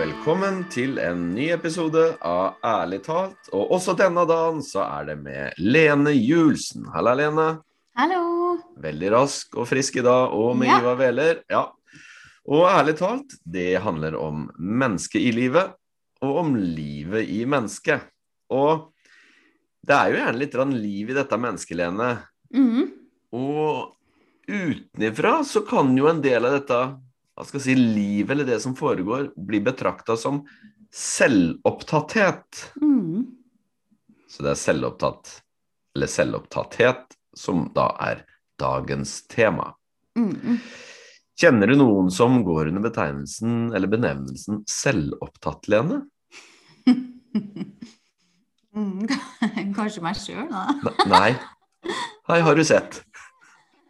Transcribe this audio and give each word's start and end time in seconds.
velkommen 0.00 0.62
til 0.72 0.96
en 1.02 1.26
ny 1.34 1.50
episode 1.52 2.02
av 2.24 2.54
Ærlig 2.64 3.02
talt. 3.04 3.50
Og 3.52 3.74
også 3.76 3.92
denne 3.98 4.22
dagen 4.24 4.62
så 4.64 4.80
er 4.86 5.10
det 5.10 5.16
med 5.20 5.58
Lene 5.60 6.14
Julsen. 6.14 6.86
Halla, 6.94 7.12
Lene. 7.18 7.48
Hallo. 7.98 8.20
Veldig 8.80 9.10
rask 9.12 9.58
og 9.60 9.68
frisk 9.68 9.98
i 10.00 10.04
dag, 10.06 10.32
og 10.32 10.56
med 10.56 10.70
Ja. 10.70 10.78
Ivar 10.80 10.96
Wæler. 10.96 11.42
Ja. 11.52 11.66
Og 12.48 12.64
ærlig 12.70 12.96
talt, 12.96 13.36
det 13.44 13.82
handler 13.84 14.16
om 14.16 14.48
mennesket 14.56 15.20
i 15.20 15.34
livet, 15.36 15.74
og 16.22 16.36
om 16.46 16.56
livet 16.56 17.28
i 17.28 17.44
mennesket. 17.44 18.00
Og 18.48 18.94
det 19.84 19.96
er 19.98 20.08
jo 20.08 20.16
gjerne 20.16 20.38
litt 20.38 20.54
liv 20.80 21.10
i 21.10 21.18
dette 21.18 21.36
mennesket, 21.36 21.76
Lene. 21.76 22.24
Mm. 22.54 22.88
Og 23.32 23.96
utenifra 24.48 25.44
så 25.44 25.60
kan 25.60 25.92
jo 25.96 26.08
en 26.08 26.22
del 26.22 26.44
av 26.46 26.56
dette 26.56 26.80
hva 27.40 27.46
skal 27.48 27.56
jeg 27.62 27.64
si, 27.70 27.74
livet 27.80 28.34
eller 28.34 28.48
det 28.48 28.58
som 28.60 28.74
foregår, 28.76 29.30
blir 29.32 29.62
betrakta 29.64 30.12
som 30.20 30.42
selvopptatthet. 30.92 32.66
Mm. 32.82 33.24
Så 34.28 34.44
det 34.44 34.52
er 34.52 34.60
selvopptatt, 34.60 35.30
eller 35.96 36.10
selvopptatthet, 36.10 37.16
som 37.32 37.64
da 37.72 37.88
er 38.04 38.26
dagens 38.60 39.22
tema. 39.32 39.70
Mm. 40.18 40.58
Kjenner 41.40 41.72
du 41.72 41.78
noen 41.80 42.10
som 42.12 42.42
går 42.44 42.68
under 42.68 42.84
betegnelsen 42.84 43.70
eller 43.72 43.88
benevnelsen 43.88 44.64
selvopptatt, 44.68 45.70
Lene? 45.72 46.04
Mhm. 48.70 49.02
Kanskje 49.74 49.98
meg 50.04 50.14
sjøl, 50.14 50.44
da. 50.46 50.68
Nei. 51.10 51.32
Nei. 52.30 52.38
Har 52.46 52.54
du 52.54 52.62
sett? 52.62 53.00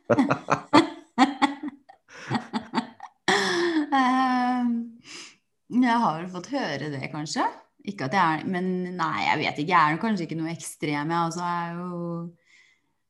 Jeg 5.70 6.02
har 6.02 6.18
vel 6.18 6.30
fått 6.32 6.50
høre 6.54 6.90
det, 6.90 7.02
kanskje. 7.12 7.44
Ikke 7.88 8.08
at 8.08 8.16
jeg 8.16 8.40
er 8.40 8.48
Men 8.50 8.70
nei, 8.98 9.16
jeg 9.26 9.40
vet 9.44 9.62
ikke. 9.62 9.72
Jeg 9.72 9.94
er 9.94 10.02
kanskje 10.02 10.26
ikke 10.26 10.38
noe 10.40 10.52
ekstrem, 10.52 11.12
jeg. 11.12 11.20
Altså, 11.20 11.44
jeg 11.46 11.68
er 11.68 11.78
jo 11.78 12.00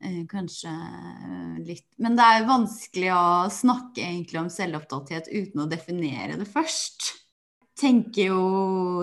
eh, 0.04 0.20
kanskje 0.30 0.74
eh, 0.74 1.56
litt 1.70 1.88
Men 2.02 2.18
det 2.18 2.26
er 2.26 2.50
vanskelig 2.50 3.10
å 3.16 3.24
snakke 3.54 4.04
egentlig 4.04 4.42
om 4.42 4.52
selvopptatthet 4.52 5.32
uten 5.32 5.64
å 5.64 5.68
definere 5.70 6.38
det 6.40 6.48
først. 6.50 7.14
Tenker 7.80 8.28
jo 8.34 8.44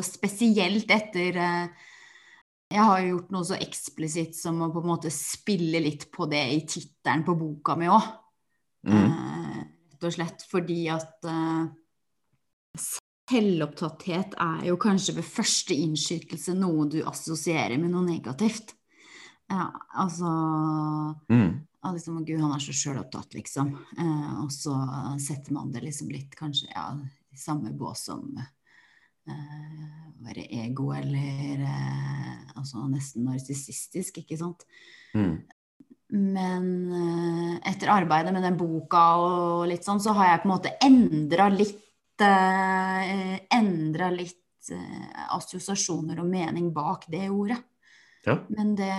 spesielt 0.05 0.91
etter 0.93 1.41
eh, 1.41 1.89
Jeg 2.69 2.85
har 2.91 3.01
jo 3.01 3.15
gjort 3.15 3.33
noe 3.33 3.47
så 3.47 3.57
eksplisitt 3.57 4.37
som 4.37 4.61
å 4.61 4.69
på 4.73 4.83
en 4.83 4.91
måte 4.93 5.11
spille 5.13 5.81
litt 5.81 6.09
på 6.13 6.29
det 6.29 6.45
i 6.53 6.61
tittelen 6.69 7.25
på 7.25 7.35
boka 7.39 7.75
mi 7.79 7.89
òg. 7.89 8.07
Mm. 8.87 9.01
Eh, 9.01 9.59
rett 9.91 10.07
og 10.07 10.13
slett 10.13 10.45
fordi 10.47 10.85
at 10.93 11.27
eh, 11.27 11.67
selvopptatthet 13.27 14.35
er 14.39 14.67
jo 14.69 14.77
kanskje 14.79 15.17
ved 15.17 15.27
første 15.27 15.75
innskytelse 15.75 16.55
noe 16.57 16.87
du 16.91 17.01
assosierer 17.07 17.77
med 17.81 17.91
noe 17.91 18.05
negativt. 18.07 18.73
Ja, 19.49 19.71
altså 19.95 20.27
Mm. 21.29 21.67
liksom, 21.93 22.25
Gud, 22.25 22.41
han 22.41 22.51
er 22.51 22.59
så 22.59 22.73
sjølopptatt, 22.73 23.33
liksom. 23.33 23.77
Eh, 23.97 24.43
og 24.43 24.51
så 24.51 24.75
setter 25.19 25.53
man 25.53 25.71
det 25.71 25.83
liksom 25.83 26.09
litt 26.09 26.35
kanskje 26.35 26.67
ja, 26.73 26.97
i 27.31 27.37
samme 27.37 27.71
bås 27.71 28.05
som 28.09 28.37
eh, 28.37 29.85
være 30.19 30.47
ego 30.51 30.91
eller 30.91 31.63
eh, 31.63 32.57
altså 32.57 32.87
nesten 32.91 33.23
narsissistisk, 33.23 34.17
ikke 34.17 34.37
sant. 34.37 34.65
Mm. 35.15 35.43
Men 36.09 36.67
eh, 36.91 37.71
etter 37.71 37.91
arbeidet 37.91 38.33
med 38.33 38.43
den 38.43 38.57
boka 38.59 39.03
og 39.23 39.67
litt 39.67 39.83
sånn, 39.87 39.99
så 40.03 40.15
har 40.15 40.33
jeg 40.33 40.43
på 40.43 40.49
en 40.49 40.55
måte 40.55 40.75
endra 40.83 41.49
litt 41.51 41.86
uh, 42.23 43.37
Endra 43.57 44.09
litt 44.13 44.71
eh, 44.71 45.09
assosiasjoner 45.35 46.19
og 46.21 46.29
mening 46.29 46.71
bak 46.75 47.05
det 47.11 47.27
ordet. 47.29 47.59
Ja. 48.27 48.39
Men 48.51 48.73
det, 48.75 48.93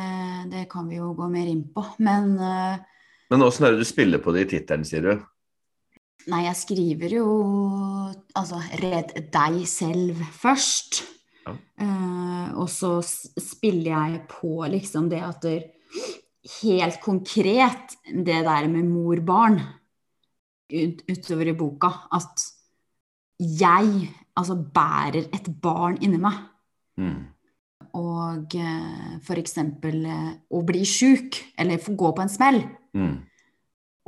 det 0.52 0.68
kan 0.72 0.88
vi 0.88 0.96
jo 1.00 1.12
gå 1.16 1.28
mer 1.28 1.48
inn 1.50 1.66
på. 1.74 1.84
Men 2.04 2.36
eh, 2.40 2.78
Men 3.28 3.44
åssen 3.44 3.66
er 3.66 3.74
det 3.74 3.84
du 3.84 3.88
spiller 3.88 4.22
på 4.24 4.32
det 4.32 4.46
i 4.46 4.50
tittelen, 4.56 4.86
sier 4.88 5.04
du? 5.04 5.26
nei, 6.28 6.42
jeg 6.44 6.58
skriver 6.60 7.14
jo 7.18 7.28
altså 8.36 8.60
'redd 8.80 9.14
deg 9.32 9.62
selv' 9.68 10.24
først. 10.36 11.02
Ja. 11.46 11.54
Eh, 11.80 12.48
og 12.58 12.68
så 12.68 12.98
spiller 13.02 13.92
jeg 13.94 14.22
på 14.28 14.66
liksom 14.68 15.08
det 15.08 15.22
at 15.24 15.40
det, 15.42 15.58
helt 16.62 17.00
konkret 17.00 17.96
det 18.04 18.42
der 18.44 18.68
med 18.68 18.88
mor-barn 18.88 19.58
ut, 20.72 21.02
utover 21.08 21.50
i 21.50 21.56
boka, 21.56 21.90
at 22.12 22.44
jeg 23.38 24.08
altså 24.38 24.56
bærer 24.56 25.28
et 25.34 25.50
barn 25.62 25.98
inni 26.02 26.20
meg. 26.22 26.38
Mm. 26.98 27.18
Og 27.98 28.54
eh, 28.58 29.16
f.eks. 29.22 29.56
Eh, 29.58 30.28
å 30.54 30.62
bli 30.66 30.84
sjuk, 30.86 31.38
eller 31.58 31.82
få 31.82 31.94
gå 31.98 32.12
på 32.14 32.24
en 32.24 32.32
smell. 32.32 32.60
Mm. 32.98 33.16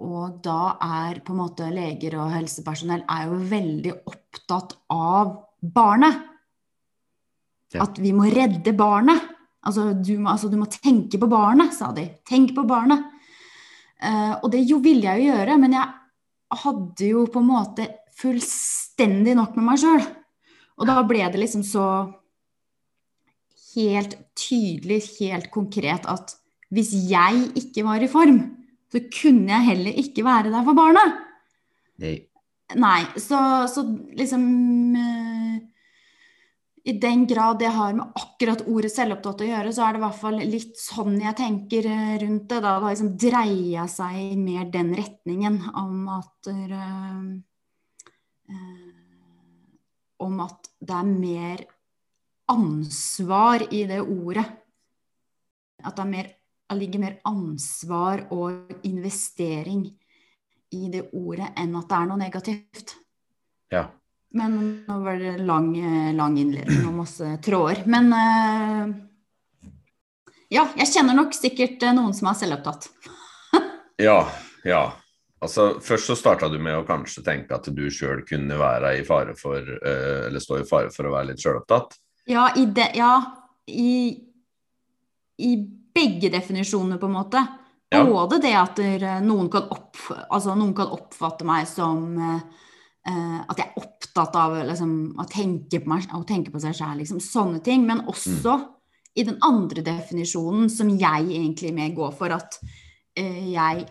Og 0.01 0.41
da 0.45 0.77
er 0.81 1.21
på 1.25 1.35
en 1.35 1.43
måte 1.43 1.69
leger 1.73 2.17
og 2.21 2.33
helsepersonell 2.33 3.05
er 3.05 3.29
jo 3.29 3.41
veldig 3.51 3.95
opptatt 4.09 4.77
av 4.95 5.35
barnet. 5.61 6.27
Ja. 7.75 7.85
At 7.85 8.01
vi 8.03 8.15
må 8.17 8.27
redde 8.33 8.75
barnet. 8.75 9.29
Altså 9.69 9.91
du, 9.93 10.15
må, 10.19 10.33
altså 10.33 10.49
du 10.49 10.57
må 10.57 10.71
tenke 10.73 11.21
på 11.21 11.29
barnet, 11.31 11.75
sa 11.77 11.91
de. 11.93 12.07
Tenk 12.27 12.55
på 12.57 12.65
barnet. 12.69 13.05
Uh, 14.01 14.41
og 14.41 14.49
det 14.55 14.63
jo 14.65 14.79
ville 14.81 15.05
jeg 15.05 15.27
jo 15.27 15.35
gjøre, 15.35 15.59
men 15.61 15.77
jeg 15.77 16.61
hadde 16.63 17.11
jo 17.11 17.27
på 17.29 17.43
en 17.43 17.51
måte 17.51 17.85
fullstendig 18.21 19.37
nok 19.39 19.57
med 19.59 19.67
meg 19.71 19.83
sjøl. 19.83 20.05
Og 20.81 20.89
da 20.89 21.01
ble 21.05 21.27
det 21.33 21.41
liksom 21.43 21.65
så 21.67 21.87
helt 23.75 24.17
tydelig, 24.39 25.03
helt 25.21 25.51
konkret 25.53 26.09
at 26.11 26.35
hvis 26.71 26.93
jeg 27.11 27.51
ikke 27.59 27.85
var 27.87 28.03
i 28.03 28.11
form, 28.11 28.41
så 28.91 29.03
kunne 29.13 29.51
jeg 29.53 29.69
heller 29.69 30.03
ikke 30.03 30.25
være 30.27 30.53
der 30.53 30.67
for 30.67 30.79
barna. 30.79 31.05
Nei. 32.03 32.17
Nei, 32.79 33.03
så, 33.19 33.67
så 33.67 33.83
liksom 34.15 34.43
eh, 34.95 35.55
I 36.87 36.93
den 37.03 37.25
grad 37.27 37.59
det 37.59 37.73
har 37.75 37.97
med 37.97 38.15
akkurat 38.15 38.63
ordet 38.71 38.93
selvopptatt 38.95 39.43
å 39.43 39.49
gjøre, 39.49 39.73
så 39.75 39.89
er 39.89 39.97
det 39.97 40.01
i 40.01 40.05
hvert 40.05 40.21
fall 40.21 40.39
litt 40.39 40.79
sånn 40.79 41.17
jeg 41.19 41.35
tenker 41.41 41.89
eh, 41.91 42.15
rundt 42.23 42.47
det. 42.53 42.61
Da 42.63 42.77
det 42.79 42.93
liksom 42.93 43.13
dreier 43.27 43.91
seg 43.91 44.39
mer 44.39 44.71
den 44.71 44.95
retningen 44.99 45.59
om 45.83 46.07
at 46.21 46.51
eh, 46.55 47.27
Om 50.21 50.41
at 50.45 50.71
det 50.81 50.97
er 50.97 51.09
mer 51.09 51.63
ansvar 52.51 53.65
i 53.71 53.85
det 53.89 54.01
ordet. 54.01 54.45
At 55.85 55.97
det 55.97 56.05
er 56.05 56.11
mer, 56.11 56.31
det 56.71 56.79
ligger 56.81 57.03
mer 57.03 57.17
ansvar 57.29 58.27
og 58.35 58.83
investering 58.87 59.87
i 60.71 60.89
det 60.93 61.09
ordet 61.17 61.51
enn 61.59 61.75
at 61.79 61.89
det 61.89 61.97
er 61.99 62.11
noe 62.11 62.21
negativt. 62.21 62.95
Ja. 63.73 63.87
Men 64.35 64.59
nå 64.87 64.99
var 65.03 65.19
det 65.19 65.39
lang, 65.43 65.73
lang 66.15 66.37
innledning 66.39 66.85
og 66.87 67.01
masse 67.01 67.33
tråder. 67.43 67.83
Men 67.91 68.13
eh, 68.15 68.93
ja, 70.55 70.69
jeg 70.79 70.91
kjenner 70.93 71.19
nok 71.19 71.35
sikkert 71.35 71.83
eh, 71.83 71.95
noen 71.97 72.15
som 72.17 72.31
er 72.31 72.39
selvopptatt. 72.45 72.91
Ja, 74.01 74.23
ja. 74.65 74.79
Altså, 75.41 75.71
først 75.81 76.11
så 76.11 76.17
starta 76.19 76.51
du 76.53 76.59
med 76.61 76.77
å 76.77 76.87
kanskje 76.89 77.25
tenke 77.25 77.57
at 77.57 77.69
du 77.73 77.87
sjøl 77.93 78.25
kunne 78.29 78.59
være 78.61 78.99
i 78.99 79.05
fare 79.09 79.33
for 79.39 79.65
eh, 79.65 80.27
Eller 80.27 80.43
stå 80.43 80.61
i 80.61 80.67
fare 80.69 80.93
for 80.93 81.09
å 81.09 81.15
være 81.15 81.31
litt 81.31 81.41
sjølopptatt. 81.41 81.97
Ja, 82.29 82.51
i, 82.61 82.67
de, 82.69 82.85
ja, 82.99 83.15
i, 83.73 83.95
i 85.41 85.53
begge 85.97 86.31
definisjoner, 86.33 87.01
på 87.01 87.09
en 87.09 87.17
måte. 87.17 87.45
Ja. 87.91 88.05
Både 88.07 88.39
det 88.43 88.53
at 88.55 88.79
eh, 88.85 89.07
noen, 89.25 89.49
kan 89.51 89.71
opp, 89.73 89.97
altså, 90.29 90.55
noen 90.59 90.75
kan 90.77 90.93
oppfatte 90.95 91.47
meg 91.49 91.65
som 91.67 92.05
eh, 92.21 92.43
eh, 93.09 93.39
at 93.41 93.59
jeg 93.59 93.67
er 93.67 93.81
opptatt 93.81 94.37
av 94.39 94.59
liksom, 94.69 94.93
å, 95.19 95.27
tenke 95.31 95.81
på 95.83 95.91
meg, 95.91 96.07
å 96.15 96.23
tenke 96.29 96.53
på 96.55 96.61
seg 96.63 96.77
sjæl, 96.77 97.01
liksom, 97.01 97.23
sånne 97.25 97.63
ting. 97.67 97.89
Men 97.89 98.05
også 98.11 98.59
i 99.19 99.25
den 99.27 99.41
andre 99.43 99.83
definisjonen, 99.87 100.69
som 100.71 100.93
jeg 100.93 101.27
egentlig 101.33 101.73
mer 101.75 101.91
går 101.97 102.15
for, 102.19 102.37
at 102.37 102.61
eh, 103.19 103.51
jeg, 103.57 103.89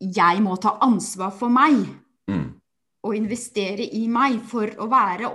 jeg 0.00 0.42
må 0.44 0.56
ta 0.60 0.76
ansvar 0.84 1.32
for 1.34 1.48
meg 1.50 1.86
Mm. 2.28 2.60
og 3.04 3.14
investere 3.16 3.86
i 3.96 4.06
meg 4.08 4.42
for 4.44 4.66
å 4.66 4.86
være 4.90 5.30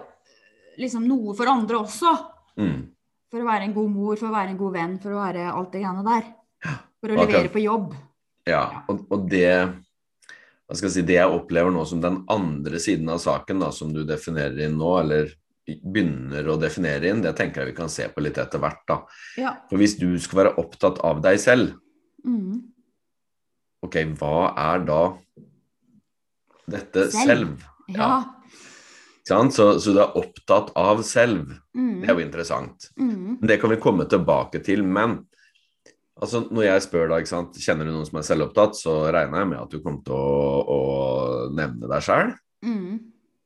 liksom, 0.77 1.07
noe 1.07 1.33
for 1.33 1.47
andre 1.49 1.79
også. 1.81 2.11
Mm. 2.59 2.89
For 3.31 3.41
å 3.41 3.47
være 3.47 3.63
en 3.65 3.73
god 3.73 3.89
mor, 3.89 4.15
for 4.15 4.27
å 4.29 4.35
være 4.35 4.49
en 4.53 4.57
god 4.59 4.73
venn, 4.73 4.99
for 5.01 5.09
å 5.15 5.21
være 5.23 5.47
alt 5.51 5.71
det 5.73 5.81
greiene 5.81 6.03
der. 6.05 6.27
For 7.01 7.09
å 7.09 7.15
Akkurat. 7.17 7.31
levere 7.31 7.49
på 7.49 7.63
jobb. 7.63 7.95
Ja, 8.45 8.83
og, 8.87 9.07
og 9.09 9.25
det 9.29 9.41
jeg 9.41 10.91
si, 10.91 11.01
Det 11.01 11.15
jeg 11.17 11.29
opplever 11.33 11.71
nå 11.73 11.85
som 11.87 11.99
den 12.01 12.21
andre 12.29 12.79
siden 12.79 13.09
av 13.09 13.17
saken, 13.23 13.59
da, 13.59 13.71
som 13.71 13.91
du 13.93 14.03
definerer 14.05 14.61
inn 14.67 14.77
nå, 14.77 14.91
eller 15.01 15.33
begynner 15.65 16.45
å 16.51 16.59
definere 16.59 17.09
inn, 17.09 17.21
det 17.23 17.35
tenker 17.37 17.61
jeg 17.63 17.71
vi 17.73 17.77
kan 17.77 17.89
se 17.89 18.07
på 18.09 18.21
litt 18.21 18.37
etter 18.37 18.59
hvert. 18.59 18.81
da. 18.87 18.99
Ja. 19.37 19.55
For 19.69 19.77
hvis 19.81 19.97
du 19.99 20.17
skal 20.19 20.43
være 20.43 20.55
opptatt 20.61 20.99
av 21.03 21.21
deg 21.25 21.39
selv, 21.39 21.79
Mm. 22.25 22.71
Ok, 23.83 23.97
hva 24.19 24.37
er 24.71 24.85
da 24.87 25.01
dette 26.69 27.09
Selv. 27.11 27.27
selv? 27.27 27.67
Ja. 27.91 28.09
ja. 29.27 29.39
Så, 29.51 29.67
så 29.79 29.93
du 29.95 29.99
er 30.03 30.17
opptatt 30.19 30.71
av 30.79 31.01
selv. 31.07 31.53
Mm. 31.75 32.01
Det 32.01 32.09
er 32.09 32.17
jo 32.17 32.23
interessant. 32.23 32.89
Mm. 32.99 33.37
Det 33.43 33.57
kan 33.61 33.71
vi 33.71 33.79
komme 33.83 34.05
tilbake 34.11 34.59
til, 34.63 34.83
men 34.83 35.17
altså, 36.19 36.43
når 36.51 36.67
jeg 36.67 36.85
spør 36.87 37.07
deg, 37.11 37.23
ikke 37.23 37.31
sant, 37.31 37.59
kjenner 37.63 37.87
du 37.87 37.93
noen 37.95 38.07
som 38.07 38.19
er 38.19 38.27
selvopptatt, 38.27 38.75
så 38.79 38.97
regner 39.15 39.43
jeg 39.43 39.51
med 39.53 39.61
at 39.61 39.71
du 39.71 39.79
kommer 39.83 40.03
til 40.07 40.15
å, 40.15 40.59
å 40.75 40.81
nevne 41.55 41.91
deg 41.91 42.07
sjøl, 42.07 42.33
Mm. 42.63 42.93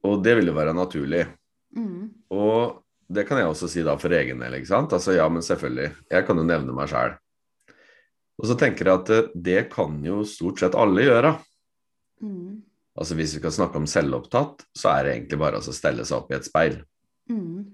og 0.06 0.19
det 0.22 0.36
vil 0.38 0.51
jo 0.51 0.54
være 0.54 0.75
naturlig. 0.78 1.24
Mm. 1.74 2.04
Og 2.38 2.84
det 3.10 3.24
kan 3.25 3.39
jeg 3.42 3.48
også 3.50 3.66
si 3.72 3.81
da 3.81 3.95
for 3.98 4.13
egen 4.13 4.38
del, 4.44 4.54
ikke 4.60 4.69
sant. 4.69 4.94
Altså 4.94 5.16
ja, 5.16 5.25
men 5.31 5.42
selvfølgelig, 5.42 5.88
jeg 6.13 6.25
kan 6.28 6.38
jo 6.38 6.44
nevne 6.45 6.75
meg 6.78 6.92
sjøl. 6.92 7.16
Og 8.38 8.50
så 8.50 8.57
tenker 8.60 8.86
jeg 8.86 9.01
at 9.01 9.10
det, 9.10 9.22
det 9.34 9.62
kan 9.74 9.98
jo 10.06 10.22
stort 10.28 10.62
sett 10.62 10.78
alle 10.78 11.06
gjøre. 11.07 11.34
Mm. 12.22 12.62
Altså 12.98 13.18
Hvis 13.18 13.36
vi 13.36 13.42
skal 13.42 13.54
snakke 13.54 13.81
om 13.81 13.89
selvopptatt, 13.89 14.66
så 14.78 14.94
er 14.94 15.06
det 15.06 15.16
egentlig 15.16 15.42
bare 15.42 15.62
å 15.62 15.75
stelle 15.75 16.06
seg 16.06 16.19
opp 16.19 16.31
i 16.34 16.38
et 16.38 16.48
speil. 16.48 16.78
Mm. 17.30 17.66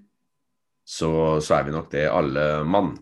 Så, 0.84 1.10
så 1.44 1.58
er 1.58 1.68
vi 1.68 1.74
nok 1.74 1.90
det 1.92 2.08
alle 2.12 2.48
mann. 2.68 2.94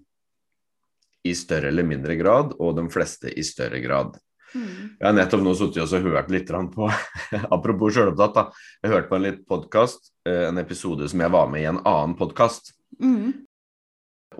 I 1.26 1.34
større 1.38 1.70
eller 1.70 1.86
mindre 1.86 2.16
grad, 2.18 2.54
og 2.58 2.76
de 2.78 2.88
fleste 2.90 3.30
i 3.30 3.44
større 3.46 3.78
grad. 3.82 4.18
Mm. 4.52 4.98
Jeg 4.98 5.06
har 5.06 5.14
nettopp 5.16 5.42
nå 5.46 5.54
sittet 5.56 5.94
og 5.96 6.06
hørt 6.10 6.30
litt 6.34 6.50
på 6.74 6.90
Apropos 7.56 7.94
selvopptatt, 7.94 8.34
da. 8.34 8.66
Jeg 8.82 8.94
hørte 8.94 9.10
på 9.10 9.18
en 9.18 9.26
litt 9.26 9.40
podkast, 9.48 10.12
en 10.26 10.58
episode 10.62 11.08
som 11.10 11.22
jeg 11.22 11.34
var 11.34 11.50
med 11.50 11.62
i 11.62 11.70
en 11.70 11.82
annen 11.86 12.18
podkast. 12.18 12.74
Mm. 12.98 13.46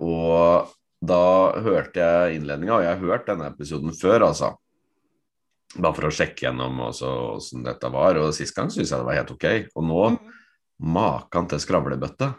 Og 0.03 0.71
da 1.03 1.23
hørte 1.65 1.99
jeg 1.99 2.37
innledninga, 2.37 2.77
og 2.77 2.85
jeg 2.85 2.93
har 2.93 3.01
hørt 3.03 3.27
denne 3.27 3.49
episoden 3.51 3.95
før, 3.97 4.29
altså. 4.29 4.53
Bare 5.73 5.97
for 5.97 6.07
å 6.07 6.13
sjekke 6.13 6.45
gjennom 6.45 6.79
åssen 6.85 7.65
dette 7.65 7.89
var. 7.91 8.19
Og 8.21 8.33
sist 8.37 8.55
gang 8.55 8.69
syntes 8.71 8.93
jeg 8.93 9.01
det 9.01 9.07
var 9.07 9.17
helt 9.17 9.33
ok. 9.33 9.47
Og 9.73 9.87
nå 9.89 10.05
Mm. 10.13 10.39
Makan 10.83 11.47
til 11.47 11.61
skravlebøtte. 11.61 12.33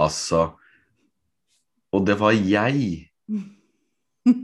Altså 0.00 0.56
Og 1.92 2.04
det 2.06 2.16
var 2.18 2.32
jeg. 2.32 3.10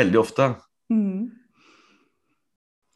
Veldig 0.00 0.20
ofte. 0.20 0.54
Mm. 0.92 1.30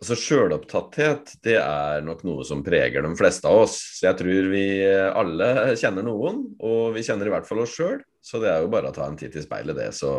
Altså 0.01 0.17
Sjølopptatthet 0.21 1.35
det 1.47 1.57
er 1.59 2.05
nok 2.05 2.23
noe 2.29 2.45
som 2.45 2.63
preger 2.65 3.03
de 3.03 3.13
fleste 3.17 3.49
av 3.49 3.65
oss. 3.65 3.79
Så 3.99 4.09
jeg 4.11 4.19
tror 4.21 4.51
vi 4.53 4.65
alle 4.85 5.77
kjenner 5.81 6.05
noen, 6.07 6.43
og 6.61 6.95
vi 6.97 7.05
kjenner 7.07 7.31
i 7.31 7.35
hvert 7.35 7.49
fall 7.49 7.65
oss 7.65 7.75
sjøl. 7.77 8.03
Så 8.25 8.41
det 8.41 8.49
er 8.51 8.63
jo 8.65 8.71
bare 8.73 8.89
å 8.89 8.95
ta 8.97 9.05
en 9.09 9.19
titt 9.21 9.35
i 9.37 9.43
speilet, 9.45 9.77
det. 9.77 9.91
Så, 9.97 10.13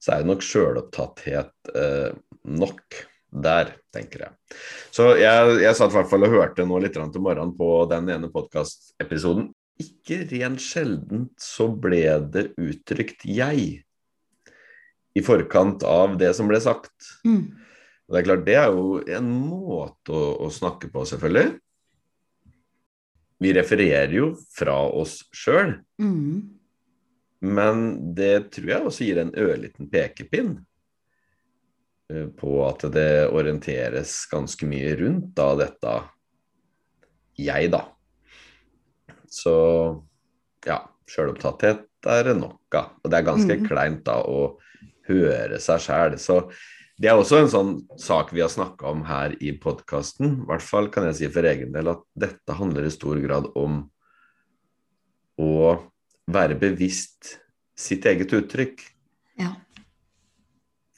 så 0.00 0.12
er 0.12 0.22
det 0.22 0.28
nok 0.28 0.44
sjølopptatthet 0.44 1.72
eh, 1.72 2.10
nok 2.52 2.98
der, 3.30 3.72
tenker 3.94 4.26
jeg. 4.26 4.58
Så 4.92 5.14
jeg, 5.20 5.54
jeg 5.62 5.78
satt 5.78 5.94
i 5.94 5.96
hvert 5.96 6.10
fall 6.10 6.26
og 6.26 6.34
hørte 6.34 6.66
nå 6.66 6.80
litt 6.82 6.98
til 6.98 7.22
morgenen 7.24 7.54
på 7.56 7.70
den 7.90 8.10
ene 8.12 8.30
podkastepisoden. 8.32 9.48
Ikke 9.80 10.20
rent 10.28 10.60
sjeldent 10.60 11.32
så 11.40 11.70
ble 11.72 12.02
det 12.34 12.50
uttrykt 12.60 13.24
'jeg' 13.24 13.80
i 15.16 15.22
forkant 15.24 15.82
av 15.86 16.18
det 16.20 16.34
som 16.36 16.50
ble 16.50 16.60
sagt. 16.62 16.92
Mm. 17.24 17.56
Og 18.06 18.14
det 18.14 18.20
er 18.20 18.26
klart, 18.28 18.46
det 18.46 18.56
er 18.58 18.70
jo 18.74 19.00
en 19.16 19.32
måte 19.32 20.12
å, 20.14 20.22
å 20.46 20.52
snakke 20.52 20.90
på, 20.92 21.06
selvfølgelig. 21.08 21.56
Vi 23.40 23.52
refererer 23.56 24.12
jo 24.12 24.32
fra 24.52 24.76
oss 24.84 25.22
sjøl, 25.32 25.78
Mm. 26.00 26.59
Men 27.40 28.14
det 28.14 28.50
tror 28.54 28.68
jeg 28.68 28.86
også 28.86 29.06
gir 29.06 29.20
en 29.22 29.32
ørliten 29.34 29.88
pekepinn 29.90 30.52
eh, 32.12 32.26
på 32.36 32.56
at 32.66 32.84
det 32.92 33.28
orienteres 33.32 34.26
ganske 34.30 34.68
mye 34.68 34.94
rundt 35.00 35.32
da 35.38 35.54
dette 35.62 35.94
jeg, 37.40 37.70
da. 37.72 37.86
Så 39.30 39.54
ja, 40.66 40.82
sjølopptatthet 41.08 41.86
er 42.10 42.34
nok 42.36 42.76
av. 42.76 42.90
Og 43.00 43.10
det 43.10 43.16
er 43.18 43.28
ganske 43.30 43.56
Mhm. 43.56 43.66
kleint 43.68 44.04
da 44.04 44.18
å 44.20 44.58
høre 45.08 45.58
seg 45.58 45.80
sjæl. 45.80 46.18
Så 46.18 46.50
det 47.00 47.08
er 47.08 47.16
også 47.16 47.40
en 47.40 47.48
sånn 47.48 47.98
sak 47.98 48.32
vi 48.32 48.42
har 48.42 48.50
snakka 48.52 48.90
om 48.90 49.04
her 49.04 49.32
i 49.40 49.52
podkasten. 49.56 50.42
I 50.42 50.46
hvert 50.50 50.62
fall 50.62 50.88
kan 50.88 51.04
jeg 51.04 51.14
si 51.14 51.28
for 51.28 51.42
egen 51.48 51.72
del 51.72 51.88
at 51.88 52.02
dette 52.18 52.52
handler 52.52 52.84
i 52.84 52.90
stor 52.92 53.16
grad 53.22 53.48
om 53.56 53.90
å 55.40 55.80
være 56.28 56.58
bevisst 56.60 57.38
sitt 57.78 58.04
eget 58.06 58.32
uttrykk. 58.36 58.82
Ja. 59.40 59.54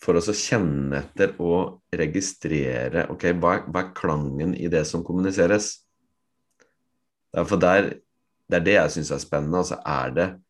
For 0.03 0.19
å 0.19 0.23
kjenne 0.35 0.99
etter 1.05 1.37
og 1.39 1.83
registrere 1.95 3.07
ok, 3.13 3.29
hva, 3.39 3.55
er- 3.61 3.67
hva 3.71 3.85
er 3.85 3.93
klangen 3.95 4.55
i 4.59 4.67
det 4.69 4.85
som 4.87 5.05
kommuniseres. 5.05 5.77
Derfor 7.35 7.57
der, 7.61 7.95
Det 8.51 8.59
er 8.59 8.65
det 8.65 8.73
jeg 8.75 8.91
syns 8.91 9.11
er 9.11 9.19
spennende. 9.23 9.59
Altså, 9.63 9.79
er 9.87 10.11
det, 10.13 10.41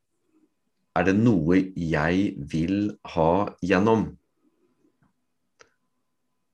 er 0.97 1.05
det 1.05 1.15
noe 1.15 1.73
jeg 1.77 2.35
vil 2.51 2.99
ha 3.05 3.55
gjennom? 3.63 4.17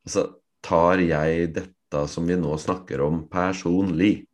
Altså, 0.04 0.34
tar 0.60 0.98
jeg 1.00 1.54
dette 1.54 2.02
som 2.08 2.26
vi 2.28 2.36
nå 2.36 2.52
snakker 2.60 3.00
om, 3.00 3.22
personlig? 3.32 4.27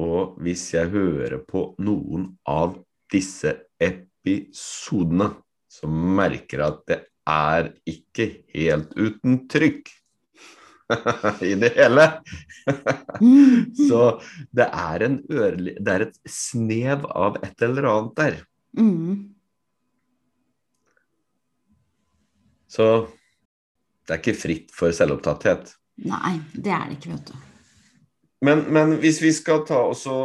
Og 0.00 0.36
hvis 0.40 0.70
jeg 0.74 0.92
hører 0.94 1.40
på 1.44 1.70
noen 1.82 2.30
av 2.48 2.78
disse 3.12 3.52
episodene, 3.80 5.32
så 5.70 5.88
merker 5.90 6.62
jeg 6.62 6.74
at 6.74 6.84
det 6.90 7.00
er 7.30 7.72
ikke 7.88 8.26
helt 8.54 8.94
uten 8.96 9.42
trykk 9.50 9.90
i 11.50 11.52
det 11.60 11.72
hele. 11.76 12.06
Så 13.88 14.04
det 14.56 14.66
er, 14.66 15.04
en 15.06 15.20
ørlig, 15.30 15.76
det 15.78 15.94
er 15.94 16.06
et 16.08 16.18
snev 16.26 17.06
av 17.10 17.38
et 17.44 17.66
eller 17.66 17.90
annet 17.92 18.16
der. 18.22 18.40
Mm. 18.78 19.28
Så 22.70 22.86
det 24.06 24.16
er 24.16 24.22
ikke 24.22 24.38
fritt 24.38 24.74
for 24.74 24.94
selvopptatthet. 24.94 25.74
Nei, 26.06 26.38
det 26.54 26.72
er 26.72 26.88
det 26.88 26.98
ikke, 26.98 27.14
vet 27.16 27.32
du. 27.32 27.49
Men, 28.44 28.64
men 28.72 28.96
hvis 29.02 29.20
vi 29.22 29.32
skal 29.36 29.64
ta 29.68 29.82
og 29.90 29.96
så 30.00 30.16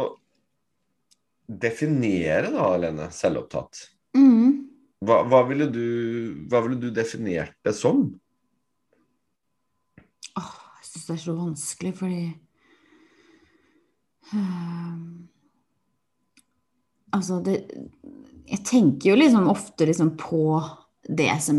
definere 1.46 2.48
da, 2.50 2.70
Alene, 2.74 3.10
selvopptatt. 3.14 3.84
Mm. 4.16 4.64
Hva, 5.06 5.20
hva, 5.28 5.42
ville 5.46 5.68
du, 5.70 5.84
hva 6.50 6.62
ville 6.64 6.80
du 6.80 6.88
definert 6.94 7.54
det 7.66 7.76
som? 7.76 8.06
Åh, 10.40 10.56
jeg 10.80 10.88
syns 10.88 11.06
det 11.06 11.16
er 11.18 11.22
så 11.26 11.36
vanskelig, 11.36 11.94
fordi 12.00 12.24
Ehm, 14.34 15.28
Altså, 17.14 17.40
det 17.40 17.70
Jeg 18.46 18.62
tenker 18.64 19.10
jo 19.10 19.16
liksom 19.18 19.48
ofte 19.50 19.86
liksom 19.86 20.12
på 20.16 20.60
det 21.08 21.32
som 21.42 21.58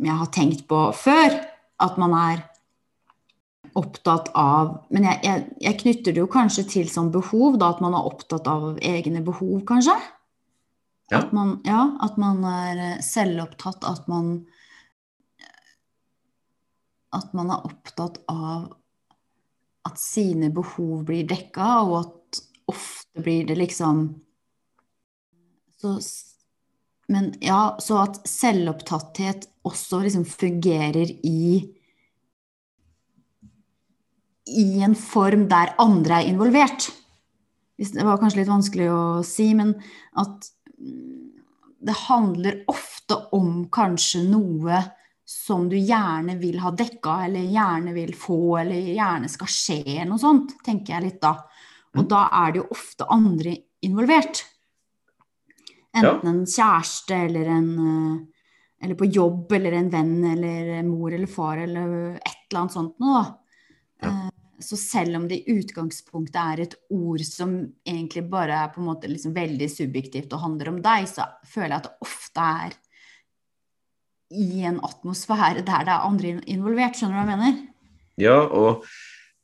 jeg 0.00 0.16
har 0.16 0.30
tenkt 0.34 0.64
på 0.66 0.78
før. 0.96 1.36
At 1.78 1.98
man 1.98 2.14
er 2.18 2.42
opptatt 3.78 4.30
av 4.38 4.72
Men 4.90 5.06
jeg, 5.08 5.20
jeg, 5.24 5.44
jeg 5.64 5.78
knytter 5.82 6.14
det 6.14 6.22
jo 6.22 6.30
kanskje 6.30 6.64
til 6.70 6.88
sånn 6.90 7.10
behov, 7.14 7.58
da 7.60 7.72
at 7.74 7.82
man 7.84 7.96
er 7.96 8.08
opptatt 8.08 8.48
av 8.50 8.78
egne 8.82 9.22
behov, 9.26 9.60
kanskje. 9.68 9.96
Ja. 11.10 11.20
At 11.20 11.32
man, 11.34 11.56
ja, 11.66 11.84
at 12.04 12.18
man 12.22 12.44
er 12.46 12.82
eh, 12.84 12.98
selvopptatt, 13.04 13.86
at 13.86 14.10
man 14.10 14.40
At 17.10 17.32
man 17.34 17.48
er 17.50 17.64
opptatt 17.66 18.20
av 18.30 18.68
at 19.88 19.98
sine 19.98 20.52
behov 20.54 21.00
blir 21.08 21.24
dekka, 21.26 21.70
og 21.82 21.94
at 22.04 22.42
ofte 22.70 23.24
blir 23.24 23.48
det 23.48 23.56
liksom 23.58 24.04
så, 25.80 25.96
Men 27.10 27.32
ja, 27.42 27.76
så 27.82 28.04
at 28.04 28.20
selvopptatthet 28.28 29.48
også 29.66 30.04
liksom 30.04 30.24
fungerer 30.28 31.10
i 31.26 31.66
i 34.58 34.80
en 34.82 34.96
form 34.98 35.46
der 35.50 35.74
andre 35.82 36.20
er 36.20 36.30
involvert. 36.30 36.90
Det 37.80 38.04
var 38.04 38.18
kanskje 38.20 38.42
litt 38.42 38.50
vanskelig 38.50 38.88
å 38.92 39.02
si, 39.24 39.52
men 39.56 39.72
at 40.20 40.50
mm, 40.76 41.28
det 41.86 41.96
handler 42.06 42.64
ofte 42.68 43.16
om 43.36 43.64
kanskje 43.72 44.26
noe 44.28 44.82
som 45.30 45.68
du 45.70 45.76
gjerne 45.78 46.34
vil 46.40 46.58
ha 46.60 46.72
dekka, 46.74 47.24
eller 47.28 47.46
gjerne 47.54 47.94
vil 47.94 48.12
få, 48.18 48.58
eller 48.60 48.90
gjerne 48.96 49.30
skal 49.30 49.50
skje, 49.50 50.04
noe 50.04 50.18
sånt, 50.20 50.56
tenker 50.66 50.96
jeg 50.96 51.06
litt 51.06 51.20
da. 51.22 51.36
Og 51.94 52.04
Mm. 52.04 52.08
da 52.08 52.28
er 52.32 52.52
det 52.52 52.60
jo 52.60 52.68
ofte 52.70 53.06
andre 53.10 53.56
involvert. 53.82 54.44
Enten 55.94 56.28
en 56.28 56.44
kjæreste 56.46 57.16
eller 57.26 57.48
en 57.50 57.70
eh, 57.86 58.26
Eller 58.82 58.94
på 58.96 59.04
jobb 59.12 59.52
eller 59.52 59.74
en 59.76 59.90
venn 59.90 60.24
eller 60.24 60.82
mor 60.86 61.12
eller 61.12 61.26
far 61.28 61.58
eller 61.58 62.14
et 62.16 62.46
eller 62.48 62.60
annet 62.62 62.72
sånt 62.72 62.94
noe, 63.02 63.18
da. 63.18 63.34
Ja. 64.00 64.30
Så 64.60 64.76
selv 64.76 65.16
om 65.16 65.26
det 65.28 65.40
i 65.40 65.56
utgangspunktet 65.58 66.38
er 66.40 66.62
et 66.64 66.76
ord 66.92 67.22
som 67.24 67.54
egentlig 67.86 68.26
bare 68.30 68.58
er 68.64 68.72
på 68.74 68.82
en 68.82 68.90
måte 68.90 69.08
liksom 69.10 69.32
veldig 69.36 69.68
subjektivt 69.72 70.32
og 70.36 70.44
handler 70.44 70.72
om 70.74 70.80
deg, 70.84 71.08
så 71.08 71.26
føler 71.48 71.72
jeg 71.74 71.80
at 71.80 71.88
det 71.88 72.08
ofte 72.08 72.48
er 72.64 72.76
i 74.30 74.64
en 74.68 74.78
atmosfære 74.86 75.64
der 75.66 75.86
det 75.88 75.94
er 75.94 76.06
andre 76.06 76.34
involvert. 76.46 76.98
Skjønner 76.98 77.16
du 77.16 77.20
hva 77.20 77.24
jeg 77.24 77.38
mener? 77.38 77.62
Ja, 78.20 78.36
og 78.46 78.84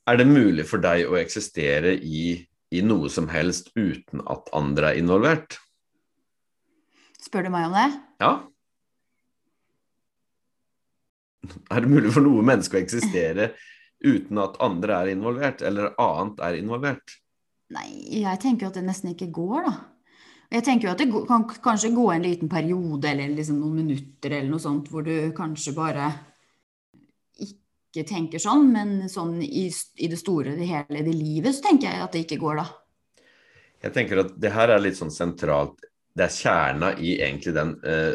Er 0.06 0.20
det 0.20 0.28
mulig 0.30 0.62
for 0.70 0.78
deg 0.78 1.08
å 1.10 1.16
eksistere 1.18 1.96
i, 1.98 2.36
i 2.70 2.82
noe 2.86 3.08
som 3.10 3.26
helst 3.26 3.72
uten 3.74 4.20
at 4.30 4.52
andre 4.54 4.92
er 4.92 5.00
involvert? 5.00 5.56
Spør 7.18 7.48
du 7.48 7.50
meg 7.50 7.66
om 7.66 7.74
det? 7.74 7.88
Ja. 8.22 8.30
Er 11.74 11.82
det 11.82 11.90
mulig 11.90 12.12
for 12.14 12.22
noe 12.22 12.44
menneske 12.46 12.78
å 12.78 12.84
eksistere 12.84 13.50
uten 14.04 14.40
at 14.42 14.58
andre 14.64 15.00
er 15.02 15.12
involvert, 15.14 15.62
eller 15.64 15.94
annet 16.00 16.42
er 16.44 16.58
involvert? 16.60 17.18
Nei, 17.74 17.88
jeg 18.22 18.40
tenker 18.42 18.66
jo 18.66 18.70
at 18.70 18.78
det 18.78 18.86
nesten 18.86 19.12
ikke 19.12 19.30
går, 19.34 19.66
da. 19.66 19.76
Jeg 20.54 20.62
tenker 20.62 20.86
jo 20.86 20.92
at 20.94 21.00
det 21.02 21.08
kan 21.26 21.44
kanskje 21.64 21.90
gå 21.94 22.04
en 22.12 22.22
liten 22.22 22.50
periode 22.50 23.08
eller 23.10 23.32
liksom 23.34 23.58
noen 23.58 23.80
minutter 23.80 24.36
eller 24.36 24.52
noe 24.52 24.62
sånt 24.62 24.86
hvor 24.92 25.02
du 25.02 25.32
kanskje 25.34 25.74
bare 25.74 26.06
ikke 27.42 28.04
tenker 28.06 28.42
sånn, 28.42 28.68
men 28.70 28.92
sånn 29.10 29.40
i, 29.42 29.66
i 29.66 30.10
det 30.12 30.20
store 30.20 30.54
det 30.54 30.68
hele 30.70 31.00
i 31.00 31.06
det 31.06 31.16
livet 31.16 31.56
så 31.56 31.66
tenker 31.66 31.90
jeg 31.90 32.04
at 32.04 32.14
det 32.14 32.22
ikke 32.26 32.38
går, 32.44 32.62
da. 32.62 32.68
Jeg 33.82 33.94
tenker 33.96 34.22
at 34.22 34.32
det 34.40 34.54
her 34.54 34.72
er 34.72 34.82
litt 34.82 34.98
sånn 34.98 35.12
sentralt. 35.12 35.82
Det 36.16 36.28
er 36.28 36.38
kjerna 36.38 36.94
i 36.94 37.18
egentlig 37.18 37.52
den 37.56 37.74
eh, 37.84 38.14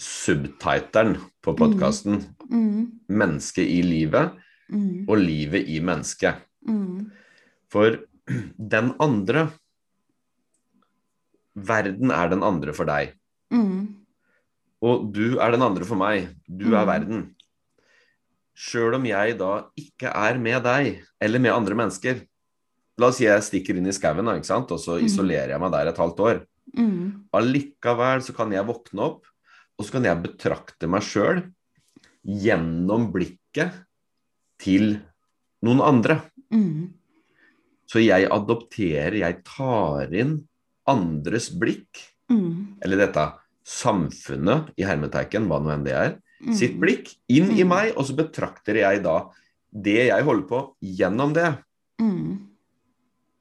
subtitelen 0.00 1.16
på 1.42 1.56
podkasten. 1.58 2.20
Mm. 2.44 2.60
Mm. 2.60 2.84
'Mennesket 3.08 3.66
i 3.66 3.80
livet' 3.82 4.36
Mm. 4.72 5.04
og 5.08 5.18
'Livet 5.18 5.68
i 5.68 5.80
mennesket'. 5.80 6.40
Mm. 6.66 7.10
For 7.70 7.98
den 8.74 8.94
andre 9.00 9.50
Verden 11.54 12.10
er 12.10 12.28
den 12.32 12.42
andre 12.42 12.72
for 12.74 12.84
deg. 12.88 13.12
Mm. 13.54 13.94
Og 14.82 15.04
du 15.14 15.38
er 15.38 15.52
den 15.54 15.62
andre 15.62 15.84
for 15.86 15.94
meg. 15.96 16.32
Du 16.48 16.74
er 16.74 16.82
Mm. 16.84 16.88
verden. 16.88 17.34
Sjøl 18.56 18.94
om 18.94 19.04
jeg 19.06 19.38
da 19.38 19.64
ikke 19.78 20.10
er 20.10 20.38
med 20.38 20.62
deg, 20.64 21.02
eller 21.20 21.38
med 21.38 21.52
andre 21.52 21.74
mennesker 21.74 22.26
La 22.96 23.08
oss 23.08 23.16
si 23.18 23.24
jeg 23.24 23.42
stikker 23.42 23.74
inn 23.76 23.86
i 23.86 23.90
skauen, 23.90 24.28
og 24.28 24.78
så 24.78 25.00
Mm. 25.00 25.04
isolerer 25.06 25.48
jeg 25.48 25.58
meg 25.60 25.72
der 25.72 25.88
et 25.88 25.96
halvt 25.96 26.20
år. 26.20 26.46
Mm. 26.76 27.24
Allikevel 27.34 28.22
så 28.22 28.32
kan 28.32 28.52
jeg 28.52 28.64
våkne 28.64 29.00
opp, 29.00 29.26
og 29.76 29.84
så 29.84 29.90
kan 29.90 30.04
jeg 30.04 30.22
betrakte 30.22 30.88
meg 30.88 31.02
sjøl 31.02 31.52
gjennom 32.24 33.10
blikket 33.12 33.72
til 34.58 35.00
noen 35.64 35.80
andre. 35.80 36.20
Mm. 36.52 36.92
Så 37.90 38.02
jeg 38.04 38.28
adopterer, 38.32 39.18
jeg 39.20 39.42
tar 39.44 40.12
inn 40.14 40.42
andres 40.86 41.50
blikk, 41.50 42.10
Mm. 42.30 42.78
eller 42.82 42.96
dette 42.96 43.32
samfunnet 43.64 44.70
i 44.78 44.82
hermeteiken, 44.82 45.46
hva 45.46 45.60
nå 45.60 45.72
enn 45.74 45.84
det 45.84 45.92
er, 45.92 46.18
Mm. 46.44 46.54
sitt 46.54 46.78
blikk 46.80 47.14
inn 47.28 47.50
i 47.52 47.62
Mm. 47.62 47.68
meg, 47.68 47.92
og 47.96 48.04
så 48.04 48.16
betrakter 48.16 48.74
jeg 48.76 49.02
da 49.02 49.30
det 49.72 50.08
jeg 50.08 50.22
holder 50.24 50.48
på, 50.48 50.74
gjennom 50.82 51.32
det. 51.34 51.58
Mm. 52.00 52.48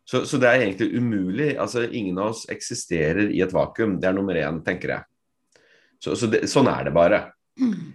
Så, 0.05 0.25
så 0.25 0.39
det 0.39 0.49
er 0.49 0.59
egentlig 0.61 0.93
umulig. 0.95 1.57
altså 1.57 1.89
Ingen 1.91 2.17
av 2.19 2.31
oss 2.31 2.45
eksisterer 2.45 3.33
i 3.33 3.41
et 3.41 3.51
vakuum. 3.51 3.99
Det 3.99 4.07
er 4.09 4.13
nummer 4.13 4.33
én, 4.35 4.63
tenker 4.63 4.89
jeg. 4.89 5.03
Så, 5.99 6.15
så 6.15 6.29
det, 6.29 6.43
sånn 6.43 6.67
er 6.67 6.83
det 6.83 6.93
bare. 6.93 7.31
Mm. 7.59 7.93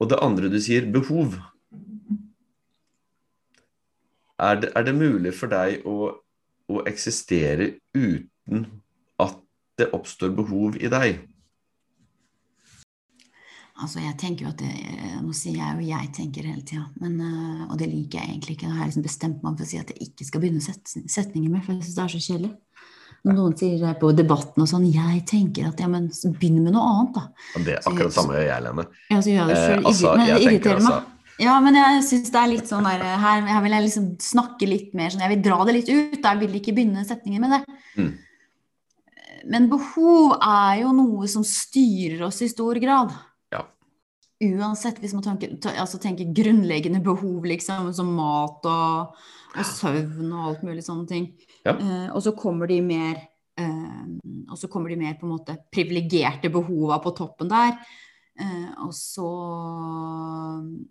Og 0.00 0.08
det 0.08 0.18
andre 0.20 0.48
du 0.48 0.58
sier, 0.60 0.82
behov. 0.90 1.38
Er 4.40 4.60
det, 4.60 4.70
er 4.76 4.86
det 4.86 4.94
mulig 4.96 5.34
for 5.36 5.52
deg 5.52 5.84
å, 5.88 6.12
å 6.70 6.84
eksistere 6.88 7.74
uten 7.92 8.64
at 9.20 9.36
det 9.80 9.90
oppstår 9.96 10.32
behov 10.36 10.78
i 10.80 10.88
deg? 10.92 11.20
Altså, 13.80 14.00
jeg 14.04 14.16
tenker 14.20 14.44
jo 14.44 14.52
at 14.52 14.60
det, 14.60 14.70
Nå 15.24 15.32
sier 15.36 15.56
jeg 15.56 15.76
jo 15.76 15.86
'jeg 15.88 16.08
tenker' 16.16 16.48
hele 16.48 16.64
tida, 16.64 16.84
og 17.70 17.78
det 17.78 17.88
liker 17.88 18.18
jeg 18.18 18.28
egentlig 18.28 18.56
ikke. 18.56 18.68
Nå 18.68 18.76
har 18.76 18.84
jeg 18.84 18.90
liksom 18.92 19.06
bestemt 19.06 19.42
meg 19.42 19.56
for 19.56 19.64
å 19.64 19.68
si 19.68 19.78
at 19.78 19.92
jeg 19.92 20.08
ikke 20.08 20.26
skal 20.26 20.40
begynne 20.40 20.64
set, 20.64 20.84
setninger 21.08 21.50
med, 21.50 21.62
for 21.64 21.72
jeg 21.72 21.84
syns 21.84 21.94
det 21.96 22.04
er 22.04 22.12
så 22.14 22.24
kjedelig. 22.26 22.52
Når 23.24 23.36
noen 23.36 23.56
sier 23.56 23.94
på 24.00 24.12
debatten 24.16 24.64
og 24.64 24.68
sånn 24.68 24.88
'jeg 24.88 25.24
tenker 25.26 25.68
at', 25.68 25.80
ja, 25.80 25.88
men 25.88 26.08
begynn 26.08 26.62
med 26.64 26.72
noe 26.72 26.88
annet, 26.88 27.14
da. 27.14 27.24
Det 27.56 27.72
er 27.76 27.80
akkurat 27.84 28.12
det 28.12 28.18
samme 28.18 28.34
jeg, 28.40 28.62
Lene. 28.62 28.86
Ja, 29.10 29.20
så 29.20 29.28
gjør 29.30 29.40
jeg 29.40 29.48
det 29.48 29.56
Eh, 29.60 29.84
altså, 29.84 30.16
men 30.16 30.26
det 30.26 30.42
irriterer 30.42 30.80
meg. 30.80 30.92
altså 30.92 31.19
Ja, 31.40 31.54
men 31.64 31.76
jeg 31.78 32.02
syns 32.04 32.32
det 32.32 32.40
er 32.40 32.50
litt 32.50 32.68
sånn 32.68 32.84
der 32.84 33.00
her, 33.22 33.46
her 33.48 33.62
vil 33.64 33.74
jeg 33.74 33.86
liksom 33.86 34.08
snakke 34.20 34.68
litt 34.68 34.90
mer 34.98 35.12
sånn 35.12 35.22
Jeg 35.24 35.32
vil 35.36 35.44
dra 35.46 35.62
det 35.64 35.76
litt 35.78 35.88
ut. 35.88 36.18
Jeg 36.20 36.40
vil 36.42 36.58
ikke 36.58 36.74
begynne 36.76 37.06
setningen 37.08 37.46
med 37.46 37.54
det. 37.56 37.78
Mm. 37.96 38.10
Men 39.48 39.68
behov 39.70 40.34
er 40.36 40.82
jo 40.82 40.92
noe 40.92 41.28
som 41.32 41.44
styrer 41.46 42.26
oss 42.26 42.42
i 42.44 42.50
stor 42.50 42.76
grad. 42.82 43.14
Ja. 43.54 43.62
Uansett, 44.50 45.00
hvis 45.00 45.14
man 45.16 45.24
tenker, 45.24 45.56
altså 45.72 46.00
tenker 46.02 46.28
grunnleggende 46.36 47.00
behov, 47.04 47.46
liksom, 47.48 47.88
som 47.96 48.12
mat 48.18 48.68
og, 48.68 49.16
og 49.54 49.70
søvn 49.72 50.28
og 50.28 50.44
alt 50.50 50.66
mulig 50.66 50.84
sånne 50.84 51.08
ting. 51.08 51.30
Ja. 51.64 51.76
Eh, 51.76 52.06
og 52.12 52.20
så 52.24 52.34
kommer 52.36 52.68
de 52.70 52.78
mer 52.84 53.18
eh, 53.60 54.04
Og 54.48 54.56
så 54.56 54.68
kommer 54.72 54.88
de 54.88 54.96
mer 54.96 55.18
på 55.20 55.26
en 55.28 55.34
måte 55.34 55.56
privilegerte 55.72 56.52
behova 56.52 57.00
på 57.04 57.12
toppen 57.16 57.50
der. 57.52 57.76
Eh, 58.40 58.70
og, 58.86 58.92
så, 58.96 59.26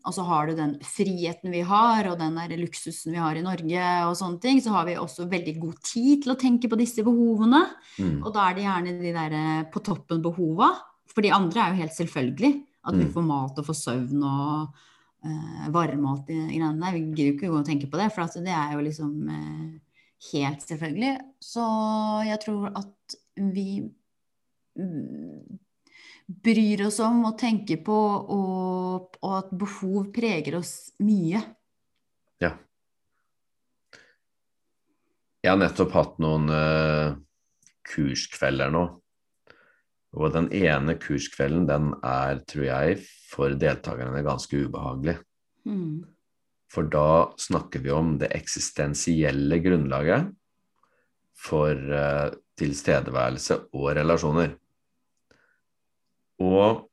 og 0.05 0.13
så 0.13 0.25
har 0.27 0.49
du 0.49 0.57
den 0.57 0.75
friheten 0.85 1.49
vi 1.53 1.61
har, 1.65 2.05
og 2.11 2.19
den 2.19 2.37
der 2.37 2.53
luksusen 2.61 3.15
vi 3.15 3.21
har 3.21 3.37
i 3.39 3.43
Norge, 3.45 3.85
og 4.05 4.17
sånne 4.19 4.41
ting. 4.43 4.61
Så 4.61 4.73
har 4.75 4.85
vi 4.89 4.97
også 4.99 5.25
veldig 5.31 5.55
god 5.61 5.79
tid 5.85 6.23
til 6.25 6.35
å 6.35 6.39
tenke 6.39 6.69
på 6.69 6.79
disse 6.79 7.05
behovene. 7.05 7.63
Mm. 7.97 8.19
Og 8.21 8.29
da 8.35 8.49
er 8.49 8.57
det 8.59 8.67
gjerne 8.67 8.95
de 9.01 9.15
der 9.15 9.37
eh, 9.39 9.63
på 9.73 9.81
toppen 9.85 10.21
behova. 10.25 10.71
For 11.09 11.25
de 11.25 11.33
andre 11.33 11.63
er 11.63 11.73
jo 11.73 11.81
helt 11.83 11.97
selvfølgelig. 11.97 12.53
At 12.89 12.95
vi 12.95 13.03
Mm. 13.05 13.11
får 13.13 13.25
mat 13.27 13.57
og 13.59 13.65
får 13.67 13.75
søvn 13.75 14.21
og 14.23 14.77
eh, 15.25 15.65
varme 15.73 16.05
og 16.07 16.11
alt 16.13 16.27
de 16.29 16.37
greiene 16.47 16.79
der. 16.79 16.93
Vi 16.95 17.01
gidder 17.11 17.25
jo 17.25 17.33
ikke 17.35 17.49
og 17.51 17.65
tenke 17.67 17.89
på 17.91 17.99
det, 17.99 18.11
for 18.13 18.23
det 18.39 18.53
er 18.55 18.71
jo 18.73 18.85
liksom 18.85 19.29
eh, 19.29 19.79
helt 20.31 20.61
selvfølgelig. 20.63 21.17
Så 21.43 21.65
jeg 22.29 22.39
tror 22.45 22.71
at 22.79 23.17
vi 23.35 23.81
mm, 24.79 25.59
bryr 26.29 26.85
oss 26.85 26.99
om 27.01 27.23
og 27.25 27.37
tenker 27.41 27.81
på, 27.85 27.97
og, 28.35 29.17
og 29.25 29.33
at 29.39 29.49
behov 29.57 30.11
preger 30.13 30.59
oss 30.59 30.91
mye. 31.01 31.41
Ja. 32.43 32.53
Jeg 35.41 35.53
har 35.53 35.59
nettopp 35.59 35.95
hatt 35.95 36.21
noen 36.21 36.51
uh, 36.53 37.17
kurskvelder 37.89 38.73
nå. 38.75 38.85
Og 40.19 40.31
den 40.33 40.47
ene 40.57 40.95
kurskvelden, 41.01 41.67
den 41.69 41.91
er, 42.05 42.39
tror 42.49 42.65
jeg, 42.65 43.01
for 43.29 43.53
deltakerne 43.57 44.23
ganske 44.25 44.65
ubehagelig. 44.65 45.19
Mm. 45.69 46.05
For 46.69 46.85
da 46.89 47.29
snakker 47.41 47.81
vi 47.81 47.93
om 47.93 48.15
det 48.21 48.31
eksistensielle 48.37 49.61
grunnlaget 49.65 50.29
for 51.39 51.73
uh, 51.73 52.29
tilstedeværelse 52.59 53.63
og 53.73 53.93
relasjoner. 53.97 54.57
Og 56.39 56.85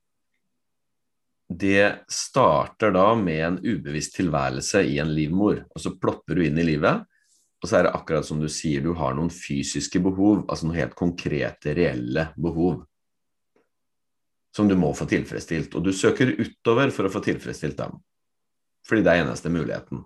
det 1.48 2.06
starter 2.10 2.90
da 2.90 3.12
med 3.14 3.42
en 3.46 3.58
ubevisst 3.62 4.16
tilværelse 4.18 4.82
i 4.84 4.98
en 4.98 5.12
livmor. 5.14 5.62
Og 5.74 5.82
så 5.82 5.94
plopper 6.00 6.38
du 6.38 6.46
inn 6.46 6.58
i 6.58 6.66
livet, 6.66 7.04
og 7.62 7.70
så 7.70 7.78
er 7.78 7.86
det 7.86 7.94
akkurat 7.96 8.26
som 8.26 8.40
du 8.42 8.48
sier, 8.52 8.82
du 8.82 8.92
har 8.98 9.14
noen 9.16 9.30
fysiske 9.32 10.00
behov, 10.02 10.44
altså 10.44 10.68
noen 10.68 10.80
helt 10.80 10.96
konkrete, 10.98 11.72
reelle 11.78 12.28
behov. 12.36 12.82
Som 14.56 14.68
du 14.68 14.76
må 14.78 14.92
få 14.96 15.06
tilfredsstilt. 15.08 15.74
Og 15.76 15.84
du 15.84 15.92
søker 15.94 16.34
utover 16.36 16.92
for 16.94 17.08
å 17.08 17.12
få 17.12 17.22
tilfredsstilt 17.24 17.78
dem. 17.78 17.96
Fordi 18.86 19.02
det 19.04 19.12
er 19.12 19.24
eneste 19.24 19.52
muligheten. 19.52 20.04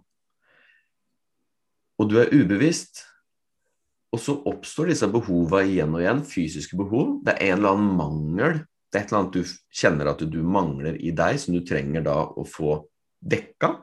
Og 2.01 2.09
du 2.09 2.17
er 2.21 2.33
ubevisst, 2.33 3.05
og 4.11 4.23
så 4.23 4.35
oppstår 4.49 4.91
disse 4.91 5.07
behova 5.11 5.61
igjen 5.63 5.93
og 5.95 6.03
igjen, 6.03 6.23
fysiske 6.27 6.79
behov. 6.81 7.21
Det 7.27 7.37
er 7.37 7.51
en 7.51 7.61
eller 7.61 7.77
annen 7.77 7.97
mangel. 7.99 8.63
Det 8.91 8.99
er 8.99 9.05
et 9.05 9.13
eller 9.13 9.21
annet 9.21 9.37
du 9.39 9.53
kjenner 9.81 10.11
at 10.11 10.25
du 10.27 10.41
mangler 10.43 10.97
i 10.99 11.13
deg, 11.15 11.39
som 11.39 11.55
du 11.55 11.63
trenger 11.67 12.03
da 12.07 12.17
å 12.27 12.45
få 12.47 12.81
dekka. 13.23 13.77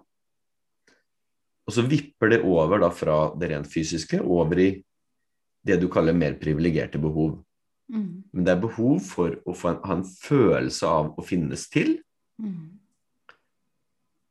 Og 1.68 1.76
så 1.76 1.84
vipper 1.88 2.32
det 2.32 2.42
over 2.48 2.82
da 2.84 2.90
fra 2.96 3.18
det 3.40 3.52
rent 3.52 3.70
fysiske 3.72 4.20
over 4.24 4.60
i 4.64 4.70
det 5.68 5.78
du 5.82 5.88
kaller 5.92 6.16
mer 6.16 6.38
privilegerte 6.40 7.00
behov. 7.00 7.38
Mm. 7.92 8.24
Men 8.32 8.48
det 8.48 8.54
er 8.54 8.64
behov 8.64 9.00
for 9.04 9.36
å 9.48 9.56
få 9.56 9.74
en, 9.74 9.80
ha 9.84 9.98
en 10.00 10.06
følelse 10.08 10.92
av 10.92 11.14
å 11.16 11.26
finnes 11.28 11.68
til. 11.72 11.98
Mm. 12.40 12.78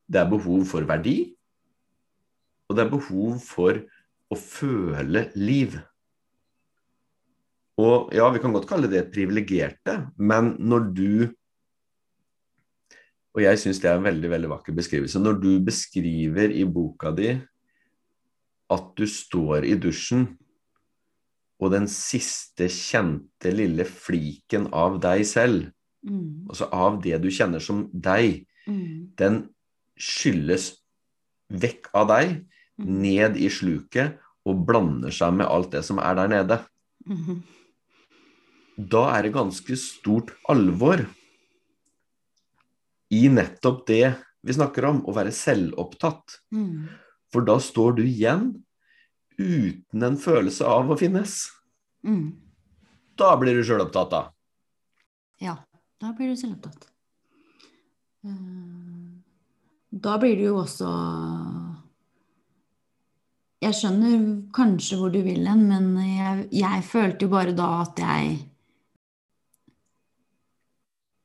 Det 0.06 0.20
er 0.20 0.30
behov 0.30 0.64
for 0.70 0.88
verdi. 0.88 1.18
Og 2.68 2.76
det 2.76 2.84
er 2.84 2.92
behov 2.92 3.36
for 3.44 3.80
å 4.32 4.38
føle 4.38 5.28
liv. 5.38 5.76
Og 7.76 8.12
ja, 8.16 8.28
vi 8.32 8.40
kan 8.40 8.54
godt 8.56 8.68
kalle 8.70 8.88
det 8.88 9.10
privilegerte, 9.12 9.98
men 10.16 10.54
når 10.58 10.88
du 10.96 11.10
Og 13.36 13.42
jeg 13.44 13.58
syns 13.60 13.76
det 13.82 13.90
er 13.90 13.98
en 13.98 14.06
veldig, 14.06 14.30
veldig 14.32 14.48
vakker 14.48 14.72
beskrivelse. 14.72 15.20
Når 15.20 15.34
du 15.42 15.50
beskriver 15.60 16.48
i 16.56 16.62
boka 16.64 17.10
di 17.12 17.34
at 18.72 18.86
du 18.96 19.04
står 19.04 19.66
i 19.68 19.74
dusjen, 19.76 20.22
og 21.60 21.70
den 21.74 21.84
siste 21.86 22.64
kjente 22.72 23.52
lille 23.52 23.84
fliken 23.84 24.70
av 24.72 25.00
deg 25.04 25.26
selv, 25.28 25.72
Mm. 26.06 26.46
altså 26.48 26.68
av 26.72 27.02
det 27.02 27.20
du 27.20 27.28
kjenner 27.28 27.60
som 27.60 27.90
deg, 27.92 28.46
Mm. 28.66 29.10
den 29.16 29.48
skylles 29.98 30.78
vekk 31.50 31.88
av 31.94 32.08
deg. 32.08 32.46
Mm. 32.78 32.86
ned 33.02 33.36
i 33.36 33.48
sluket 33.48 34.18
og 34.44 34.66
blander 34.66 35.10
seg 35.10 35.32
med 35.34 35.46
alt 35.46 35.70
det 35.70 35.82
som 35.84 35.98
er 35.98 36.14
der 36.14 36.28
nede. 36.28 36.58
Mhm. 37.06 37.42
Da 38.76 39.06
er 39.16 39.24
det 39.24 39.34
ganske 39.36 39.76
stort 39.80 40.34
alvor 40.52 41.06
i 43.10 43.26
nettopp 43.32 43.86
det 43.88 44.14
vi 44.46 44.54
snakker 44.54 44.84
om, 44.86 45.02
å 45.08 45.14
være 45.16 45.32
selvopptatt. 45.34 46.38
Mm. 46.54 46.86
For 47.32 47.46
da 47.46 47.56
står 47.62 47.96
du 47.98 48.02
igjen 48.06 48.50
uten 49.38 50.04
en 50.06 50.18
følelse 50.20 50.66
av 50.68 50.92
å 50.92 50.98
finnes. 50.98 51.40
Mm. 52.06 52.36
Da 53.18 53.32
blir 53.40 53.56
du 53.56 53.64
sjølopptatt, 53.66 54.12
da. 54.12 54.22
Ja, 55.42 55.56
da 56.00 56.12
blir 56.16 56.30
du 56.32 56.38
selvopptatt. 56.38 56.88
Eh, 58.26 58.32
Da 59.96 60.18
blir 60.18 60.36
du 60.36 60.42
jo 60.48 60.56
også 60.60 60.88
Jeg 63.62 63.76
skjønner 63.78 64.24
kanskje 64.52 64.98
hvor 65.00 65.12
du 65.14 65.22
vil 65.24 65.46
hen, 65.48 65.62
men 65.70 65.94
jeg, 66.04 66.48
jeg 66.52 66.82
følte 66.84 67.24
jo 67.24 67.32
bare 67.32 67.54
da 67.56 67.68
at 67.86 68.02
jeg 68.02 68.34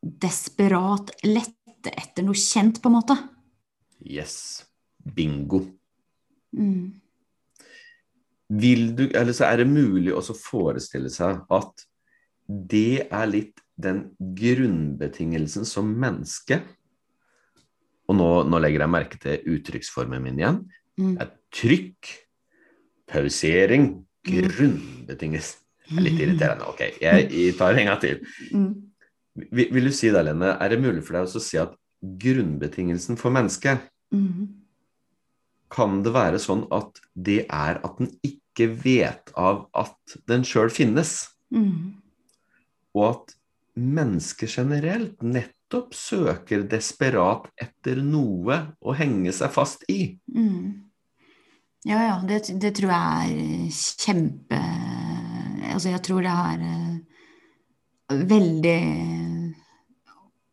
desperat 0.01 1.13
lette 1.23 1.93
etter 1.93 2.25
noe 2.25 2.37
kjent, 2.37 2.81
på 2.81 2.89
en 2.89 2.97
måte. 2.97 3.17
Yes. 4.01 4.65
Bingo. 5.01 5.63
Mm. 6.57 7.01
Vil 8.61 8.91
du, 8.97 9.05
eller 9.15 9.33
så 9.33 9.47
er 9.47 9.61
det 9.61 9.71
mulig 9.71 10.11
å 10.13 10.21
forestille 10.35 11.09
seg 11.13 11.45
at 11.53 11.85
det 12.51 13.07
er 13.07 13.29
litt 13.29 13.61
den 13.79 14.09
grunnbetingelsen 14.19 15.63
som 15.65 15.87
menneske 15.87 16.59
Og 18.11 18.17
nå, 18.19 18.27
nå 18.43 18.59
legger 18.59 18.83
jeg 18.83 18.91
merke 18.91 19.19
til 19.23 19.53
uttrykksformen 19.55 20.19
min 20.25 20.39
igjen. 20.41 20.57
Mm. 20.99 21.13
Det 21.15 21.23
er 21.23 21.29
trykk, 21.55 22.09
pausering, 23.07 23.85
grunnbetingelse. 24.27 25.61
Det 25.87 25.95
er 25.95 26.03
litt 26.03 26.19
irriterende. 26.19 26.67
Ok, 26.67 26.81
jeg, 26.99 27.29
jeg 27.31 27.55
tar 27.61 27.79
en 27.79 27.87
gang 27.87 28.01
til. 28.03 28.19
Mm. 28.51 28.73
Vil, 29.35 29.69
vil 29.71 29.87
du 29.87 29.93
si 29.95 30.09
det, 30.11 30.23
Lene, 30.27 30.57
er 30.59 30.73
det 30.73 30.81
mulig 30.83 31.03
for 31.07 31.15
deg 31.15 31.29
å 31.29 31.41
si 31.43 31.59
at 31.61 31.75
grunnbetingelsen 32.01 33.17
for 33.19 33.33
mennesket 33.33 33.87
Mm. 34.11 34.47
kan 35.71 36.01
det 36.03 36.11
være 36.11 36.35
sånn 36.43 36.65
at 36.75 36.97
det 37.15 37.45
er 37.47 37.77
at 37.79 37.93
den 38.01 38.09
ikke 38.27 38.65
vet 38.83 39.31
av 39.39 39.69
at 39.73 40.17
den 40.27 40.43
sjøl 40.43 40.67
finnes, 40.69 41.29
Mm. 41.53 41.93
og 42.93 43.05
at 43.07 43.35
mennesker 43.79 44.47
generelt 44.51 45.21
nettopp 45.23 45.93
søker 45.95 46.67
desperat 46.67 47.47
etter 47.55 48.03
noe 48.03 48.75
å 48.83 48.91
henge 48.93 49.31
seg 49.31 49.49
fast 49.55 49.85
i. 49.87 50.17
Mm. 50.27 50.81
Ja, 51.85 52.01
ja, 52.03 52.17
det, 52.27 52.59
det 52.59 52.75
tror 52.75 52.91
jeg 52.91 53.31
er 53.31 53.71
kjempe 53.71 54.59
Altså, 55.71 55.89
jeg 55.89 56.01
tror 56.03 56.21
det 56.21 56.33
er 56.35 56.61
eh, 56.67 56.97
veldig 58.29 58.79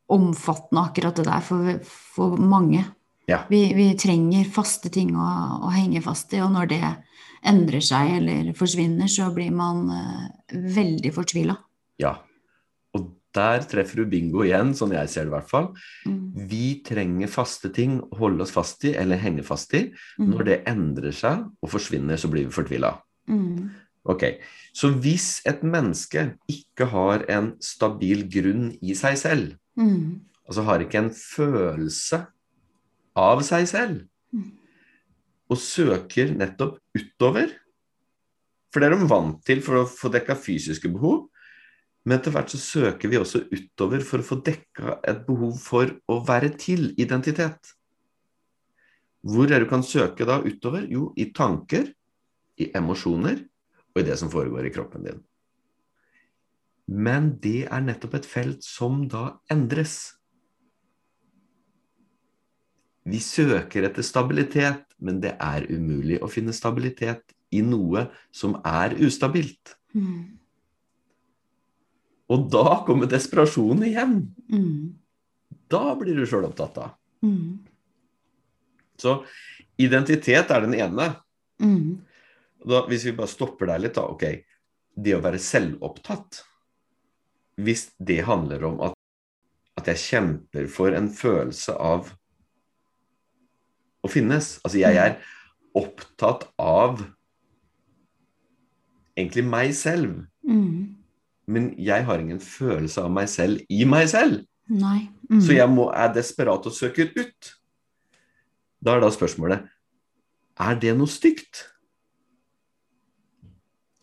omfattende, 0.08 0.84
akkurat 0.88 1.18
det 1.18 1.26
der, 1.28 1.44
for, 1.44 1.74
for 1.84 2.38
mange. 2.40 2.84
Ja. 3.28 3.42
Vi, 3.50 3.60
vi 3.76 3.90
trenger 4.00 4.48
faste 4.48 4.88
ting 4.92 5.12
å, 5.16 5.28
å 5.68 5.72
henge 5.74 6.00
fast 6.04 6.32
i, 6.32 6.40
og 6.40 6.54
når 6.54 6.70
det 6.70 6.82
endrer 7.48 7.84
seg 7.84 8.14
eller 8.18 8.54
forsvinner, 8.56 9.10
så 9.10 9.28
blir 9.34 9.52
man 9.54 9.84
eh, 9.92 10.54
veldig 10.78 11.12
fortvila. 11.14 11.58
Ja. 12.00 12.14
Og 12.96 13.10
der 13.36 13.66
treffer 13.68 14.00
du 14.00 14.10
bingo 14.10 14.46
igjen, 14.46 14.72
sånn 14.76 14.94
jeg 14.96 15.12
ser 15.12 15.28
det 15.28 15.32
i 15.32 15.36
hvert 15.36 15.50
fall. 15.50 15.68
Mm. 16.08 16.22
Vi 16.48 16.64
trenger 16.86 17.30
faste 17.30 17.70
ting 17.74 17.98
å 18.00 18.22
holde 18.22 18.46
oss 18.46 18.54
fast 18.54 18.88
i, 18.88 18.94
eller 18.98 19.20
henge 19.20 19.44
fast 19.46 19.76
i. 19.76 19.84
Mm. 20.16 20.32
Når 20.32 20.48
det 20.48 20.58
endrer 20.72 21.14
seg 21.14 21.44
og 21.44 21.74
forsvinner, 21.74 22.16
så 22.20 22.32
blir 22.32 22.48
vi 22.48 22.54
fortvila. 22.54 22.96
Mm. 23.28 23.68
Ok, 24.04 24.38
Så 24.72 24.92
hvis 25.02 25.40
et 25.46 25.62
menneske 25.62 26.36
ikke 26.48 26.86
har 26.86 27.24
en 27.28 27.56
stabil 27.60 28.28
grunn 28.30 28.78
i 28.82 28.94
seg 28.94 29.16
selv, 29.18 29.56
Mm. 29.76 30.20
altså 30.48 30.62
har 30.64 30.78
ikke 30.80 30.98
en 30.98 31.10
følelse 31.10 32.26
av 33.16 33.42
seg 33.42 33.66
selv, 33.68 34.08
Mm. 34.32 34.52
og 35.50 35.56
søker 35.56 36.34
nettopp 36.36 36.78
utover 36.96 37.50
For 38.70 38.80
det 38.80 38.92
er 38.92 38.96
de 38.98 39.08
vant 39.08 39.42
til 39.44 39.62
for 39.62 39.74
å 39.76 39.86
få 39.88 40.10
dekka 40.12 40.34
fysiske 40.36 40.92
behov, 40.92 41.28
men 42.04 42.18
etter 42.18 42.30
hvert 42.30 42.50
så 42.50 42.58
søker 42.58 43.08
vi 43.08 43.16
også 43.16 43.48
utover 43.50 44.02
for 44.04 44.18
å 44.18 44.22
få 44.22 44.42
dekka 44.44 45.00
et 45.08 45.26
behov 45.26 45.58
for 45.58 45.86
å 46.08 46.26
være 46.26 46.50
til 46.58 46.94
identitet. 46.98 47.72
Hvor 49.24 49.44
er 49.46 49.58
det 49.58 49.60
du 49.60 49.70
kan 49.70 49.82
søke 49.82 50.26
da 50.26 50.42
utover? 50.42 50.86
Jo, 50.86 51.14
i 51.16 51.32
tanker, 51.32 51.94
i 52.58 52.70
emosjoner 52.74 53.47
og 53.98 54.04
i 54.04 54.08
det 54.08 54.18
som 54.20 54.30
foregår 54.32 54.68
i 54.68 54.74
kroppen 54.74 55.04
din. 55.06 55.18
Men 56.88 57.34
det 57.42 57.66
er 57.68 57.84
nettopp 57.84 58.16
et 58.16 58.28
felt 58.28 58.64
som 58.64 59.02
da 59.10 59.38
endres. 59.52 60.14
Vi 63.08 63.20
søker 63.20 63.88
etter 63.88 64.04
stabilitet, 64.04 64.86
men 64.96 65.20
det 65.20 65.34
er 65.36 65.68
umulig 65.68 66.20
å 66.22 66.30
finne 66.32 66.54
stabilitet 66.56 67.36
i 67.52 67.60
noe 67.64 68.06
som 68.32 68.56
er 68.64 68.96
ustabilt. 69.04 69.76
Mm. 69.96 70.38
Og 72.28 72.48
da 72.52 72.80
kommer 72.88 73.08
desperasjonen 73.08 73.86
igjen. 73.88 74.18
Mm. 74.52 74.96
Da 75.72 75.92
blir 76.00 76.16
du 76.16 76.26
sjøl 76.28 76.48
opptatt 76.48 76.76
av. 76.84 76.96
Mm. 77.24 77.64
Så 79.00 79.22
identitet 79.80 80.52
er 80.52 80.64
den 80.64 80.76
ene. 80.76 81.08
Mm. 81.60 82.00
Da, 82.66 82.82
hvis 82.90 83.04
vi 83.06 83.12
bare 83.14 83.30
stopper 83.30 83.70
der 83.70 83.78
litt, 83.82 83.94
da. 83.94 84.06
Ok, 84.10 84.24
det 84.98 85.14
å 85.14 85.22
være 85.22 85.38
selvopptatt 85.38 86.40
Hvis 87.62 87.84
det 88.02 88.24
handler 88.26 88.64
om 88.66 88.80
at, 88.88 88.96
at 89.78 89.90
jeg 89.92 90.02
kjemper 90.02 90.66
for 90.72 90.94
en 90.94 91.06
følelse 91.14 91.76
av 91.78 92.10
å 94.02 94.10
finnes 94.10 94.56
Altså, 94.64 94.80
jeg 94.82 94.98
er 94.98 95.18
opptatt 95.78 96.48
av 96.58 97.04
egentlig 99.18 99.44
meg 99.46 99.72
selv, 99.74 100.24
Mm. 100.48 100.94
men 101.46 101.74
jeg 101.78 102.04
har 102.06 102.18
ingen 102.22 102.38
følelse 102.40 103.02
av 103.02 103.10
meg 103.10 103.28
selv 103.28 103.60
i 103.68 103.84
meg 103.84 104.08
selv. 104.08 104.44
Mm. 105.30 105.40
Så 105.42 105.52
jeg 105.56 105.68
må, 105.68 105.88
er 105.92 106.12
desperat 106.14 106.64
og 106.66 106.72
søker 106.72 107.10
ut. 107.16 107.50
Da 108.80 108.94
er 108.96 109.00
da 109.00 109.10
spørsmålet 109.10 109.66
Er 110.60 110.74
det 110.78 110.96
noe 110.96 111.06
stygt? 111.10 111.66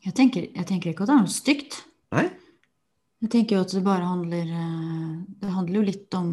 Jeg 0.05 0.13
tenker, 0.17 0.45
jeg 0.53 0.65
tenker 0.69 0.91
ikke 0.91 1.05
at 1.05 1.09
det 1.09 1.15
er 1.15 1.23
noe 1.25 1.33
stygt. 1.33 1.79
Nei? 2.13 2.27
Jeg 3.25 3.31
tenker 3.33 3.57
jo 3.57 3.63
at 3.65 3.73
det 3.73 3.81
bare 3.85 4.05
handler 4.05 4.49
eh, 4.53 5.11
Det 5.41 5.49
handler 5.49 5.79
jo 5.79 5.85
litt 5.87 6.13
om 6.19 6.29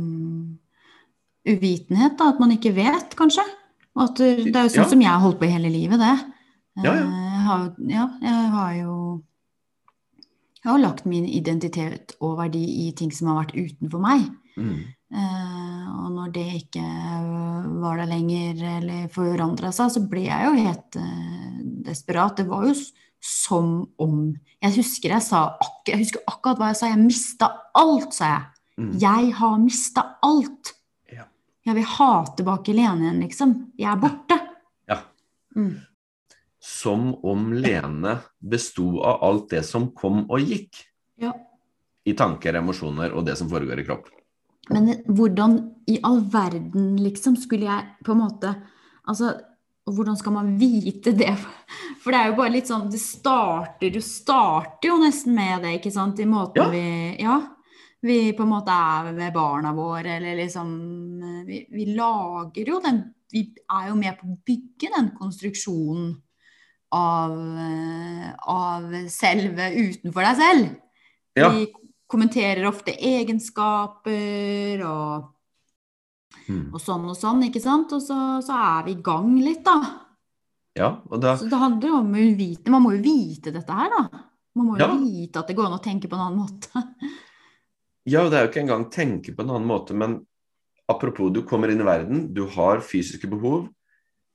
uvitenhet, 1.49 2.17
da. 2.19 2.31
At 2.35 2.41
man 2.43 2.53
ikke 2.55 2.75
vet, 2.77 3.17
kanskje. 3.19 3.45
Og 3.97 4.05
at 4.07 4.21
det, 4.21 4.55
er 4.57 4.69
jo 4.69 4.73
sånn 4.77 4.85
Ja. 4.87 4.91
som 4.93 5.01
jeg 5.05 5.11
har 5.11 5.21
holdt 5.25 5.41
på 5.41 5.49
i 5.49 5.53
hele 5.55 5.71
livet, 5.73 6.01
det. 6.01 6.15
Ja, 6.85 6.95
ja. 6.95 7.05
Eh, 7.05 7.29
Jeg 7.43 7.45
har, 7.49 7.63
ja, 7.89 8.05
jeg 8.23 8.51
har 8.55 8.73
jo 8.79 8.97
Jeg 10.63 10.71
har 10.71 10.79
lagt 10.79 11.07
min 11.11 11.25
identitet 11.27 12.13
og 12.21 12.37
verdi 12.39 12.87
i 12.87 12.93
ting 12.95 13.11
som 13.11 13.33
har 13.33 13.41
vært 13.43 13.57
utenfor 13.59 13.99
meg. 14.01 14.29
Mm. 14.57 14.77
Eh, 15.13 15.87
og 16.05 16.13
når 16.15 16.31
det 16.33 16.45
ikke 16.61 16.85
var 17.83 17.97
der 17.99 18.07
lenger 18.07 18.63
eller 18.79 19.09
forandra 19.11 19.73
seg, 19.75 19.91
så 19.91 20.05
ble 20.09 20.23
jeg 20.29 20.47
jo 20.47 20.53
helt 20.63 20.97
eh, 20.97 21.57
desperat. 21.89 22.37
Det 22.37 22.47
var 22.47 22.69
jo 22.69 22.77
som 23.23 23.87
om 24.03 24.33
Jeg 24.63 24.75
husker 24.77 25.15
jeg 25.15 25.23
sa 25.23 25.43
jeg 25.87 26.01
husker 26.03 26.23
akkurat 26.27 26.59
hva 26.59 26.71
jeg 26.73 26.79
sa. 26.79 26.91
Jeg 26.91 27.03
mista 27.03 27.49
alt, 27.79 28.15
sa 28.15 28.29
jeg. 28.29 28.45
Mm. 28.79 28.91
Jeg 29.03 29.33
har 29.39 29.57
mista 29.63 30.05
alt. 30.23 30.73
Ja. 31.11 31.27
Jeg 31.67 31.79
vil 31.79 31.89
ha 31.97 32.11
tilbake 32.39 32.75
Lene 32.77 33.09
igjen, 33.09 33.23
liksom. 33.25 33.55
Jeg 33.79 33.91
er 33.91 34.01
borte. 34.03 34.39
Ja. 34.91 34.99
Mm. 35.59 35.75
Som 36.63 37.13
om 37.27 37.51
Lene 37.55 38.17
besto 38.39 39.03
av 39.03 39.23
alt 39.27 39.51
det 39.51 39.65
som 39.67 39.91
kom 39.97 40.25
og 40.29 40.43
gikk. 40.47 40.85
Ja. 41.23 41.35
I 42.07 42.15
tanker, 42.19 42.59
emosjoner 42.59 43.15
og 43.15 43.27
det 43.27 43.37
som 43.39 43.51
foregår 43.51 43.83
i 43.83 43.87
kroppen. 43.87 44.15
Men 44.71 44.93
hvordan 45.11 45.59
i 45.91 45.99
all 46.07 46.21
verden, 46.31 46.95
liksom, 47.03 47.35
skulle 47.39 47.67
jeg 47.67 48.05
på 48.07 48.15
en 48.15 48.23
måte 48.23 48.55
Altså, 49.03 49.33
hvordan 49.91 50.17
skal 50.17 50.33
man 50.37 50.53
vite 50.59 51.13
det? 51.17 51.33
For 52.03 52.15
det 52.15 52.21
er 52.21 52.31
jo 52.31 52.37
bare 52.39 52.55
litt 52.55 52.69
sånn 52.71 52.91
Det 52.91 53.01
starter, 53.03 53.91
du 53.91 54.01
starter 54.05 54.93
jo 54.93 55.01
nesten 55.03 55.35
med 55.35 55.65
det, 55.67 55.77
ikke 55.81 55.93
sant? 55.95 56.21
I 56.23 56.29
måten 56.29 56.63
Ja. 56.63 56.71
vi 56.71 57.17
Ja. 57.23 57.41
Vi 58.03 58.33
på 58.35 58.43
en 58.43 58.51
måte 58.51 58.75
er 58.75 59.13
med 59.13 59.33
barna 59.33 59.73
våre, 59.73 60.17
eller 60.17 60.35
liksom 60.35 61.47
vi, 61.47 61.67
vi 61.71 61.85
lager 61.95 62.67
jo 62.67 62.81
den 62.83 63.15
Vi 63.33 63.55
er 63.71 63.89
jo 63.89 63.95
med 63.95 64.19
på 64.19 64.27
å 64.27 64.39
bygge 64.45 64.91
den 64.97 65.11
konstruksjonen 65.17 66.17
av, 66.93 67.33
av 68.53 68.91
selve 69.09 69.71
utenfor 69.73 70.27
deg 70.27 70.37
selv. 70.37 70.67
Ja. 71.39 71.49
Vi 71.49 71.71
kommenterer 72.13 72.67
ofte 72.69 72.93
egenskaper 72.93 74.83
og, 74.85 75.31
Mm. 76.53 76.65
og 76.75 76.81
sånn 76.85 77.09
og 77.09 77.17
sånn, 77.17 77.43
ikke 77.49 77.63
sant? 77.65 77.93
Og 77.97 78.03
så, 78.05 78.19
så 78.45 78.57
er 78.59 78.85
vi 78.87 78.95
i 78.97 79.03
gang 79.05 79.33
litt, 79.41 79.65
da. 79.65 79.79
Ja, 80.77 80.91
og 81.11 81.21
da 81.21 81.35
Så 81.37 81.49
det 81.51 81.59
handler 81.61 81.89
jo 81.91 81.97
om 82.01 82.15
å 82.17 82.23
vite 82.39 82.73
Man 82.73 82.81
må 82.87 82.95
jo 82.95 83.03
vite 83.05 83.53
dette 83.53 83.75
her, 83.77 83.91
da. 83.93 84.23
Man 84.57 84.67
må 84.71 84.79
jo 84.79 84.87
Ja. 84.87 84.95
vite 84.97 85.41
at 85.43 85.49
det 85.51 85.57
går 85.59 85.67
an 85.69 85.77
å 85.79 85.83
tenke 85.85 86.09
på 86.09 86.17
en 86.17 86.27
annen 86.29 86.43
måte. 86.45 86.69
Ja, 88.05 88.25
det 88.29 88.35
er 88.35 88.47
jo 88.47 88.51
ikke 88.51 88.63
engang 88.65 88.89
tenke 88.91 89.31
på 89.31 89.45
en 89.45 89.51
annen 89.55 89.69
måte, 89.69 89.95
men 89.95 90.17
apropos, 90.91 91.31
du 91.31 91.45
kommer 91.47 91.71
inn 91.71 91.81
i 91.85 91.87
verden, 91.87 92.25
du 92.35 92.49
har 92.51 92.81
fysiske 92.83 93.29
behov, 93.31 93.69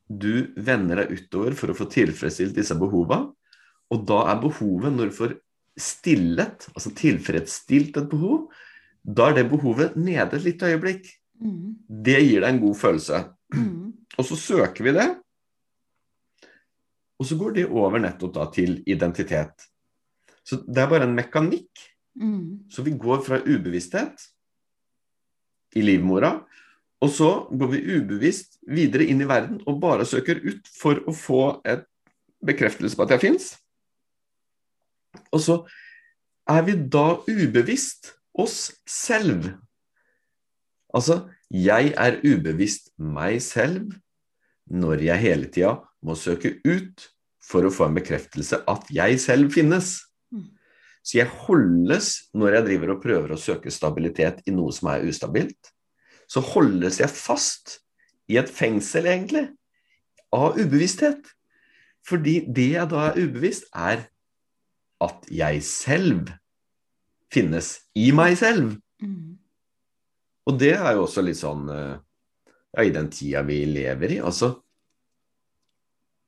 du 0.07 0.53
vender 0.55 1.01
deg 1.01 1.11
utover 1.17 1.51
for 1.59 1.73
å 1.73 1.75
få 1.75 1.89
tilfredsstilt 1.91 2.55
disse 2.55 2.77
behova, 2.79 3.25
og 3.91 4.05
da 4.07 4.21
er 4.31 4.39
behovet, 4.39 4.95
når 4.95 5.11
du 5.11 5.17
får 5.17 5.35
stillet, 5.77 6.69
altså 6.73 6.93
tilfredsstilt 6.95 7.99
et 7.99 8.07
behov, 8.09 8.47
da 9.03 9.27
er 9.29 9.41
det 9.41 9.49
behovet 9.51 9.99
nede 9.99 10.39
et 10.39 10.47
lite 10.47 10.71
øyeblikk. 10.71 11.11
Mm. 11.43 11.75
Det 11.87 12.19
gir 12.21 12.41
deg 12.41 12.49
en 12.49 12.61
god 12.63 12.77
følelse. 12.79 13.23
Mm. 13.53 13.91
Og 14.17 14.25
så 14.25 14.37
søker 14.39 14.87
vi 14.87 14.93
det, 14.97 15.07
og 17.17 17.25
så 17.25 17.37
går 17.37 17.53
det 17.55 17.67
over 17.69 18.01
nettopp 18.01 18.33
da 18.35 18.47
til 18.53 18.79
identitet. 18.89 19.65
Så 20.45 20.61
det 20.65 20.81
er 20.83 20.89
bare 20.89 21.07
en 21.07 21.15
mekanikk 21.17 21.87
Mm. 22.21 22.69
Så 22.69 22.81
vi 22.81 22.91
går 22.91 23.21
fra 23.21 23.39
ubevissthet 23.45 24.25
i 25.75 25.81
livmora, 25.81 26.31
og 27.01 27.09
så 27.13 27.29
går 27.51 27.69
vi 27.75 27.97
ubevisst 27.97 28.57
videre 28.67 29.05
inn 29.05 29.21
i 29.21 29.29
verden 29.29 29.59
og 29.67 29.81
bare 29.81 30.07
søker 30.07 30.39
ut 30.41 30.69
for 30.73 31.03
å 31.05 31.13
få 31.13 31.41
et 31.67 31.85
bekreftelse 32.45 32.97
på 32.97 33.05
at 33.05 33.13
jeg 33.15 33.25
fins. 33.27 33.51
Og 35.29 35.43
så 35.43 35.59
er 36.49 36.65
vi 36.65 36.77
da 36.89 37.19
ubevisst 37.27 38.15
oss 38.33 38.71
selv. 38.89 39.51
Altså, 40.95 41.25
jeg 41.51 41.93
er 41.97 42.19
ubevisst 42.23 42.91
meg 42.97 43.41
selv 43.43 43.93
når 44.67 45.03
jeg 45.07 45.23
hele 45.23 45.49
tida 45.51 45.77
må 46.03 46.15
søke 46.19 46.57
ut 46.67 47.07
for 47.43 47.67
å 47.67 47.71
få 47.71 47.87
en 47.87 47.97
bekreftelse 47.97 48.59
at 48.67 48.91
jeg 48.91 49.19
selv 49.23 49.53
finnes. 49.55 49.93
Mm. 50.31 50.49
Så 51.03 51.19
jeg 51.21 51.31
holdes 51.47 52.11
når 52.35 52.57
jeg 52.57 52.67
driver 52.67 52.93
og 52.93 53.03
prøver 53.03 53.33
å 53.33 53.39
søke 53.39 53.71
stabilitet 53.71 54.43
i 54.47 54.55
noe 54.55 54.75
som 54.75 54.91
er 54.91 55.07
ustabilt. 55.07 55.71
Så 56.27 56.43
holdes 56.43 56.99
jeg 56.99 57.11
fast 57.13 57.77
i 58.27 58.35
et 58.39 58.51
fengsel, 58.51 59.07
egentlig, 59.07 59.45
av 60.35 60.59
ubevissthet. 60.59 61.23
Fordi 62.07 62.41
det 62.51 62.71
jeg 62.73 62.91
da 62.91 63.09
er 63.09 63.19
ubevisst, 63.23 63.69
er 63.71 64.07
at 65.03 65.27
jeg 65.31 65.63
selv 65.63 66.33
finnes 67.31 67.77
i 67.95 68.09
meg 68.15 68.35
selv. 68.39 68.75
Mm. 69.03 69.37
Og 70.47 70.55
det 70.59 70.73
er 70.77 70.95
jo 70.95 71.03
også 71.05 71.23
litt 71.25 71.39
sånn 71.39 71.67
eh, 71.73 71.95
Ja, 72.77 72.83
i 72.83 72.93
den 72.93 73.09
tida 73.11 73.43
vi 73.47 73.61
lever 73.67 74.17
i. 74.17 74.21
Altså 74.23 74.57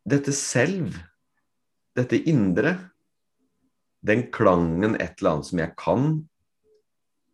Dette 0.10 0.34
selv, 0.34 0.95
dette 1.93 2.17
indre, 2.32 2.71
den 4.01 4.23
klangen 4.34 4.95
et 4.95 5.19
eller 5.19 5.36
annet 5.36 5.49
som 5.49 5.60
jeg 5.62 5.73
kan, 5.77 6.08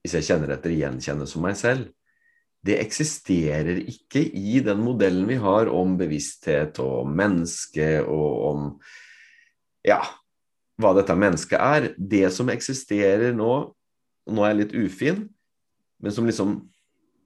hvis 0.04 0.18
jeg 0.18 0.28
kjenner 0.28 0.52
etter, 0.58 0.74
gjenkjenne 0.74 1.28
som 1.30 1.46
meg 1.46 1.56
selv, 1.56 1.88
det 2.66 2.80
eksisterer 2.82 3.80
ikke 3.86 4.26
i 4.26 4.60
den 4.66 4.82
modellen 4.84 5.30
vi 5.30 5.38
har 5.40 5.70
om 5.72 5.94
bevissthet 6.00 6.82
og 6.84 7.08
menneske 7.08 8.02
og 8.02 8.30
om 8.50 8.68
ja, 9.86 10.02
hva 10.82 10.96
dette 10.98 11.16
mennesket 11.16 11.62
er. 11.62 11.92
Det 11.96 12.26
som 12.34 12.50
eksisterer 12.52 13.38
nå, 13.38 13.52
og 14.26 14.36
nå 14.36 14.44
er 14.44 14.56
jeg 14.56 14.62
litt 14.64 14.78
ufin, 14.82 15.28
men 16.02 16.14
som 16.14 16.28
liksom 16.28 16.58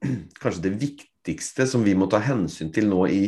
kanskje 0.42 0.64
det 0.68 0.74
viktigste 0.80 1.66
som 1.68 1.84
vi 1.86 1.94
må 1.98 2.08
ta 2.10 2.20
hensyn 2.24 2.72
til 2.74 2.88
nå 2.90 3.04
i, 3.12 3.22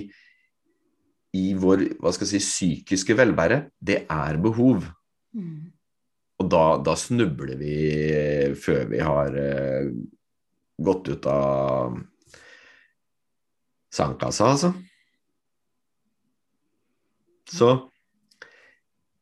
i 1.36 1.44
vår 1.58 1.86
hva 2.00 2.12
skal 2.14 2.28
jeg 2.28 2.44
si, 2.44 2.48
psykiske 2.48 3.16
velvære, 3.18 3.64
det 3.80 4.04
er 4.10 4.40
behov. 4.42 4.88
Mm. 5.36 5.72
Og 6.42 6.48
da, 6.50 6.64
da 6.82 6.96
snubler 6.98 7.54
vi 7.60 7.76
før 8.58 8.88
vi 8.90 9.02
har 9.04 9.36
eh, 9.38 9.92
gått 10.82 11.12
ut 11.12 11.28
av 11.30 12.00
sandkassa, 13.92 14.48
altså. 14.48 14.72
Så 17.52 17.68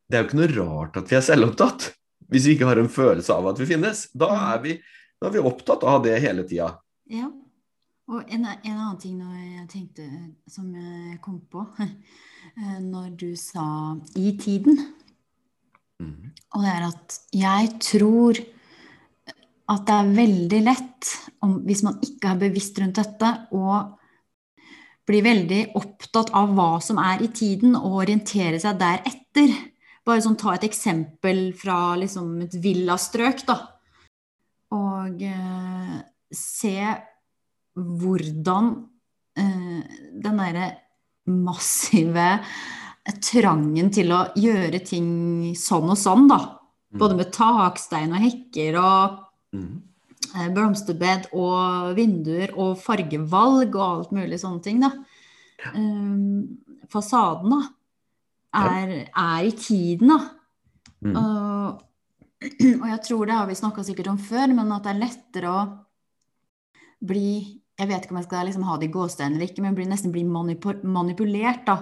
det 0.07 0.17
er 0.17 0.23
jo 0.23 0.29
ikke 0.29 0.39
noe 0.39 0.53
rart 0.55 0.99
at 1.01 1.11
vi 1.11 1.17
er 1.19 1.27
selvopptatt 1.27 1.91
hvis 2.31 2.47
vi 2.47 2.55
ikke 2.55 2.69
har 2.69 2.79
en 2.79 2.91
følelse 2.91 3.35
av 3.35 3.49
at 3.51 3.59
vi 3.59 3.67
finnes. 3.67 4.05
Da 4.15 4.29
er 4.55 4.61
vi, 4.63 4.77
da 5.19 5.29
er 5.29 5.35
vi 5.35 5.43
opptatt 5.51 5.83
av 5.87 6.05
det 6.05 6.15
hele 6.23 6.45
tida. 6.47 6.71
Ja. 7.11 7.29
Og 8.11 8.25
en, 8.27 8.47
en 8.47 8.77
annen 8.77 8.99
ting 8.99 9.19
når 9.19 9.37
jeg 9.39 9.69
tenkte, 9.71 10.07
som 10.51 10.71
jeg 10.75 11.21
kom 11.23 11.41
på, 11.51 11.67
eh, 11.83 12.79
når 12.83 13.13
du 13.19 13.37
sa 13.37 13.97
'i 14.17 14.37
tiden', 14.39 14.81
Mm. 16.01 16.33
og 16.57 16.63
det 16.65 16.71
er 16.73 16.85
at 16.87 17.17
jeg 17.37 17.73
tror 17.85 18.39
at 19.71 19.83
det 19.87 19.95
er 19.95 20.15
veldig 20.17 20.61
lett, 20.67 21.11
om, 21.45 21.59
hvis 21.63 21.83
man 21.87 21.99
ikke 22.03 22.33
er 22.33 22.41
bevisst 22.41 22.79
rundt 22.81 22.99
dette, 22.99 23.29
å 23.55 23.77
bli 25.07 25.21
veldig 25.23 25.61
opptatt 25.79 26.33
av 26.35 26.51
hva 26.57 26.71
som 26.83 26.99
er 27.03 27.23
i 27.23 27.29
tiden, 27.35 27.77
og 27.79 28.01
orientere 28.03 28.59
seg 28.63 28.81
deretter. 28.81 29.53
Bare 30.07 30.25
sånn 30.25 30.39
ta 30.41 30.57
et 30.57 30.67
eksempel 30.67 31.51
fra 31.59 31.95
liksom 32.01 32.41
et 32.47 32.57
villastrøk, 32.65 33.45
da. 33.47 33.59
Og 34.75 35.23
eh, 35.23 35.97
se 36.35 36.77
hvordan 37.75 38.71
eh, 39.39 39.81
den 40.23 40.41
derre 40.41 40.71
massive 41.31 42.29
trangen 43.25 43.91
til 43.93 44.13
å 44.15 44.25
gjøre 44.39 44.81
ting 44.87 45.11
sånn 45.59 45.93
og 45.93 45.99
sånn, 45.99 46.27
da. 46.31 46.41
Både 46.91 47.17
med 47.19 47.31
takstein 47.35 48.15
og 48.15 48.23
hekker 48.25 48.79
og 48.81 49.21
mm. 49.55 49.69
eh, 50.35 50.49
blomsterbed 50.55 51.31
og 51.39 51.93
vinduer 51.99 52.55
og 52.57 52.79
fargevalg 52.83 53.77
og 53.77 53.85
alt 53.87 54.17
mulig 54.17 54.41
sånne 54.43 54.65
ting, 54.65 54.83
da. 54.83 54.93
Um, 55.75 56.59
fasaden, 56.91 57.53
da, 57.53 57.61
er, 58.73 58.95
er 59.07 59.47
i 59.47 59.55
tiden, 59.55 60.15
da. 60.15 60.21
Mm. 61.01 61.15
Og, 61.17 61.85
og 62.83 62.89
jeg 62.91 63.01
tror 63.07 63.29
det 63.29 63.39
har 63.39 63.49
vi 63.49 63.61
snakka 63.61 63.87
sikkert 63.87 64.11
om 64.13 64.21
før, 64.21 64.51
men 64.57 64.75
at 64.75 64.87
det 64.87 64.95
er 64.95 65.03
lettere 65.05 65.53
å 65.53 65.63
bli 67.01 67.57
Jeg 67.81 67.89
vet 67.89 68.05
ikke 68.05 68.13
om 68.13 68.21
jeg 68.21 68.29
skal 68.29 68.47
liksom 68.49 68.65
ha 68.69 68.77
det 68.77 68.91
i 68.91 68.93
gåstein 68.93 69.35
eller 69.35 69.49
ikke, 69.49 69.63
men 69.65 69.77
bli, 69.77 69.87
nesten 69.89 70.13
bli 70.13 70.21
manipulert 70.29 71.63
da, 71.65 71.77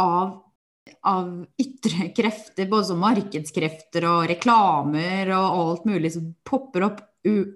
av, 0.00 0.30
av 1.04 1.26
ytre 1.60 2.08
krefter, 2.16 2.70
både 2.70 2.86
som 2.88 3.02
markedskrefter 3.04 4.06
og 4.08 4.30
reklamer 4.30 5.34
og 5.36 5.58
alt 5.58 5.84
mulig 5.90 6.14
som 6.14 6.30
popper 6.40 6.86
opp 6.88 7.02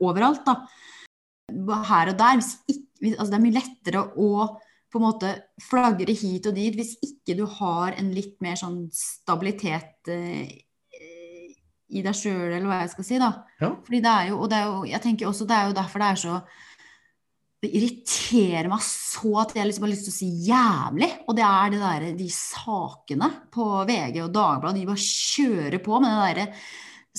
overalt. 0.04 0.44
da. 0.44 0.58
Her 1.88 2.12
og 2.12 2.20
der. 2.20 2.44
Ikke, 2.68 3.14
altså 3.14 3.30
det 3.30 3.38
er 3.38 3.46
mye 3.46 3.56
lettere 3.56 4.04
å 4.20 4.30
på 4.90 4.98
en 4.98 5.06
måte 5.06 5.34
flagre 5.62 6.14
hit 6.18 6.48
og 6.50 6.56
dit 6.56 6.74
hvis 6.76 6.96
ikke 7.06 7.36
du 7.38 7.44
har 7.60 7.94
en 7.96 8.10
litt 8.14 8.40
mer 8.42 8.58
sånn 8.58 8.88
stabilitet 8.94 10.10
eh, 10.10 10.50
i 11.90 12.02
deg 12.06 12.14
sjøl, 12.14 12.52
eller 12.52 12.66
hva 12.68 12.80
jeg 12.84 12.92
skal 12.92 13.06
si, 13.06 13.18
da. 13.18 13.30
Ja. 13.58 13.72
Fordi 13.86 14.00
det 14.02 14.10
er 14.10 14.26
jo, 14.30 14.40
og 14.44 14.50
det 14.50 14.58
er 14.58 14.66
jo, 14.68 14.82
jeg 14.90 15.02
tenker 15.04 15.30
også 15.30 15.46
det 15.50 15.56
er 15.56 15.70
jo 15.70 15.78
derfor 15.78 16.02
det 16.02 16.10
er 16.10 16.20
så 16.22 16.34
Det 17.60 17.68
irriterer 17.76 18.70
meg 18.72 18.80
så 18.80 19.34
at 19.42 19.50
jeg 19.52 19.68
liksom 19.68 19.84
har 19.84 19.90
lyst 19.92 20.06
til 20.08 20.14
å 20.14 20.16
si 20.16 20.28
jævlig. 20.48 21.10
Og 21.28 21.36
det 21.36 21.44
er 21.44 21.72
det 21.72 21.80
der, 21.82 22.06
de 22.16 22.28
sakene 22.32 23.28
på 23.52 23.66
VG 23.88 24.22
og 24.24 24.30
Dagbladet. 24.32 24.78
De 24.80 24.86
bare 24.88 25.02
kjører 25.04 25.82
på 25.84 25.98
med 26.00 26.08
den 26.08 26.22
derre 26.24 26.46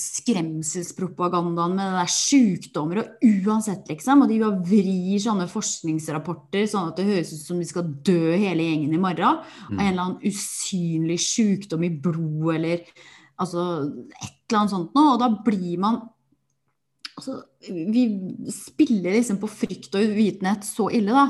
skremselspropagandaen 0.02 1.74
med 1.76 1.84
det 1.84 1.98
der 2.00 2.10
sykdommer 2.10 3.00
og 3.02 3.26
uansett, 3.28 3.84
liksom. 3.92 4.24
Og 4.24 4.32
de 4.32 4.38
bare 4.40 4.62
vrir 4.66 5.20
sånne 5.22 5.46
forskningsrapporter 5.52 6.66
sånn 6.70 6.90
at 6.90 6.98
det 6.98 7.08
høres 7.10 7.34
ut 7.36 7.44
som 7.44 7.60
de 7.60 7.68
skal 7.68 7.90
dø 8.02 8.32
hele 8.32 8.66
gjengen 8.66 8.96
i 8.96 9.02
morgen. 9.02 9.42
Av 9.68 9.76
en 9.76 9.84
eller 9.84 10.06
annen 10.06 10.32
usynlig 10.32 11.20
sykdom 11.22 11.84
i 11.86 11.92
blodet 11.92 12.56
eller 12.56 12.86
altså 13.42 13.68
et 14.18 14.34
eller 14.48 14.62
annet 14.62 14.74
sånt 14.74 14.96
noe. 14.96 15.14
Og 15.14 15.22
da 15.22 15.30
blir 15.44 15.78
man 15.84 16.02
altså, 17.16 17.38
Vi 17.68 18.04
spiller 18.52 19.16
liksom 19.16 19.40
på 19.42 19.50
frykt 19.50 19.94
og 19.98 20.12
uvitenhet 20.12 20.66
så 20.66 20.88
ille, 20.94 21.14
da, 21.14 21.26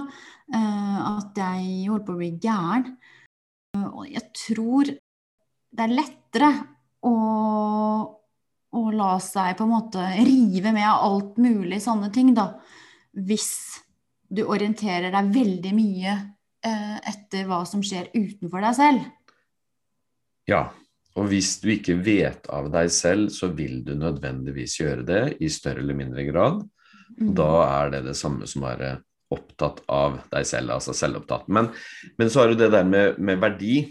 eh, 0.54 0.98
at 1.18 1.42
jeg 1.42 1.88
holder 1.90 2.06
på 2.06 2.16
å 2.16 2.20
bli 2.20 2.32
gæren. 2.42 2.90
Eh, 3.76 3.86
Og 3.88 4.08
jeg 4.10 4.26
tror 4.36 4.92
det 5.72 5.84
er 5.86 5.94
lettere 5.96 6.50
å, 7.08 7.14
å 8.72 8.82
la 8.92 9.14
seg 9.24 9.56
på 9.56 9.64
en 9.64 9.72
måte 9.72 10.04
rive 10.20 10.74
med 10.74 10.88
av 10.88 11.06
alt 11.08 11.40
mulig 11.40 11.80
sånne 11.82 12.12
ting, 12.12 12.34
da. 12.36 12.52
Hvis 13.12 13.80
du 14.32 14.44
orienterer 14.48 15.12
deg 15.12 15.32
veldig 15.34 15.72
mye 15.76 16.12
eh, 16.64 16.98
etter 17.12 17.48
hva 17.48 17.62
som 17.68 17.82
skjer 17.84 18.08
utenfor 18.14 18.64
deg 18.64 18.78
selv. 18.78 19.10
Ja, 20.48 20.66
og 21.18 21.28
hvis 21.28 21.58
du 21.60 21.68
ikke 21.74 21.98
vet 22.00 22.46
av 22.52 22.70
deg 22.72 22.90
selv, 22.92 23.28
så 23.34 23.50
vil 23.52 23.82
du 23.84 23.92
nødvendigvis 23.98 24.78
gjøre 24.80 25.04
det 25.04 25.22
i 25.44 25.50
større 25.52 25.82
eller 25.84 25.98
mindre 25.98 26.24
grad. 26.28 26.62
Mm. 27.18 27.32
Da 27.36 27.50
er 27.66 27.90
det 27.92 28.04
det 28.06 28.16
samme 28.16 28.48
som 28.48 28.64
å 28.64 28.70
være 28.70 28.94
opptatt 29.32 29.82
av 29.92 30.22
deg 30.32 30.46
selv, 30.48 30.74
altså 30.76 30.94
selvopptatt. 30.96 31.48
Men, 31.52 31.70
men 32.20 32.32
så 32.32 32.42
har 32.42 32.52
du 32.52 32.60
det 32.60 32.70
der 32.72 32.88
med, 32.88 33.20
med 33.20 33.40
verdi. 33.42 33.82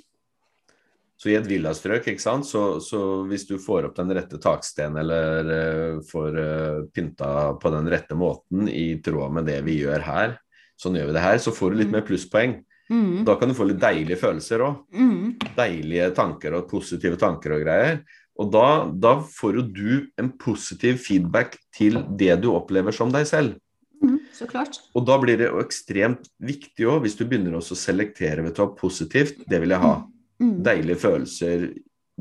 Så 1.22 1.30
i 1.30 1.38
et 1.38 1.46
villastrøk, 1.46 2.08
ikke 2.10 2.24
sant, 2.24 2.48
så, 2.50 2.80
så 2.82 3.22
hvis 3.30 3.46
du 3.50 3.60
får 3.62 3.92
opp 3.92 3.98
den 4.00 4.14
rette 4.18 4.40
takstenen 4.42 4.98
eller 5.04 5.52
uh, 5.52 6.00
får 6.10 6.38
uh, 6.42 6.80
pynta 6.90 7.52
på 7.62 7.74
den 7.76 7.90
rette 7.94 8.18
måten 8.18 8.66
i 8.66 8.96
tråd 9.06 9.38
med 9.38 9.46
det 9.50 9.60
vi 9.68 9.78
gjør 9.84 10.02
her, 10.08 10.34
sånn 10.82 10.98
gjør 10.98 11.12
vi 11.12 11.18
det 11.20 11.26
her, 11.28 11.38
så 11.44 11.54
får 11.54 11.74
du 11.74 11.82
litt 11.84 11.92
Mm. 11.92 12.00
mer 12.00 12.08
plusspoeng. 12.08 12.56
Mm. 12.92 13.24
Da 13.28 13.38
kan 13.40 13.50
du 13.52 13.56
få 13.56 13.70
litt 13.70 13.80
deilige 13.82 14.20
følelser 14.20 14.64
òg. 14.66 14.82
Mm. 14.92 15.36
Deilige 15.56 16.10
tanker 16.18 16.58
og 16.58 16.68
positive 16.72 17.20
tanker 17.20 17.56
og 17.56 17.64
greier. 17.64 18.02
Og 18.42 18.50
da, 18.52 18.68
da 18.92 19.18
får 19.24 19.60
jo 19.60 19.66
du 19.68 19.92
en 20.20 20.32
positiv 20.42 21.00
feedback 21.04 21.58
til 21.76 22.02
det 22.18 22.34
du 22.44 22.50
opplever 22.56 22.96
som 22.96 23.12
deg 23.14 23.28
selv. 23.30 23.56
Mm. 24.02 24.18
Så 24.34 24.48
klart. 24.50 24.80
Og 24.98 25.06
da 25.06 25.18
blir 25.22 25.38
det 25.40 25.52
jo 25.52 25.62
ekstremt 25.62 26.28
viktig 26.42 26.88
òg, 26.90 27.04
hvis 27.06 27.16
du 27.20 27.26
begynner 27.28 27.60
også 27.60 27.78
å 27.78 27.82
selektere 27.84 28.44
vet 28.46 28.58
du 28.58 28.76
positivt, 28.80 29.44
det 29.48 29.62
vil 29.62 29.76
jeg 29.76 29.84
ha. 29.84 29.94
Mm. 30.42 30.56
Deilige 30.66 31.02
følelser, 31.04 31.68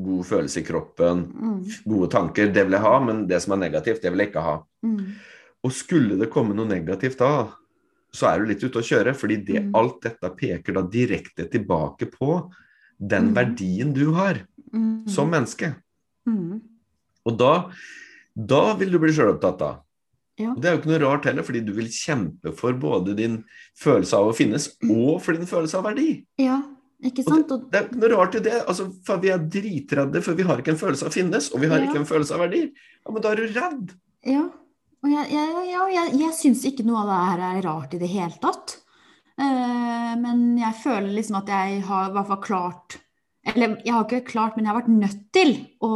god 0.01 0.25
følelse 0.25 0.61
i 0.61 0.65
kroppen, 0.67 1.25
Mm. 1.31 1.63
gode 1.85 2.11
tanker, 2.11 2.51
det 2.53 2.65
vil 2.67 2.77
jeg 2.77 2.85
ha, 2.85 2.99
men 2.99 3.25
det 3.27 3.41
som 3.41 3.53
er 3.53 3.63
negativt, 3.69 4.01
det 4.01 4.11
vil 4.11 4.19
jeg 4.19 4.29
ikke 4.29 4.45
ha. 4.45 4.59
Mm. 4.85 5.15
Og 5.63 5.71
skulle 5.71 6.17
det 6.17 6.29
komme 6.29 6.55
noe 6.55 6.69
negativt 6.69 7.17
da, 7.17 7.49
så 8.13 8.27
er 8.33 8.39
du 8.39 8.45
litt 8.51 8.63
ute 8.63 8.79
å 8.79 8.83
kjøre, 8.83 9.13
fordi 9.15 9.37
det, 9.45 9.61
Mm. 9.63 9.71
alt 9.75 10.01
dette 10.01 10.29
peker 10.35 10.73
da 10.73 10.81
direkte 10.83 11.49
tilbake 11.49 12.11
på 12.11 12.51
den 12.99 13.29
Mm. 13.31 13.35
verdien 13.35 13.93
du 13.93 14.11
har 14.13 14.41
Mm. 14.73 15.07
som 15.09 15.29
menneske. 15.31 15.75
Mm. 16.27 16.61
Og 17.25 17.37
da, 17.37 17.71
da 18.35 18.73
vil 18.75 18.91
du 18.91 18.99
bli 18.99 19.11
sjølopptatt 19.11 19.57
da. 19.59 19.79
Ja. 20.37 20.51
Og 20.51 20.61
Det 20.61 20.65
er 20.69 20.75
jo 20.75 20.81
ikke 20.81 20.91
noe 20.91 20.99
rart 21.09 21.25
heller, 21.25 21.43
fordi 21.43 21.65
du 21.65 21.73
vil 21.73 21.85
kjempe 21.87 22.55
for 22.55 22.73
både 22.73 23.15
din 23.15 23.43
følelse 23.77 24.13
av 24.13 24.31
å 24.31 24.35
finnes 24.35 24.69
og 24.89 25.21
for 25.21 25.33
din 25.33 25.45
følelse 25.45 25.75
av 25.77 25.83
verdi. 25.85 26.25
ja, 26.37 26.61
ikke 27.03 27.23
sant? 27.23 27.51
Og, 27.51 27.69
Det 27.71 27.81
er 27.81 27.87
ikke 27.89 27.99
noe 27.99 28.09
rart 28.17 28.35
i 28.35 28.39
det. 28.39 28.65
altså, 28.67 28.91
for 29.05 29.17
Vi 29.17 29.29
er 29.29 29.37
dritredde, 29.39 30.21
for 30.23 30.33
vi 30.33 30.43
har 30.43 30.57
ikke 30.57 30.69
en 30.69 30.77
følelse 30.77 31.03
av 31.03 31.09
å 31.09 31.13
finnes, 31.13 31.51
og 31.53 31.59
vi 31.61 31.67
har 31.67 31.79
Ja. 31.79 31.87
ikke 31.87 31.97
en 31.99 32.05
følelse 32.05 32.31
av 32.31 32.39
verdi. 32.49 32.71
Ja, 33.05 33.11
Men 33.11 33.21
da 33.21 33.31
er 33.31 33.35
du 33.35 33.47
redd. 33.47 33.93
ja. 34.25 34.49
Og 35.01 35.09
jeg, 35.09 35.31
jeg, 35.33 35.69
jeg, 35.95 36.13
jeg 36.21 36.37
syns 36.37 36.63
ikke 36.69 36.85
noe 36.85 37.01
av 37.01 37.09
det 37.09 37.21
her 37.25 37.43
er 37.47 37.63
rart 37.65 37.95
i 37.97 38.01
det 38.01 38.09
hele 38.11 38.37
tatt. 38.41 38.77
Uh, 39.41 40.13
men 40.21 40.43
jeg 40.59 40.77
føler 40.83 41.09
liksom 41.15 41.39
at 41.39 41.49
jeg 41.49 41.81
har 41.87 42.09
i 42.09 42.13
hvert 42.13 42.27
fall 42.27 42.41
klart 42.43 42.97
Eller 43.47 43.77
jeg 43.81 43.93
har 43.95 44.03
ikke 44.03 44.27
klart, 44.27 44.57
men 44.57 44.67
jeg 44.67 44.69
har 44.69 44.81
vært 44.81 44.91
nødt 44.91 45.21
til 45.33 45.53
å 45.81 45.91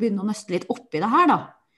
begynne 0.00 0.24
å 0.24 0.26
nøste 0.26 0.56
litt 0.56 0.64
oppi 0.72 0.98
det 0.98 1.10
her, 1.12 1.28
da. 1.30 1.36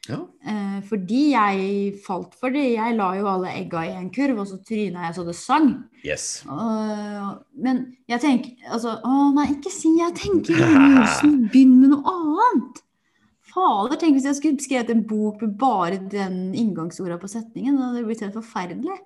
Ja. 0.09 0.19
Uh, 0.43 0.79
fordi 0.89 1.21
jeg 1.35 1.93
falt 2.07 2.33
for 2.39 2.55
det. 2.55 2.65
Jeg 2.75 2.97
la 2.97 3.11
jo 3.19 3.29
alle 3.31 3.53
egga 3.53 3.85
i 3.87 3.93
en 3.99 4.09
kurv, 4.15 4.41
og 4.43 4.49
så 4.49 4.57
tryna 4.67 5.05
jeg 5.07 5.19
så 5.19 5.27
det 5.27 5.37
sang. 5.39 5.69
Yes. 6.07 6.25
Uh, 6.49 7.37
men 7.63 7.85
jeg 8.11 8.23
tenker 8.25 8.73
altså, 8.73 8.97
Å 9.05 9.29
nei, 9.37 9.51
ikke 9.59 9.75
si 9.75 9.93
jeg 10.01 10.17
tenker 10.19 10.65
Olsen. 10.65 11.37
Begynn 11.53 11.77
med 11.83 11.93
noe 11.93 12.17
annet. 12.17 12.83
Fader, 13.53 13.99
tenk 14.01 14.17
hvis 14.17 14.29
jeg 14.31 14.39
skulle 14.39 14.65
skrevet 14.65 14.93
en 14.95 15.05
bok 15.09 15.43
med 15.45 15.57
bare 15.61 15.99
den 16.11 16.55
inngangsorda 16.57 17.19
på 17.21 17.29
setningen. 17.31 17.77
Det 17.77 17.89
hadde 17.89 18.05
blitt 18.07 18.25
helt 18.25 18.39
forferdelig. 18.39 18.99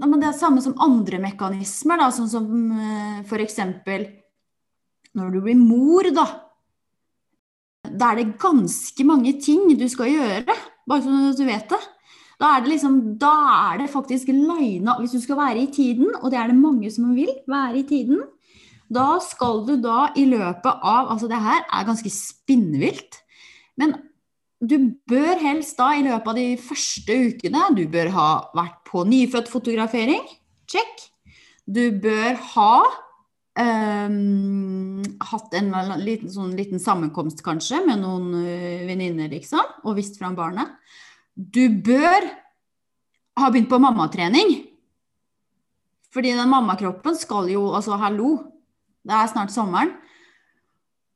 Men 0.00 0.20
det 0.20 0.28
er 0.28 0.36
samme 0.36 0.60
som 0.64 0.76
andre 0.80 1.20
mekanismer, 1.22 2.00
da, 2.00 2.10
sånn 2.12 2.28
som 2.32 2.48
uh, 2.76 3.20
f.eks. 3.24 3.58
når 5.16 5.32
du 5.32 5.40
blir 5.44 5.60
mor, 5.60 6.08
da. 6.16 6.26
Da 7.90 8.10
er 8.10 8.20
det 8.20 8.36
ganske 8.40 9.06
mange 9.08 9.34
ting 9.42 9.72
du 9.76 9.86
skal 9.90 10.12
gjøre, 10.12 10.56
bare 10.88 11.04
så 11.04 11.32
du 11.36 11.46
vet 11.48 11.72
det. 11.72 11.80
Da 12.40 12.54
er 12.56 12.62
det 12.64 12.72
liksom, 12.72 13.00
da 13.20 13.34
er 13.72 13.82
det 13.82 13.90
faktisk 13.92 14.30
lina 14.32 14.94
Hvis 14.96 15.12
du 15.12 15.20
skal 15.20 15.36
være 15.36 15.66
i 15.66 15.72
tiden, 15.72 16.08
og 16.22 16.30
det 16.32 16.38
er 16.40 16.48
det 16.48 16.56
mange 16.56 16.88
som 16.92 17.10
vil, 17.12 17.32
være 17.48 17.82
i 17.82 17.88
tiden, 17.88 18.22
da 18.90 19.20
skal 19.22 19.64
du 19.68 19.76
da 19.82 20.10
i 20.18 20.26
løpet 20.28 20.70
av 20.82 21.12
Altså, 21.14 21.28
det 21.30 21.38
her 21.40 21.62
er 21.62 21.86
ganske 21.86 22.10
spinnvilt. 22.10 23.20
Men 23.78 23.94
du 24.60 24.92
bør 25.08 25.38
helst 25.40 25.78
da 25.78 25.92
i 25.96 26.02
løpet 26.04 26.32
av 26.32 26.36
de 26.36 26.48
første 26.60 27.14
ukene 27.30 27.70
Du 27.78 27.86
bør 27.88 28.10
ha 28.16 28.30
vært 28.56 28.82
på 28.90 29.04
nyfødtfotografering. 29.08 30.26
Check. 30.68 31.06
Du 31.70 31.86
bør 32.02 32.34
ha 32.54 32.74
um, 33.60 35.00
hatt 35.30 35.54
en 35.58 35.70
liten, 36.02 36.30
sånn 36.32 36.56
liten 36.58 36.82
sammenkomst 36.82 37.44
kanskje 37.46 37.82
med 37.86 38.02
noen 38.02 38.34
uh, 38.34 38.82
venninner, 38.88 39.30
liksom, 39.30 39.62
og 39.84 39.98
vist 39.98 40.18
fram 40.18 40.36
barnet. 40.38 40.74
Du 41.34 41.68
bør 41.70 42.26
ha 43.40 43.50
begynt 43.50 43.70
på 43.70 43.80
mammatrening. 43.80 44.56
Fordi 46.10 46.34
den 46.34 46.50
mammakroppen 46.50 47.14
skal 47.14 47.48
jo 47.52 47.68
Altså, 47.70 47.94
hallo, 48.00 48.34
det 49.06 49.16
er 49.16 49.30
snart 49.32 49.52
sommeren. 49.54 49.92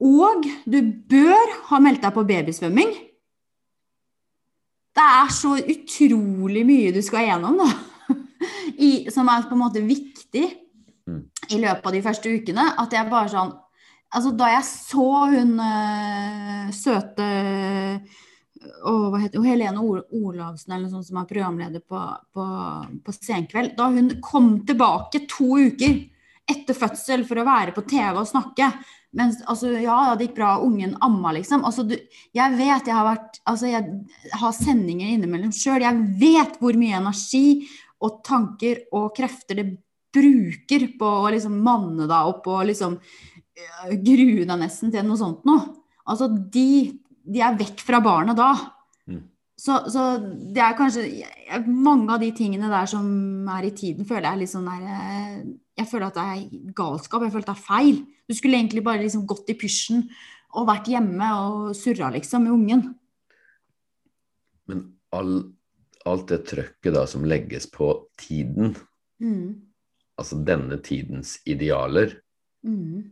Og 0.05 0.47
du 0.67 0.79
bør 1.11 1.57
ha 1.71 1.81
meldt 1.83 2.03
deg 2.05 2.15
på 2.17 2.27
babysvømming. 2.29 2.93
Det 4.95 5.05
er 5.05 5.33
så 5.35 5.57
utrolig 5.59 6.65
mye 6.67 6.93
du 6.95 7.01
skal 7.03 7.29
gjennom, 7.29 7.59
da. 7.63 7.71
I, 8.87 9.11
som 9.15 9.29
er 9.31 9.47
på 9.49 9.57
en 9.57 9.65
måte 9.65 9.83
viktig 9.85 10.45
Mm. 11.05 11.21
i 11.53 11.59
løpet 11.61 11.87
av 11.87 11.93
de 11.93 12.03
første 12.05 12.31
ukene. 12.33 12.65
At 12.81 12.97
jeg 12.97 13.13
bare 13.13 13.33
sånn 13.33 13.55
Altså, 14.15 14.31
da 14.39 14.47
jeg 14.47 14.63
så 14.63 15.07
hun 15.27 15.57
øh, 15.59 16.69
søte 16.71 17.25
og 18.87 19.09
hva 19.11 19.19
heter 19.19 19.41
hun, 19.41 19.49
Helene 19.49 19.83
Olavsen 19.83 20.77
eller 20.77 20.87
sånt 20.93 21.09
som 21.09 21.19
er 21.19 21.27
programleder 21.27 21.83
på, 21.83 21.99
på, 22.31 22.45
på 23.03 23.15
Senkveld. 23.17 23.73
Da 23.75 23.89
hun 23.91 24.13
kom 24.23 24.53
tilbake 24.69 25.25
to 25.27 25.49
uker 25.67 25.97
etter 26.51 26.77
fødsel 26.77 27.25
for 27.29 27.41
å 27.41 27.47
være 27.47 27.73
på 27.77 27.85
TV 27.89 28.19
og 28.21 28.29
snakke. 28.29 28.69
Mens, 29.15 29.39
altså, 29.49 29.71
ja, 29.79 30.15
det 30.19 30.29
gikk 30.29 30.37
bra, 30.41 30.57
ungen 30.65 30.97
amma, 31.05 31.33
liksom. 31.37 31.63
Altså, 31.67 31.85
du, 31.87 31.95
jeg 32.35 32.59
vet 32.59 32.91
jeg 32.91 32.97
har 32.97 33.07
vært 33.07 33.41
Altså, 33.45 33.69
jeg 33.69 34.35
har 34.41 34.53
sendinger 34.57 35.13
innimellom 35.13 35.53
sjøl. 35.55 35.85
Jeg 35.85 36.05
vet 36.21 36.59
hvor 36.61 36.77
mye 36.81 36.99
energi 36.99 37.47
og 38.05 38.23
tanker 38.27 38.87
og 38.97 39.13
krefter 39.17 39.61
det 39.61 39.67
bruker 40.15 40.87
på 40.99 41.11
å 41.25 41.31
liksom 41.35 41.57
manne 41.65 42.07
deg 42.07 42.31
opp 42.31 42.47
og 42.51 42.69
liksom 42.69 42.95
øh, 42.97 43.95
grue 44.05 44.45
deg 44.47 44.61
nesten 44.61 44.93
til 44.95 45.07
noe 45.07 45.21
sånt 45.21 45.45
noe. 45.49 45.67
Altså, 46.05 46.29
de, 46.29 46.95
de 47.25 47.43
er 47.45 47.59
vekk 47.59 47.85
fra 47.85 48.01
barnet 48.05 48.39
da. 48.39 48.53
Så, 49.65 49.79
så 49.89 50.03
det 50.53 50.61
er 50.61 50.75
kanskje 50.77 51.05
Mange 51.65 52.13
av 52.13 52.21
de 52.21 52.29
tingene 52.37 52.69
der 52.69 52.89
som 52.91 53.07
er 53.49 53.65
i 53.65 53.73
tiden, 53.77 54.05
føler 54.05 54.27
jeg 54.29 54.43
litt 54.43 54.53
sånn 54.53 54.69
der 54.69 54.83
eh, 54.93 55.39
Jeg 55.81 55.89
føler 55.89 56.11
at 56.11 56.19
det 56.19 56.25
er 56.35 56.73
galskap. 56.77 57.25
Jeg 57.25 57.33
føler 57.33 57.47
at 57.47 57.53
det 57.53 57.57
er 57.57 57.69
feil. 57.69 58.03
Du 58.29 58.35
skulle 58.37 58.59
egentlig 58.61 58.85
bare 58.85 59.03
liksom 59.03 59.25
gått 59.29 59.49
i 59.53 59.57
pysjen 59.59 60.05
og 60.55 60.69
vært 60.69 60.87
hjemme 60.93 61.31
og 61.41 61.73
surra, 61.75 62.13
liksom, 62.15 62.45
med 62.47 62.55
ungen. 62.55 62.83
Men 64.71 64.85
all, 65.17 65.33
alt 66.07 66.29
det 66.31 66.45
trøkket 66.47 66.95
da 66.95 67.03
som 67.11 67.27
legges 67.29 67.67
på 67.73 67.91
tiden, 68.21 68.77
Mm. 69.23 69.63
altså 70.19 70.37
denne 70.45 70.77
tidens 70.83 71.39
idealer, 71.47 72.15
Mm. 72.67 73.11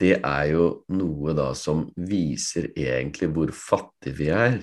det 0.00 0.20
er 0.24 0.44
jo 0.52 0.84
noe 0.88 1.34
da 1.34 1.52
som 1.54 1.86
viser 1.96 2.68
egentlig 2.76 3.28
hvor 3.32 3.52
fattig 3.52 4.14
vi 4.18 4.28
er 4.28 4.60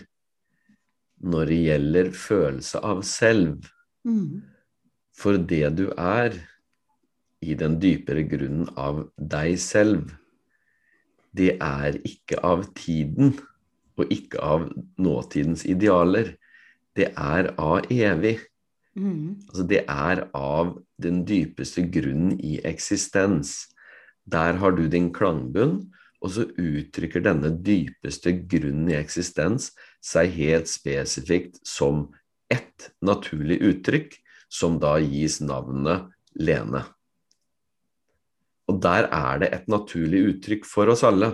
når 1.22 1.52
det 1.52 1.60
gjelder 1.66 2.10
følelse 2.18 2.82
av 2.86 3.04
selv. 3.08 3.68
Mm. 4.08 4.42
For 5.18 5.38
det 5.38 5.68
du 5.78 5.86
er, 5.98 6.38
i 7.42 7.56
den 7.58 7.80
dypere 7.82 8.22
grunnen 8.30 8.68
av 8.78 9.08
deg 9.18 9.56
selv, 9.62 10.12
det 11.34 11.56
er 11.64 11.98
ikke 12.06 12.38
av 12.46 12.68
tiden 12.78 13.34
og 13.98 14.12
ikke 14.14 14.42
av 14.44 14.68
nåtidens 15.02 15.64
idealer. 15.66 16.36
Det 16.98 17.10
er 17.18 17.52
av 17.62 17.88
evig. 17.90 18.38
Mm. 18.94 19.40
Altså 19.48 19.66
det 19.68 19.82
er 19.88 20.26
av 20.38 20.76
den 21.02 21.24
dypeste 21.28 21.86
grunnen 21.90 22.36
i 22.38 22.60
eksistens. 22.68 23.72
Der 24.30 24.60
har 24.62 24.76
du 24.78 24.86
din 24.92 25.10
klangbunn, 25.14 25.80
og 26.22 26.36
så 26.36 26.46
uttrykker 26.46 27.24
denne 27.26 27.50
dypeste 27.66 28.36
grunnen 28.46 28.92
i 28.92 29.00
eksistens 29.00 29.72
seg 30.02 30.34
helt 30.36 30.70
spesifikt 30.72 31.62
som 31.68 32.10
ett 32.52 32.90
naturlig 33.06 33.62
uttrykk, 33.62 34.18
som 34.52 34.80
da 34.82 34.98
gis 35.00 35.40
navnet 35.44 36.10
Lene. 36.36 36.86
Og 38.72 38.80
der 38.84 39.08
er 39.12 39.42
det 39.42 39.50
et 39.56 39.72
naturlig 39.72 40.22
uttrykk 40.32 40.68
for 40.68 40.92
oss 40.94 41.04
alle. 41.08 41.34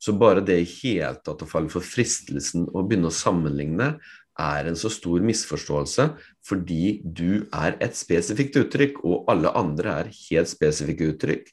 Så 0.00 0.14
bare 0.16 0.44
det 0.44 0.58
i 0.62 0.68
hele 0.68 1.14
tatt 1.24 1.44
å 1.44 1.48
falle 1.48 1.72
for 1.72 1.84
fristelsen 1.84 2.66
å 2.72 2.84
begynne 2.84 3.10
å 3.10 3.14
sammenligne, 3.14 3.94
er 4.34 4.66
en 4.66 4.74
så 4.74 4.90
stor 4.90 5.22
misforståelse 5.22 6.08
fordi 6.44 6.98
du 7.04 7.46
er 7.54 7.76
et 7.84 7.94
spesifikt 7.96 8.58
uttrykk, 8.58 8.98
og 9.06 9.28
alle 9.30 9.52
andre 9.54 9.98
er 10.00 10.10
helt 10.10 10.50
spesifikke 10.50 11.12
uttrykk. 11.12 11.52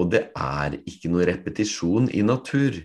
Og 0.00 0.08
det 0.14 0.22
er 0.32 0.78
ikke 0.88 1.10
noe 1.12 1.26
repetisjon 1.28 2.08
i 2.10 2.22
natur. 2.24 2.80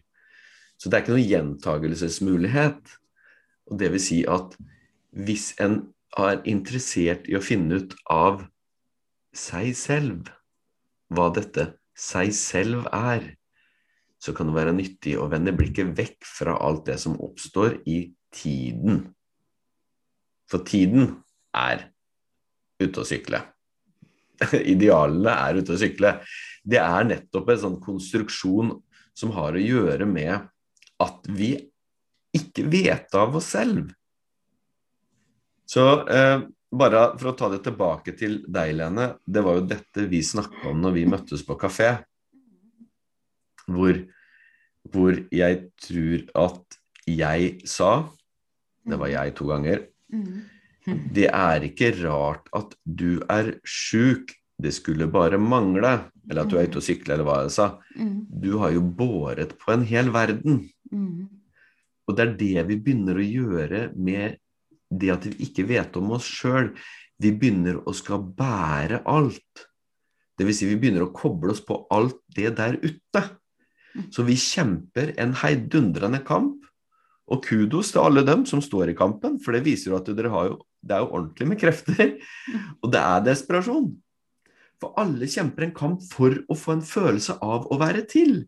Så 0.77 0.89
det 0.89 0.97
er 0.97 1.03
ikke 1.03 1.15
noen 1.15 1.31
gjentagelsesmulighet. 1.31 2.97
Og 3.67 3.79
det 3.81 3.91
vil 3.93 4.03
si 4.03 4.21
at 4.29 4.53
hvis 5.17 5.51
en 5.63 5.81
er 6.17 6.41
interessert 6.49 7.27
i 7.29 7.35
å 7.37 7.43
finne 7.43 7.81
ut 7.81 7.95
av 8.11 8.45
seg 9.35 9.73
selv, 9.77 10.29
hva 11.13 11.29
dette 11.33 11.71
seg 11.97 12.33
selv 12.35 12.87
er, 12.93 13.33
så 14.21 14.33
kan 14.33 14.49
det 14.49 14.57
være 14.57 14.75
nyttig 14.75 15.13
å 15.19 15.27
vende 15.29 15.53
blikket 15.55 15.93
vekk 15.97 16.25
fra 16.25 16.57
alt 16.63 16.87
det 16.87 16.97
som 17.01 17.17
oppstår 17.21 17.79
i 17.89 17.99
tiden. 18.33 19.03
For 20.49 20.65
tiden 20.65 21.11
er 21.57 21.89
ute 22.81 23.01
å 23.01 23.07
sykle. 23.07 23.41
Idealene 24.73 25.33
er 25.33 25.61
ute 25.61 25.75
å 25.75 25.79
sykle. 25.79 26.17
Det 26.63 26.79
er 26.81 27.07
nettopp 27.07 27.53
en 27.53 27.63
sånn 27.63 27.79
konstruksjon 27.83 28.73
som 29.17 29.33
har 29.37 29.57
å 29.57 29.61
gjøre 29.61 30.07
med 30.09 30.47
at 31.03 31.29
vi 31.29 31.53
ikke 32.37 32.65
vet 32.69 33.13
av 33.17 33.35
oss 33.37 33.51
selv. 33.55 33.91
Så 35.67 35.83
eh, 36.07 36.43
bare 36.71 37.03
for 37.19 37.31
å 37.31 37.37
ta 37.37 37.49
det 37.51 37.61
tilbake 37.65 38.13
til 38.19 38.39
deg, 38.47 38.75
Lene. 38.79 39.13
Det 39.25 39.43
var 39.43 39.59
jo 39.59 39.67
dette 39.69 40.07
vi 40.11 40.21
snakka 40.23 40.71
om 40.71 40.81
når 40.83 40.95
vi 40.97 41.07
møttes 41.09 41.43
på 41.47 41.57
kafé 41.59 41.97
hvor, 43.67 43.99
hvor 44.91 45.17
jeg 45.33 45.65
tror 45.83 46.21
at 46.47 46.77
jeg 47.07 47.57
sa 47.67 48.07
Det 48.87 48.99
var 48.99 49.11
jeg 49.11 49.33
to 49.35 49.47
ganger. 49.47 49.81
Det 50.87 51.27
er 51.27 51.65
ikke 51.67 51.91
rart 52.05 52.47
at 52.55 52.75
du 52.83 53.19
er 53.27 53.57
sjuk. 53.67 54.31
Det 54.57 54.71
skulle 54.71 55.09
bare 55.11 55.37
mangle. 55.37 56.07
Eller 56.29 56.43
at 56.43 56.51
du 56.51 56.55
er 56.55 56.69
ute 56.71 56.79
og 56.79 56.85
sykler, 56.85 57.17
eller 57.17 57.27
hva 57.27 57.41
jeg 57.43 57.53
sa. 57.57 57.67
Du 58.31 58.57
har 58.61 58.71
jo 58.71 58.81
båret 58.81 59.57
på 59.59 59.73
en 59.75 59.83
hel 59.87 60.11
verden. 60.15 60.63
Og 62.07 62.15
det 62.15 62.23
er 62.23 62.35
det 62.39 62.67
vi 62.69 62.77
begynner 62.79 63.19
å 63.19 63.25
gjøre 63.25 63.81
med 63.95 64.37
det 64.87 65.09
at 65.11 65.25
vi 65.27 65.47
ikke 65.47 65.65
vet 65.67 65.97
om 65.99 66.13
oss 66.15 66.27
sjøl. 66.27 66.71
Vi 67.19 67.33
begynner 67.35 67.81
å 67.83 67.95
skal 67.97 68.21
bære 68.37 69.01
alt. 69.09 69.65
Dvs. 70.37 70.61
Si 70.61 70.69
vi 70.69 70.77
begynner 70.79 71.07
å 71.07 71.13
koble 71.15 71.51
oss 71.55 71.63
på 71.65 71.81
alt 71.93 72.19
det 72.37 72.53
der 72.59 72.77
ute. 72.83 73.23
Så 74.13 74.23
vi 74.27 74.37
kjemper 74.39 75.15
en 75.19 75.35
heidundrende 75.41 76.21
kamp. 76.25 76.63
Og 77.27 77.43
kudos 77.43 77.89
til 77.91 78.05
alle 78.05 78.23
dem 78.23 78.45
som 78.47 78.61
står 78.63 78.93
i 78.93 78.95
kampen, 78.95 79.35
for 79.43 79.51
det 79.51 79.65
viser 79.65 79.91
jo 79.91 79.97
at 79.97 80.07
dere 80.15 80.29
har 80.31 80.45
jo, 80.47 80.59
det 80.79 80.95
er 80.95 81.01
jo 81.03 81.09
ordentlig 81.11 81.47
med 81.49 81.59
krefter. 81.59 82.13
Og 82.79 82.93
det 82.93 83.01
er 83.01 83.25
desperasjon. 83.25 83.89
For 84.79 84.95
alle 85.01 85.27
kjemper 85.27 85.65
en 85.65 85.73
kamp 85.75 86.05
for 86.13 86.37
å 86.47 86.55
få 86.55 86.77
en 86.77 86.85
følelse 86.85 87.35
av 87.43 87.65
å 87.67 87.79
være 87.81 88.05
til. 88.07 88.45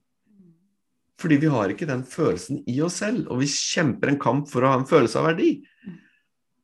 Fordi 1.20 1.40
vi 1.42 1.52
har 1.52 1.72
ikke 1.72 1.88
den 1.90 2.06
følelsen 2.08 2.62
i 2.72 2.78
oss 2.86 3.02
selv, 3.04 3.28
og 3.28 3.42
vi 3.42 3.50
kjemper 3.52 4.14
en 4.14 4.22
kamp 4.22 4.48
for 4.52 4.64
å 4.64 4.72
ha 4.72 4.80
en 4.80 4.88
følelse 4.88 5.20
av 5.20 5.32
verdi. 5.34 5.52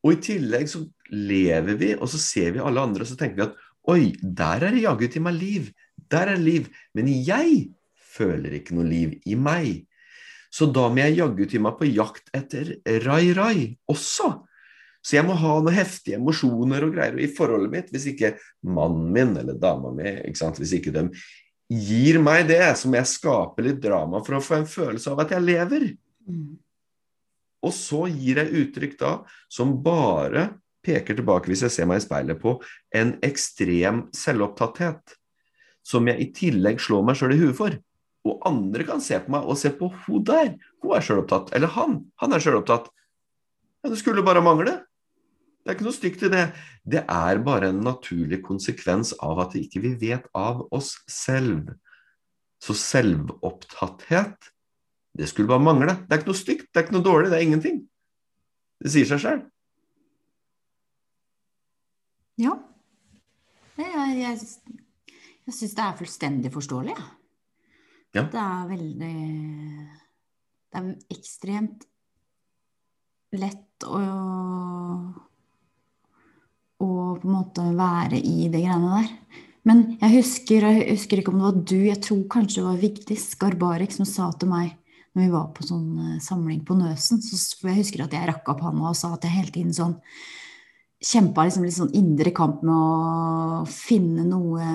Og 0.06 0.14
i 0.14 0.22
tillegg 0.24 0.70
så 0.72 0.84
lever 1.12 1.80
vi, 1.82 1.92
og 1.98 2.08
så 2.12 2.22
ser 2.22 2.56
vi 2.56 2.64
alle 2.64 2.84
andre, 2.88 3.04
og 3.04 3.10
så 3.10 3.18
tenker 3.20 3.42
vi 3.42 3.48
at 3.50 3.60
oi, 3.92 4.14
der 4.22 4.64
er 4.64 4.76
det 4.76 4.86
jaggu 4.86 5.10
til 5.12 5.26
meg 5.26 5.38
liv. 5.40 5.68
Der 6.12 6.32
er 6.32 6.40
det 6.40 6.46
liv. 6.46 6.72
Men 6.96 7.12
jeg 7.12 7.68
føler 8.16 8.58
ikke 8.58 8.78
noe 8.78 8.88
liv 8.88 9.20
i 9.28 9.36
meg. 9.36 9.86
Så 10.54 10.70
da 10.72 10.88
må 10.88 11.04
jeg 11.04 11.18
jaggu 11.20 11.46
til 11.52 11.64
meg 11.66 11.76
på 11.80 11.90
jakt 11.90 12.32
etter 12.36 12.78
rai-rai 13.04 13.76
også. 13.92 14.32
Så 15.06 15.20
jeg 15.20 15.28
må 15.28 15.36
ha 15.38 15.58
noen 15.60 15.76
heftige 15.76 16.18
emosjoner 16.18 16.88
og 16.88 16.96
greier 16.96 17.18
i 17.22 17.30
forholdet 17.30 17.74
mitt 17.74 17.92
hvis 17.94 18.08
ikke 18.10 18.32
mannen 18.66 19.12
min 19.14 19.36
eller 19.38 19.60
dama 19.62 19.92
mi 19.94 20.16
Hvis 20.26 20.74
ikke 20.80 20.94
de 20.96 21.04
gir 21.72 22.20
meg 22.22 22.46
det, 22.50 22.62
så 22.78 22.90
må 22.90 23.00
jeg 23.00 23.12
skape 23.16 23.66
litt 23.66 23.82
drama 23.84 24.22
for 24.26 24.38
å 24.38 24.44
få 24.44 24.60
en 24.60 24.70
følelse 24.70 25.14
av 25.14 25.24
at 25.24 25.34
jeg 25.34 25.46
lever. 25.46 25.88
Mm. 26.30 26.54
Og 27.66 27.74
så 27.74 28.06
gir 28.12 28.42
jeg 28.42 28.66
uttrykk 28.66 28.96
da 29.00 29.16
som 29.52 29.74
bare 29.84 30.52
peker 30.86 31.18
tilbake, 31.18 31.50
hvis 31.50 31.66
jeg 31.66 31.74
ser 31.74 31.90
meg 31.90 32.02
i 32.02 32.06
speilet, 32.06 32.38
på 32.38 32.60
en 32.94 33.16
ekstrem 33.26 34.06
selvopptatthet. 34.16 35.18
Som 35.86 36.10
jeg 36.10 36.22
i 36.22 36.32
tillegg 36.34 36.80
slår 36.82 37.04
meg 37.06 37.18
sjøl 37.18 37.36
i 37.36 37.42
huet 37.42 37.58
for. 37.58 37.78
Og 38.26 38.46
andre 38.50 38.86
kan 38.88 39.02
se 39.06 39.20
på 39.22 39.34
meg 39.34 39.46
og 39.46 39.58
se 39.62 39.70
på 39.74 39.92
hun 40.06 40.24
der. 40.26 40.56
Hun 40.82 40.96
er 40.98 41.06
sjølopptatt. 41.06 41.52
Eller 41.58 41.70
han. 41.76 42.00
Han 42.22 42.34
er 42.34 42.42
sjølopptatt. 42.42 42.90
Ja, 43.86 43.92
det 43.92 44.00
skulle 44.02 44.26
bare 44.26 44.42
mangle. 44.46 44.80
Det 45.66 45.72
er 45.72 45.78
ikke 45.80 45.88
noe 45.88 45.98
stygt 45.98 46.24
i 46.28 46.30
det. 46.30 46.44
Det 46.86 47.02
er 47.10 47.40
bare 47.42 47.72
en 47.72 47.80
naturlig 47.82 48.38
konsekvens 48.46 49.16
av 49.26 49.40
at 49.42 49.56
vi 49.58 49.64
ikke 49.66 49.96
vet 49.98 50.28
av 50.38 50.62
oss 50.70 50.92
selv. 51.10 51.72
Så 52.62 52.76
selvopptatthet, 52.78 54.52
det 55.18 55.32
skulle 55.32 55.50
bare 55.50 55.66
mangle. 55.66 55.98
Det 56.06 56.14
er 56.14 56.22
ikke 56.22 56.30
noe 56.30 56.38
stygt, 56.38 56.70
det 56.70 56.78
er 56.78 56.86
ikke 56.86 56.98
noe 57.00 57.08
dårlig, 57.08 57.32
det 57.34 57.40
er 57.40 57.48
ingenting. 57.48 57.82
Det 58.78 58.94
sier 58.94 59.10
seg 59.10 59.24
sjøl. 59.26 59.42
Ja. 62.46 62.54
Jeg, 63.82 64.16
jeg, 64.22 64.40
jeg 65.50 65.58
syns 65.58 65.76
det 65.82 65.86
er 65.88 66.00
fullstendig 66.04 66.54
forståelig, 66.54 66.94
jeg. 66.94 67.12
Ja. 68.16 68.30
Det 68.32 68.40
er 68.40 68.68
veldig 68.70 69.16
Det 70.72 70.80
er 70.80 70.92
ekstremt 71.12 71.90
lett 73.36 73.88
å 73.90 74.00
å 76.86 77.12
på 77.20 77.28
en 77.28 77.36
måte 77.36 77.66
være 77.76 78.20
i 78.22 78.48
de 78.48 78.62
greiene 78.62 79.02
der. 79.02 79.12
Men 79.66 79.84
jeg 79.98 80.20
husker, 80.20 80.66
jeg 80.70 80.88
husker 80.94 81.20
ikke 81.20 81.34
om 81.34 81.40
det 81.42 81.48
var 81.48 81.62
du, 81.72 81.78
jeg 81.88 82.02
tror 82.06 82.26
kanskje 82.30 82.62
det 82.62 82.66
var 82.68 82.82
Vigdis 82.84 83.28
Garbarek 83.42 83.96
som 83.96 84.06
sa 84.06 84.30
til 84.38 84.52
meg 84.52 84.76
når 85.16 85.24
vi 85.24 85.32
var 85.32 85.52
på 85.56 85.64
sånn 85.66 85.88
eh, 86.04 86.22
samling 86.24 86.62
på 86.68 86.76
Nøsen, 86.78 87.22
så 87.24 87.70
jeg 87.70 87.80
husker 87.80 88.04
at 88.04 88.14
jeg 88.14 88.28
rakk 88.28 88.50
opp 88.52 88.66
hånda 88.66 88.92
og 88.92 88.98
sa 89.00 89.14
at 89.16 89.24
jeg 89.24 89.38
hele 89.38 89.54
tiden 89.56 89.74
sånn 89.76 89.96
kjempa 91.06 91.46
liksom 91.46 91.66
litt 91.66 91.78
sånn 91.78 91.96
indre 91.96 92.34
kamp 92.36 92.64
med 92.66 92.76
å 92.76 93.64
finne 93.70 94.26
noe 94.28 94.66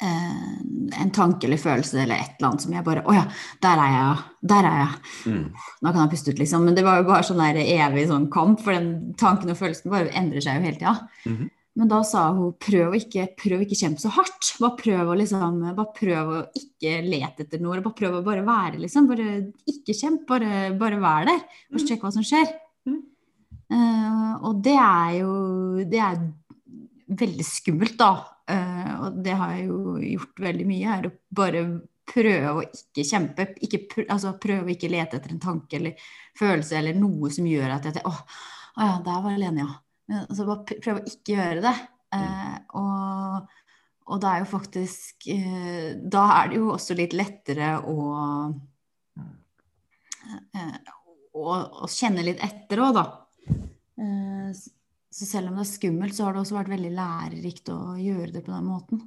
En 0.00 1.10
tanke 1.12 1.44
eller 1.46 1.60
følelse 1.60 1.98
eller 2.02 2.16
et 2.16 2.36
eller 2.38 2.48
annet 2.50 2.62
som 2.64 2.72
jeg 2.72 2.84
bare 2.86 3.02
Å 3.04 3.12
ja, 3.14 3.24
der 3.62 3.82
er 3.84 3.90
jeg, 3.94 4.24
der 4.52 4.68
er 4.70 4.76
jeg. 4.80 4.98
Mm. 5.28 5.46
Nå 5.84 5.92
kan 5.92 6.00
jeg 6.06 6.12
puste 6.14 6.32
ut, 6.32 6.38
liksom. 6.40 6.64
Men 6.64 6.74
det 6.78 6.84
var 6.86 7.00
jo 7.02 7.08
bare 7.10 7.26
sånn 7.28 7.42
der 7.42 7.60
evig 7.62 8.06
sånn 8.08 8.30
kamp, 8.32 8.62
for 8.64 8.72
den 8.76 9.14
tanken 9.20 9.52
og 9.52 9.58
følelsen 9.60 9.92
bare 9.92 10.12
endrer 10.16 10.40
seg 10.44 10.56
jo 10.60 10.64
hele 10.68 10.78
tida. 10.80 10.94
Mhm. 11.28 11.50
Men 11.78 11.88
da 11.92 12.00
sa 12.02 12.24
hun 12.34 12.50
prøv 12.58 12.90
å 12.90 12.96
ikke, 12.98 13.28
prøv 13.38 13.60
ikke 13.62 13.76
kjempe 13.78 14.02
så 14.02 14.10
hardt. 14.12 14.48
Bare 14.60 14.74
prøv 14.80 15.12
å 15.12 15.14
liksom, 15.20 15.60
bare 15.76 15.92
prøv 15.96 16.32
å 16.34 16.40
ikke 16.58 16.96
lete 17.06 17.44
etter 17.46 17.60
noe. 17.62 17.78
Bare 17.80 17.94
prøv 18.00 18.16
å 18.18 18.24
bare 18.26 18.42
være, 18.44 18.80
liksom. 18.82 19.06
Bare 19.08 19.28
ikke 19.70 19.94
kjemp, 19.94 20.24
bare, 20.28 20.72
bare 20.80 20.98
vær 21.00 21.24
der. 21.30 21.44
Og 21.70 21.78
Mm. 21.78 21.86
sjekk 21.86 22.00
hva 22.02 22.12
som 22.12 22.22
skjer. 22.26 22.50
Mm. 22.90 22.98
Uh, 23.70 24.34
og 24.48 24.62
det 24.64 24.74
er 24.74 25.20
jo 25.20 25.84
Det 25.88 26.00
er 26.02 26.18
veldig 27.08 27.44
skummelt, 27.46 27.96
da. 27.96 28.10
Eh, 28.50 28.90
og 29.04 29.20
det 29.24 29.36
har 29.38 29.54
jeg 29.56 29.68
jo 29.68 29.96
gjort 30.02 30.42
veldig 30.46 30.66
mye, 30.68 30.96
er 30.96 31.08
å 31.08 31.12
bare 31.40 31.64
prøve 32.10 32.54
å 32.56 32.64
ikke 32.66 33.04
kjempe. 33.06 33.46
Ikke, 33.66 33.84
pr 33.90 34.08
altså 34.10 34.34
prøve 34.42 34.66
å 34.66 34.72
ikke 34.74 34.90
lete 34.90 35.20
etter 35.20 35.34
en 35.34 35.42
tanke 35.42 35.78
eller 35.78 36.10
følelse 36.38 36.78
eller 36.80 36.98
noe 36.98 37.30
som 37.34 37.46
gjør 37.46 37.76
at 37.76 37.86
jeg 37.86 37.98
tenker 37.98 38.10
Å, 38.10 38.26
å 38.74 38.88
ja, 38.88 38.98
der 39.06 39.24
var 39.26 39.38
Lene, 39.38 39.66
ja. 39.66 39.78
Altså, 40.24 40.42
bare 40.48 40.64
pr- 40.66 40.80
prøve 40.82 41.02
å 41.04 41.10
ikke 41.10 41.36
gjøre 41.36 41.64
det. 41.68 41.76
Eh, 42.18 42.56
og, 42.80 43.52
og 44.10 44.22
det 44.22 44.30
er 44.32 44.40
jo 44.42 44.48
faktisk 44.50 45.28
eh, 45.30 45.92
Da 46.10 46.24
er 46.40 46.48
det 46.50 46.56
jo 46.58 46.72
også 46.74 46.96
litt 46.98 47.12
lettere 47.14 47.76
å 47.86 47.98
eh, 50.58 50.80
å, 51.38 51.44
å 51.86 51.90
kjenne 51.90 52.24
litt 52.26 52.42
etter 52.42 52.82
òg, 52.82 52.98
da. 52.98 53.04
Så 55.10 55.26
selv 55.26 55.50
om 55.50 55.56
det 55.58 55.64
er 55.64 55.72
skummelt, 55.72 56.14
så 56.14 56.26
har 56.26 56.36
det 56.36 56.44
også 56.44 56.56
vært 56.60 56.70
veldig 56.70 56.90
lærerikt 56.94 57.72
å 57.74 57.78
gjøre 57.98 58.30
det 58.36 58.44
på 58.46 58.52
den 58.54 58.68
måten. 58.68 59.00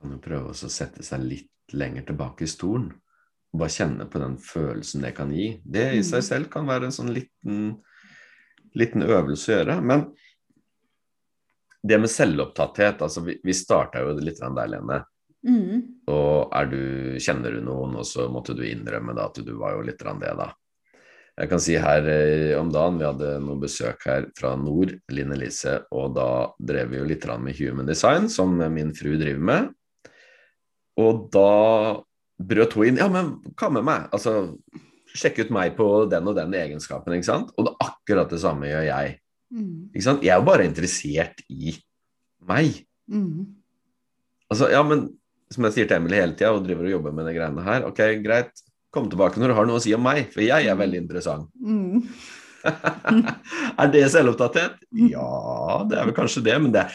Kan 0.00 0.16
jo 0.16 0.20
prøve 0.22 0.52
å 0.52 0.72
sette 0.72 1.04
seg 1.04 1.24
litt 1.24 1.76
lenger 1.76 2.04
tilbake 2.10 2.44
i 2.44 2.50
stolen. 2.50 2.90
Og 3.50 3.62
bare 3.62 3.74
kjenne 3.74 4.06
på 4.10 4.20
den 4.22 4.36
følelsen 4.38 5.02
det 5.04 5.14
kan 5.16 5.32
gi. 5.34 5.60
Det 5.64 5.86
i 5.96 6.02
seg 6.02 6.20
Mm. 6.20 6.28
selv 6.28 6.50
kan 6.50 6.66
være 6.66 6.84
en 6.84 6.94
sånn 6.94 7.14
liten, 7.14 7.82
liten 8.74 9.02
øvelse 9.02 9.48
å 9.50 9.56
gjøre. 9.56 9.80
Men 9.82 10.12
det 11.82 11.98
med 11.98 12.10
selvopptatthet 12.10 13.00
altså 13.00 13.24
Vi, 13.24 13.40
vi 13.42 13.52
starta 13.52 14.00
jo 14.00 14.12
litt 14.20 14.38
der, 14.38 14.68
Lene. 14.68 15.04
Mm. 15.48 16.04
Og 16.12 16.70
du, 16.70 17.16
kjenner 17.18 17.52
du 17.56 17.60
noen, 17.64 17.96
og 17.96 18.04
så 18.04 18.28
måtte 18.28 18.54
du 18.54 18.62
innrømme 18.68 19.14
da, 19.16 19.26
at 19.26 19.40
du 19.40 19.52
var 19.56 19.72
jo 19.72 19.82
litt 19.82 19.98
det, 19.98 20.34
da. 20.36 20.52
Jeg 21.40 21.48
kan 21.48 21.62
si 21.62 21.76
her 21.80 22.04
eh, 22.12 22.52
om 22.58 22.68
dagen, 22.72 22.98
vi 23.00 23.06
hadde 23.08 23.38
noe 23.40 23.56
besøk 23.62 24.02
her 24.04 24.26
fra 24.36 24.52
nord, 24.60 24.92
Linn 25.08 25.32
Elise, 25.32 25.78
og 25.96 26.12
da 26.18 26.28
drev 26.60 26.92
vi 26.92 27.00
jo 27.00 27.06
litt 27.08 27.24
med 27.40 27.56
human 27.56 27.88
design, 27.88 28.28
som 28.28 28.58
min 28.74 28.92
fru 28.96 29.14
driver 29.16 29.46
med. 29.50 29.70
Og 31.00 31.30
da 31.32 31.50
brøt 32.40 32.76
hun 32.76 32.90
inn 32.90 33.00
Ja, 33.00 33.08
men 33.12 33.38
hva 33.56 33.70
med 33.72 33.86
meg? 33.88 34.08
Altså, 34.12 34.52
sjekk 35.16 35.46
ut 35.46 35.54
meg 35.54 35.76
på 35.78 35.88
den 36.10 36.28
og 36.28 36.36
den 36.36 36.52
egenskapen, 36.56 37.16
ikke 37.16 37.30
sant? 37.30 37.54
Og 37.56 37.66
det 37.66 37.72
er 37.72 37.88
akkurat 37.88 38.34
det 38.34 38.42
samme 38.42 38.68
gjør 38.68 38.86
jeg. 38.90 39.16
Mm. 39.50 39.72
Ikke 39.94 40.06
sant? 40.06 40.26
Jeg 40.26 40.34
er 40.34 40.42
jo 40.42 40.48
bare 40.50 40.68
interessert 40.68 41.40
i 41.48 41.72
meg. 42.50 42.82
Mm. 43.10 43.48
Altså, 44.50 44.68
ja, 44.74 44.82
men 44.86 45.08
som 45.50 45.66
jeg 45.66 45.78
sier 45.78 45.88
til 45.88 45.98
Emily 45.98 46.20
hele 46.20 46.36
tida, 46.36 46.52
og 46.54 46.66
driver 46.66 46.86
og 46.86 46.94
jobber 46.98 47.14
med 47.16 47.26
de 47.26 47.34
greiene 47.34 47.64
her, 47.66 47.86
ok, 47.88 48.02
greit, 48.22 48.62
kom 48.94 49.08
tilbake 49.10 49.40
når 49.40 49.52
du 49.52 49.56
har 49.58 49.68
noe 49.68 49.80
å 49.80 49.82
si 49.82 49.94
om 49.94 50.04
meg, 50.04 50.28
for 50.34 50.42
jeg 50.44 50.68
er 50.68 50.78
veldig 50.78 51.00
interessant. 51.04 51.50
Mm. 51.62 52.02
er 53.80 53.90
det 53.92 54.04
selvopptatthet? 54.12 54.80
Ja, 55.10 55.84
det 55.88 55.98
er 55.98 56.08
vel 56.08 56.16
kanskje 56.16 56.44
det, 56.46 56.56
men 56.62 56.74
det, 56.74 56.86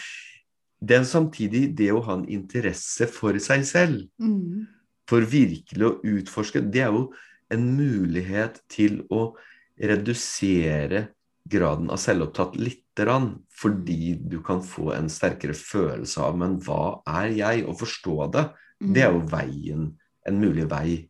det 0.84 1.00
er 1.00 1.10
samtidig 1.10 1.70
det 1.78 1.91
å 1.96 2.04
ha 2.06 2.20
en 2.20 2.28
interesse 2.32 3.08
for 3.12 3.38
seg 3.43 3.66
selv. 3.68 4.06
Mm. 4.22 4.66
For 5.10 5.26
virkelig 5.30 5.88
å 5.88 5.98
utforske. 6.16 6.64
Det 6.74 6.84
er 6.86 6.93
jo 6.93 7.08
en 7.54 7.68
mulighet 7.78 8.60
til 8.72 9.04
å 9.14 9.36
redusere 9.78 11.10
graden 11.46 11.91
av 11.93 12.00
selvopptatt 12.02 12.56
lite 12.58 13.06
grann, 13.06 13.36
fordi 13.54 14.16
du 14.18 14.39
kan 14.43 14.64
få 14.66 14.93
en 14.96 15.10
sterkere 15.12 15.54
følelse 15.54 16.24
av 16.24 16.38
Men 16.39 16.56
hva 16.64 17.02
er 17.22 17.34
jeg? 17.38 17.66
Å 17.68 17.76
forstå 17.78 18.16
det. 18.34 18.46
Det 18.80 19.04
er 19.06 19.14
jo 19.14 19.28
veien, 19.30 19.91
en 20.26 20.39
mulig 20.41 20.66
vei 20.72 21.04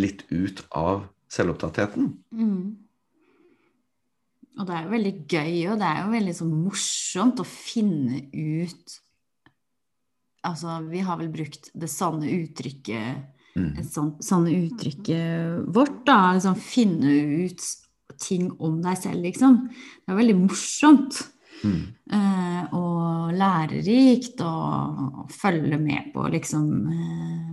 litt 0.00 0.24
ut 0.30 0.64
av 0.70 1.06
selvopptattheten. 1.32 2.08
Mm. 2.32 2.64
Og 4.60 4.68
det 4.68 4.74
er 4.76 4.82
jo 4.84 4.92
veldig 4.92 5.14
gøy, 5.32 5.54
og 5.72 5.78
det 5.80 5.88
er 5.88 6.00
jo 6.02 6.12
veldig 6.12 6.34
så 6.36 6.48
morsomt 6.48 7.40
å 7.40 7.48
finne 7.48 8.26
ut 8.32 8.98
Altså, 10.42 10.80
vi 10.90 10.98
har 11.06 11.20
vel 11.20 11.28
brukt 11.30 11.68
det 11.78 11.86
sanne 11.86 12.26
uttrykket 12.26 13.28
Mm. 13.52 13.72
et 13.78 13.88
sånt, 13.92 14.22
sanne 14.24 14.52
uttrykket 14.64 15.66
vårt, 15.74 16.04
da. 16.08 16.32
Liksom 16.36 16.56
finne 16.56 17.12
ut 17.44 17.60
ting 18.22 18.50
om 18.58 18.80
deg 18.84 18.96
selv, 19.00 19.22
liksom. 19.26 19.58
Det 19.68 20.12
er 20.12 20.20
veldig 20.20 20.38
morsomt. 20.46 21.22
Mm. 21.62 21.94
eh, 22.10 22.72
og 22.74 23.36
lærerikt 23.38 24.40
å 24.42 25.28
følge 25.30 25.78
med 25.78 26.08
på 26.10 26.24
liksom 26.32 26.64
eh, 26.90 27.52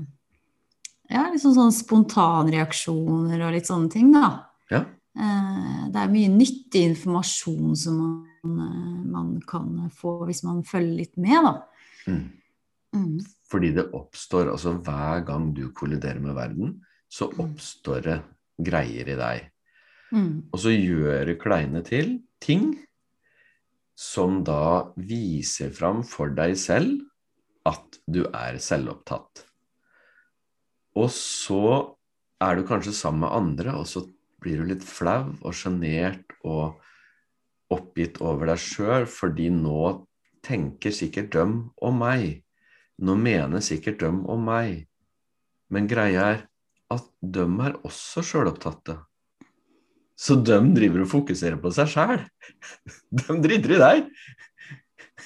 Ja, 1.09 1.25
liksom 1.33 1.55
sånn 1.55 1.73
spontanreaksjoner 1.73 3.41
og 3.41 3.55
litt 3.55 3.69
sånne 3.69 3.89
ting, 3.93 4.11
da. 4.13 4.27
Ja. 4.69 4.83
Eh, 5.17 5.85
det 5.89 6.03
er 6.03 6.11
mye 6.11 6.29
nyttig 6.31 6.83
informasjon 6.91 7.75
som 7.79 8.01
man, 8.01 8.59
eh, 8.61 8.99
man 9.09 9.31
kan 9.49 9.89
få 9.89 10.19
hvis 10.29 10.43
man 10.45 10.61
følger 10.63 10.99
litt 11.01 11.17
med, 11.17 11.47
da. 11.47 11.53
Mm. 12.05 12.27
Mm. 12.95 13.15
Fordi 13.49 13.71
det 13.73 13.89
oppstår, 13.97 14.51
altså 14.53 14.75
hver 14.77 15.25
gang 15.25 15.49
du 15.53 15.71
kolliderer 15.73 16.21
med 16.21 16.37
verden, 16.37 16.77
så 17.09 17.29
oppstår 17.41 18.05
det 18.05 18.19
greier 18.69 19.09
i 19.09 19.17
deg. 19.17 19.49
Mm. 20.13 20.49
Og 20.53 20.61
så 20.61 20.73
gjør 20.73 21.25
det 21.29 21.39
kleine 21.41 21.81
til 21.85 22.19
ting 22.41 22.71
som 23.99 24.43
da 24.47 24.93
viser 24.95 25.73
fram 25.75 26.03
for 26.07 26.31
deg 26.33 26.55
selv 26.57 27.01
at 27.67 27.99
du 28.07 28.23
er 28.29 28.57
selvopptatt. 28.63 29.48
Og 30.97 31.09
så 31.13 31.63
er 32.41 32.57
du 32.57 32.65
kanskje 32.67 32.95
sammen 32.95 33.25
med 33.25 33.35
andre, 33.35 33.75
og 33.77 33.87
så 33.87 34.05
blir 34.41 34.61
du 34.61 34.69
litt 34.71 34.85
flau 34.85 35.35
og 35.43 35.55
sjenert 35.55 36.37
og 36.47 36.79
oppgitt 37.69 38.21
over 38.25 38.49
deg 38.49 38.61
sjøl, 38.63 39.05
fordi 39.09 39.49
nå 39.53 40.05
tenker 40.45 40.95
sikkert 40.95 41.33
døm 41.35 41.57
om 41.85 41.99
meg. 42.01 42.41
Nå 42.99 43.15
mener 43.19 43.63
sikkert 43.63 43.99
døm 44.01 44.23
om 44.31 44.47
meg. 44.47 44.87
Men 45.69 45.87
greia 45.89 46.25
er 46.33 46.41
at 46.89 47.05
døm 47.21 47.59
er 47.61 47.77
også 47.85 48.23
sjølopptatte. 48.25 48.97
Så 50.19 50.35
døm 50.43 50.73
driver 50.75 51.05
og 51.05 51.11
fokuserer 51.13 51.59
på 51.61 51.71
seg 51.71 51.91
sjæl. 51.93 52.23
Døm 53.21 53.39
driter 53.43 53.75
i 53.77 53.79
deg. 53.79 54.09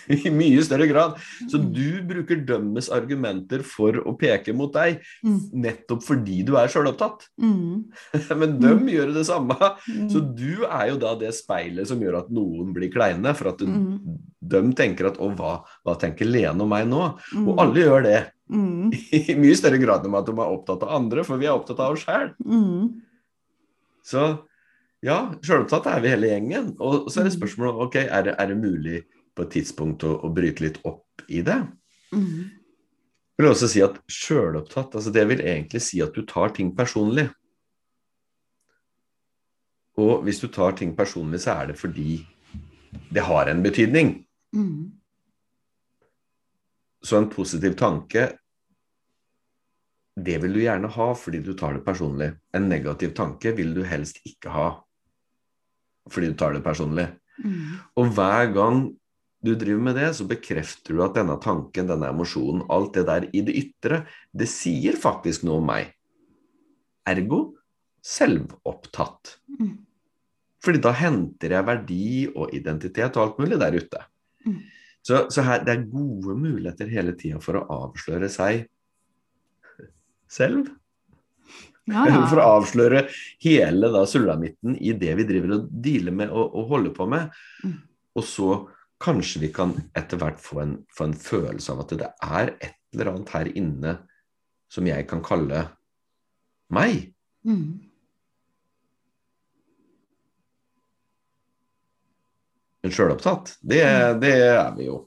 I 0.27 0.29
mye 0.33 0.61
større 0.65 0.87
grad. 0.89 1.15
Så 1.51 1.59
du 1.61 2.01
bruker 2.07 2.41
dømmes 2.45 2.89
argumenter 2.93 3.63
for 3.63 3.93
å 4.03 4.13
peke 4.19 4.53
mot 4.55 4.71
deg, 4.73 4.99
Mm. 5.23 5.39
nettopp 5.63 6.03
fordi 6.03 6.43
du 6.45 6.55
er 6.59 6.67
sjølopptatt. 6.67 7.27
Mm. 7.39 7.85
Men 8.39 8.57
døm 8.59 8.87
gjør 8.91 9.13
det 9.15 9.25
samme. 9.29 9.55
Mm. 9.87 10.09
Så 10.11 10.19
du 10.35 10.65
er 10.65 10.89
jo 10.91 10.97
da 10.99 11.15
det 11.15 11.33
speilet 11.37 11.87
som 11.87 11.99
gjør 12.03 12.19
at 12.23 12.29
noen 12.33 12.73
blir 12.75 12.91
kleine. 12.91 13.35
For 13.35 13.49
at 13.53 13.59
Mm. 13.63 14.17
de 14.43 14.61
tenker 14.73 15.07
at 15.07 15.17
'Å, 15.17 15.35
hva, 15.37 15.63
hva 15.85 15.95
tenker 15.99 16.25
Lene 16.27 16.61
om 16.61 16.69
meg 16.69 16.87
nå?' 16.87 17.17
Mm. 17.33 17.47
Og 17.47 17.59
alle 17.59 17.79
gjør 17.85 18.03
det. 18.03 18.31
Mm. 18.51 18.91
I 19.13 19.35
mye 19.39 19.55
større 19.55 19.79
grad 19.79 20.03
enn 20.05 20.15
at 20.19 20.25
de 20.25 20.31
er 20.33 20.51
opptatt 20.57 20.83
av 20.83 20.89
andre, 20.99 21.23
for 21.23 21.37
vi 21.37 21.45
er 21.45 21.55
opptatt 21.55 21.79
av 21.79 21.93
oss 21.93 22.03
sjæl. 22.05 22.33
Mm. 22.45 23.01
Så 24.03 24.39
ja, 25.03 25.31
sjølopptatt 25.41 25.87
er 25.87 26.01
vi 26.03 26.09
hele 26.11 26.27
gjengen. 26.27 26.75
Og 26.79 27.07
så 27.09 27.21
er 27.21 27.29
det 27.29 27.33
Mm. 27.33 27.39
spørsmålet 27.39 27.81
ok, 27.87 27.95
er 27.95 28.23
det, 28.23 28.35
er 28.39 28.47
det 28.47 28.57
mulig 28.61 29.03
på 29.33 29.45
et 29.45 29.53
tidspunkt 29.57 30.05
å, 30.07 30.15
å 30.25 30.31
bryte 30.33 30.65
litt 30.65 30.79
opp 30.87 31.23
i 31.27 31.41
det. 31.45 31.59
Mm. 32.13 32.51
Jeg 33.33 33.41
vil 33.41 33.49
også 33.49 33.69
si 33.71 33.81
at 33.81 33.97
sjølopptatt, 34.11 34.93
altså 34.93 35.13
det 35.13 35.23
vil 35.31 35.41
egentlig 35.41 35.81
si 35.81 36.01
at 36.05 36.13
du 36.13 36.21
tar 36.29 36.53
ting 36.53 36.69
personlig. 36.77 37.27
Og 40.01 40.21
hvis 40.25 40.41
du 40.41 40.47
tar 40.53 40.77
ting 40.77 40.93
personlig, 40.97 41.41
så 41.43 41.57
er 41.57 41.71
det 41.71 41.79
fordi 41.79 42.21
det 43.13 43.25
har 43.25 43.49
en 43.49 43.63
betydning. 43.65 44.15
Mm. 44.53 44.93
Så 47.03 47.17
en 47.17 47.29
positiv 47.29 47.75
tanke, 47.77 48.29
det 50.13 50.37
vil 50.43 50.53
du 50.53 50.61
gjerne 50.61 50.89
ha 50.93 51.09
fordi 51.17 51.41
du 51.41 51.53
tar 51.57 51.77
det 51.77 51.85
personlig. 51.85 52.29
En 52.53 52.69
negativ 52.69 53.15
tanke 53.17 53.53
vil 53.57 53.73
du 53.73 53.81
helst 53.87 54.21
ikke 54.29 54.53
ha 54.53 54.67
fordi 56.11 56.33
du 56.33 56.37
tar 56.37 56.53
det 56.53 56.63
personlig. 56.65 57.07
Mm. 57.39 57.79
Og 57.97 58.09
hver 58.13 58.49
gang 58.53 58.81
du 59.43 59.53
driver 59.59 59.81
med 59.83 59.97
det, 59.99 60.09
så 60.15 60.25
bekrefter 60.27 60.95
du 60.95 61.01
at 61.03 61.17
denne 61.17 61.35
tanken, 61.43 61.89
denne 61.89 62.11
emosjonen, 62.13 62.63
alt 62.71 62.93
det 62.95 63.05
der 63.09 63.27
i 63.35 63.43
det 63.45 63.55
ytre, 63.59 64.03
det 64.31 64.47
sier 64.51 64.95
faktisk 64.99 65.43
noe 65.47 65.59
om 65.59 65.67
meg. 65.67 65.91
Ergo 67.09 67.41
selvopptatt. 68.03 69.37
Mm. 69.59 69.73
Fordi 70.63 70.79
da 70.83 70.93
henter 70.95 71.57
jeg 71.57 71.67
verdi 71.67 72.05
og 72.31 72.53
identitet 72.55 73.17
og 73.17 73.25
alt 73.25 73.41
mulig 73.43 73.59
der 73.59 73.75
ute. 73.75 74.03
Mm. 74.47 74.61
Så, 75.03 75.25
så 75.31 75.43
her, 75.43 75.63
det 75.67 75.73
er 75.73 75.89
gode 75.91 76.37
muligheter 76.39 76.91
hele 76.91 77.15
tida 77.19 77.41
for 77.43 77.59
å 77.59 77.65
avsløre 77.83 78.29
seg 78.31 78.63
selv. 80.31 80.71
Ja, 81.83 82.05
ja. 82.07 82.21
For 82.31 82.39
å 82.39 82.45
avsløre 82.61 83.01
hele 83.43 83.89
da 83.91 84.05
sulamitten 84.07 84.77
i 84.79 84.93
det 84.95 85.17
vi 85.19 85.25
driver 85.27 85.57
og 85.57 85.65
dealer 85.83 86.15
med 86.15 86.31
og, 86.31 86.53
og 86.55 86.69
holder 86.71 86.93
på 86.95 87.07
med. 87.11 87.33
Mm. 87.67 87.73
Og 88.15 88.23
så 88.23 88.47
kanskje 89.03 89.41
vi 89.43 89.51
kan 89.53 89.75
etter 89.97 90.19
hvert 90.21 90.39
få 90.41 90.61
en, 90.63 90.75
få 90.93 91.09
en 91.09 91.17
følelse 91.17 91.73
av 91.73 91.83
at 91.83 91.95
det 91.99 92.09
er 92.23 92.53
et 92.55 92.77
eller 92.93 93.11
annet 93.11 93.33
her 93.35 93.49
inne 93.57 93.95
som 94.71 94.87
jeg 94.87 95.07
kan 95.09 95.21
kalle 95.25 95.65
meg. 96.73 97.09
Mm. 97.45 97.83
Men 102.83 102.91
sjølopptatt. 102.91 103.57
Det, 103.61 103.83
det 104.23 104.33
er 104.43 104.73
vi 104.75 104.89
jo. 104.89 104.97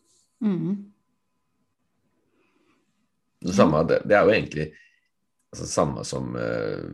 Mm. 0.45 0.77
Det, 3.43 3.53
samme, 3.57 3.83
det, 3.89 4.01
det 4.09 4.17
er 4.17 4.25
jo 4.25 4.33
egentlig 4.33 4.67
altså, 5.53 5.69
samme 5.69 6.05
som 6.09 6.37
eh, 6.41 6.89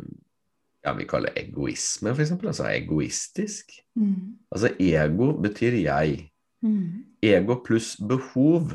ja, 0.82 0.94
vi 0.98 1.06
kaller 1.06 1.38
egoisme, 1.38 2.14
f.eks. 2.16 2.34
Altså 2.40 2.66
egoistisk. 2.72 3.76
Mm. 3.94 4.38
Altså 4.50 4.72
ego 4.82 5.32
betyr 5.42 5.78
jeg. 5.84 6.31
Mm. 6.62 7.04
Ego 7.26 7.58
pluss 7.66 7.94
behov. 7.96 8.72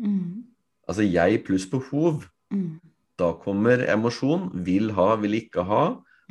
Mm. 0.00 0.44
Altså 0.88 1.06
jeg 1.06 1.42
pluss 1.46 1.66
behov. 1.70 2.24
Mm. 2.52 2.78
Da 3.20 3.32
kommer 3.42 3.84
emosjon. 3.88 4.48
Vil 4.66 4.92
ha, 4.96 5.14
vil 5.20 5.38
ikke 5.40 5.66
ha. 5.68 5.84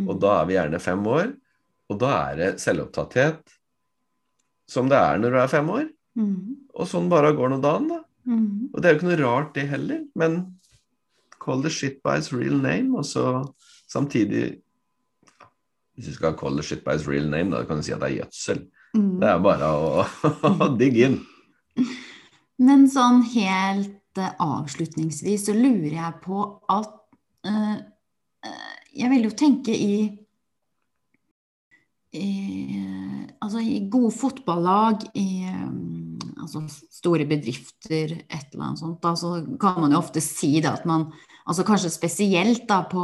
Og 0.05 0.20
da 0.22 0.39
er 0.39 0.49
vi 0.49 0.57
gjerne 0.57 0.82
fem 0.84 1.07
år. 1.12 1.34
Og 1.89 1.99
da 2.01 2.14
er 2.30 2.39
det 2.39 2.51
selvopptatthet 2.64 3.41
som 4.70 4.89
det 4.89 4.99
er 5.01 5.18
når 5.18 5.34
du 5.34 5.39
er 5.41 5.51
fem 5.51 5.70
år. 5.74 5.89
Mm. 6.20 6.70
Og 6.78 6.89
sånn 6.89 7.10
bare 7.12 7.34
går 7.38 7.53
nå 7.53 7.60
dagen, 7.64 7.89
da. 7.89 7.99
Mm. 8.30 8.70
Og 8.70 8.80
det 8.80 8.86
er 8.86 8.93
jo 8.93 8.99
ikke 8.99 9.10
noe 9.10 9.22
rart, 9.24 9.53
det 9.55 9.66
heller. 9.72 10.03
Men 10.20 10.39
call 11.41 11.64
the 11.66 11.72
shit 11.74 12.01
by 12.05 12.20
its 12.22 12.34
real 12.36 12.60
name, 12.62 12.93
og 12.97 13.07
så 13.07 13.45
samtidig 13.89 14.60
Hvis 15.99 16.14
du 16.14 16.16
skal 16.16 16.36
call 16.39 16.55
the 16.55 16.64
shit 16.64 16.86
by 16.86 16.93
its 16.95 17.10
real 17.10 17.26
name, 17.28 17.51
da 17.51 17.66
kan 17.68 17.82
du 17.82 17.84
si 17.84 17.91
at 17.91 17.99
det 17.99 18.07
er 18.07 18.22
gjødsel. 18.22 18.62
Mm. 18.96 19.20
Det 19.22 19.30
er 19.30 19.44
bare 19.44 19.70
å, 20.66 20.70
digge 20.80 21.10
inn. 21.10 21.20
Men 22.60 22.88
sånn 22.92 23.22
helt 23.36 24.20
eh, 24.20 24.32
avslutningsvis 24.44 25.48
så 25.48 25.56
lurer 25.56 25.94
jeg 25.94 26.18
på 26.24 26.42
at 26.72 26.96
eh, 27.48 27.78
eh, 28.46 28.74
Jeg 29.00 29.12
vil 29.14 29.30
jo 29.30 29.36
tenke 29.38 29.76
i, 29.76 30.10
i 32.18 32.32
Altså 33.40 33.62
i 33.64 33.80
gode 33.90 34.12
fotballag, 34.12 35.06
i 35.16 35.48
altså 36.40 36.66
store 36.92 37.26
bedrifter, 37.30 38.12
et 38.28 38.52
eller 38.52 38.66
annet 38.66 38.82
sånt, 38.82 39.00
da, 39.04 39.14
så 39.18 39.38
kan 39.62 39.80
man 39.80 39.94
jo 39.96 40.02
ofte 40.02 40.22
si 40.24 40.58
det 40.60 40.70
at 40.70 40.86
man 40.90 41.08
altså 41.46 41.66
Kanskje 41.68 41.92
spesielt 41.94 42.66
da 42.70 42.82
på, 42.90 43.04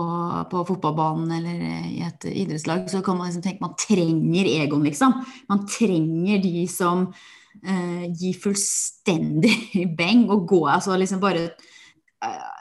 på 0.51 0.65
fotballbanen 0.67 1.31
eller 1.37 1.63
i 1.91 2.01
et 2.05 2.27
idrettslag, 2.31 2.89
så 2.91 3.01
kan 3.05 3.17
man 3.17 3.29
liksom 3.29 3.45
tenke 3.45 3.63
man 3.63 3.77
trenger 3.79 4.51
egoen, 4.51 4.85
liksom. 4.85 5.15
Man 5.49 5.63
trenger 5.69 6.43
de 6.43 6.65
som 6.71 7.07
eh, 7.63 8.05
gir 8.11 8.35
fullstendig 8.41 9.55
beng 9.99 10.27
og 10.29 10.45
gå 10.49 10.61
altså 10.67 10.97
liksom 10.99 11.23
bare 11.23 11.47
eh, 12.25 12.51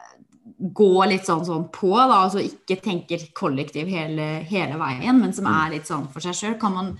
gå 0.54 0.94
litt 1.10 1.26
sånn, 1.26 1.44
sånn 1.46 1.66
på, 1.74 1.90
da, 1.96 2.22
altså 2.26 2.40
ikke 2.44 2.78
tenker 2.84 3.28
kollektiv 3.36 3.90
hele, 3.90 4.44
hele 4.48 4.78
veien, 4.80 5.18
men 5.20 5.34
som 5.36 5.48
er 5.50 5.74
litt 5.74 5.88
sånn 5.90 6.06
for 6.12 6.24
seg 6.24 6.38
sjøl. 6.38 6.56
Kan, 6.60 6.94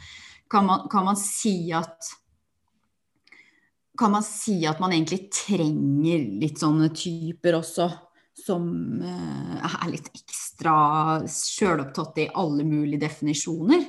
kan, 0.50 0.70
kan 0.90 1.06
man 1.06 1.18
si 1.20 1.72
at 1.76 2.12
kan 3.98 4.10
man 4.10 4.24
si 4.26 4.64
at 4.66 4.80
man 4.82 4.90
egentlig 4.90 5.28
trenger 5.30 6.24
litt 6.42 6.58
sånne 6.58 6.88
typer 6.98 7.60
også, 7.60 7.86
som 8.44 8.64
uh, 9.00 9.58
er 9.64 9.90
litt 9.92 10.10
ekstra 10.12 10.76
sjølopptatt 11.30 12.20
i 12.24 12.30
alle 12.40 12.66
mulige 12.68 13.04
definisjoner. 13.06 13.84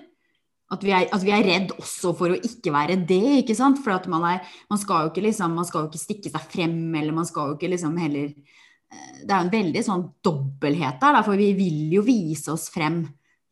At 0.74 0.82
vi, 0.82 0.90
er, 0.98 1.06
at 1.14 1.22
vi, 1.22 1.30
er, 1.30 1.44
redd 1.46 1.74
også 1.76 2.16
for 2.18 2.34
å 2.34 2.38
ikke 2.40 2.72
være 2.74 2.98
det, 3.06 3.44
ikke 3.44 3.56
sant. 3.58 3.82
For 3.84 3.94
at 3.94 4.08
man, 4.10 4.24
er, 4.26 4.54
man, 4.72 4.80
skal 4.82 5.06
jo 5.06 5.12
ikke 5.12 5.26
liksom, 5.28 5.54
man 5.54 5.68
skal 5.68 5.84
jo 5.84 5.92
ikke 5.92 6.02
stikke 6.02 6.32
seg 6.34 6.48
frem, 6.50 6.80
eller 6.98 7.14
man 7.14 7.28
skal 7.30 7.52
jo 7.52 7.58
ikke 7.60 7.70
liksom 7.76 8.00
heller 8.02 8.32
eh, 8.32 9.12
Det 9.22 9.30
er 9.30 9.36
jo 9.36 9.46
en 9.46 9.54
veldig 9.54 9.84
sånn 9.86 10.08
dobbelthet 10.26 10.98
der, 11.04 11.20
for 11.28 11.38
vi 11.38 11.52
vil 11.60 11.94
jo 11.94 12.02
vise 12.08 12.56
oss 12.56 12.72
frem 12.74 13.04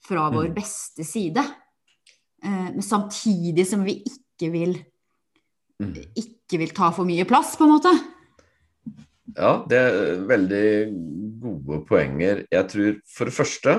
fra 0.03 0.25
vår 0.33 0.49
mm. 0.49 0.55
beste 0.57 1.05
side. 1.05 1.43
Eh, 2.43 2.65
men 2.73 2.83
samtidig 2.85 3.67
som 3.69 3.85
vi 3.85 3.99
ikke 4.01 4.49
vil 4.55 4.73
mm. 5.83 5.93
ikke 6.17 6.63
vil 6.63 6.73
ta 6.75 6.89
for 6.95 7.05
mye 7.07 7.29
plass, 7.29 7.53
på 7.59 7.67
en 7.67 7.75
måte. 7.75 7.93
Ja, 9.31 9.63
det 9.69 9.77
er 9.79 10.23
veldig 10.27 10.65
gode 11.43 11.79
poenger. 11.87 12.43
Jeg 12.51 12.69
tror 12.71 12.97
for 13.07 13.29
det 13.29 13.35
første 13.37 13.75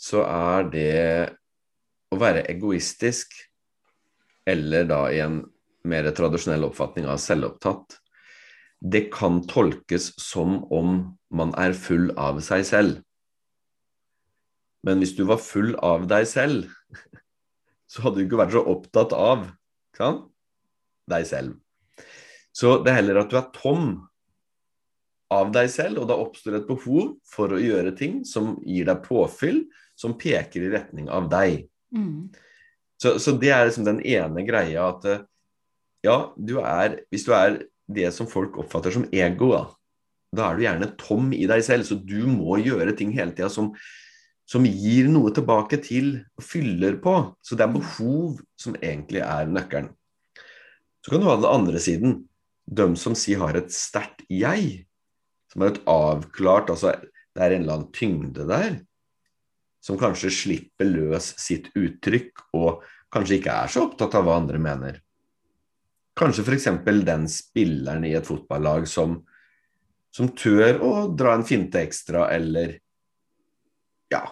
så 0.00 0.24
er 0.24 0.66
det 0.72 0.90
å 2.10 2.18
være 2.18 2.46
egoistisk, 2.50 3.36
eller 4.48 4.88
da 4.88 5.04
i 5.12 5.20
en 5.22 5.42
mer 5.86 6.08
tradisjonell 6.16 6.66
oppfatning 6.66 7.06
av 7.08 7.20
selvopptatt, 7.22 8.00
det 8.80 9.06
kan 9.12 9.42
tolkes 9.46 10.10
som 10.18 10.62
om 10.72 10.96
man 11.30 11.52
er 11.60 11.76
full 11.76 12.10
av 12.18 12.40
seg 12.44 12.64
selv. 12.66 12.98
Men 14.82 15.02
hvis 15.04 15.12
du 15.18 15.26
var 15.28 15.42
full 15.44 15.74
av 15.84 16.08
deg 16.10 16.26
selv, 16.28 16.72
så 17.90 18.06
hadde 18.06 18.18
du 18.18 18.26
ikke 18.26 18.40
vært 18.40 18.56
så 18.56 18.64
opptatt 18.72 19.14
av 19.16 19.50
kan? 19.96 20.24
deg 21.10 21.24
selv. 21.26 21.56
Så 22.56 22.80
det 22.84 22.92
er 22.92 23.00
heller 23.00 23.22
at 23.22 23.30
du 23.30 23.38
er 23.38 23.50
tom 23.54 23.90
av 25.30 25.52
deg 25.54 25.70
selv, 25.70 26.02
og 26.02 26.10
da 26.10 26.18
oppstår 26.18 26.58
et 26.58 26.68
behov 26.68 27.14
for 27.30 27.54
å 27.54 27.62
gjøre 27.62 27.94
ting 27.98 28.20
som 28.26 28.56
gir 28.66 28.88
deg 28.88 29.02
påfyll, 29.06 29.62
som 29.98 30.16
peker 30.18 30.66
i 30.66 30.72
retning 30.72 31.10
av 31.12 31.28
deg. 31.30 31.68
Mm. 31.94 32.30
Så, 33.00 33.14
så, 33.22 33.34
det 33.38 33.52
er 33.54 33.68
liksom 33.68 33.86
den 33.86 34.00
ene 34.04 34.44
greia 34.46 34.90
at 34.90 35.06
eh, 35.08 35.22
ja, 36.04 36.30
du 36.36 36.58
er 36.62 37.00
Hvis 37.10 37.26
du 37.26 37.32
er 37.36 37.62
det 37.90 38.10
som 38.14 38.28
folk 38.30 38.58
oppfatter 38.60 38.94
som 38.94 39.06
ego, 39.12 39.50
da, 39.52 39.62
da 40.36 40.48
er 40.48 40.56
du 40.56 40.64
gjerne 40.64 40.92
tom 41.00 41.32
i 41.34 41.46
deg 41.50 41.64
selv, 41.66 41.86
så 41.88 41.98
du 41.98 42.22
må 42.30 42.60
gjøre 42.62 42.94
ting 42.98 43.12
hele 43.16 43.34
tida 43.34 43.50
som, 43.52 43.72
som 44.48 44.66
gir 44.66 45.10
noe 45.10 45.32
tilbake 45.34 45.80
til 45.82 46.12
og 46.38 46.46
fyller 46.46 47.00
på. 47.02 47.16
Så 47.42 47.58
det 47.58 47.66
er 47.66 47.74
behov 47.74 48.38
som 48.60 48.76
egentlig 48.78 49.24
er 49.26 49.50
nøkkelen. 49.50 49.90
Så 51.00 51.12
kan 51.12 51.22
du 51.22 51.30
ha 51.30 51.36
den 51.40 51.50
andre 51.50 51.80
siden. 51.82 52.18
De 52.70 52.86
som 52.98 53.16
sier 53.18 53.40
har 53.42 53.58
et 53.58 53.72
sterkt 53.74 54.22
jeg, 54.30 54.84
som 55.50 55.64
har 55.64 55.72
et 55.72 55.82
avklart 55.90 56.70
altså 56.70 56.94
Det 57.00 57.42
er 57.42 57.56
en 57.56 57.64
eller 57.64 57.76
annen 57.78 57.92
tyngde 57.94 58.46
der 58.46 58.78
som 59.80 59.98
kanskje 60.00 60.30
slipper 60.32 60.88
løs 60.88 61.32
sitt 61.40 61.70
uttrykk, 61.78 62.42
og 62.56 62.82
kanskje 63.12 63.38
ikke 63.40 63.54
er 63.62 63.72
så 63.72 63.86
opptatt 63.86 64.16
av 64.18 64.26
hva 64.26 64.36
andre 64.40 64.60
mener. 64.60 64.98
Kanskje 66.20 66.44
f.eks. 66.44 66.68
den 67.06 67.24
spilleren 67.32 68.04
i 68.04 68.12
et 68.18 68.28
fotballag 68.28 68.84
som, 68.90 69.20
som 70.12 70.28
tør 70.36 70.82
å 70.84 70.92
dra 71.16 71.32
en 71.36 71.46
finte 71.48 71.80
ekstra, 71.80 72.26
eller 72.34 72.76
ja, 74.12 74.24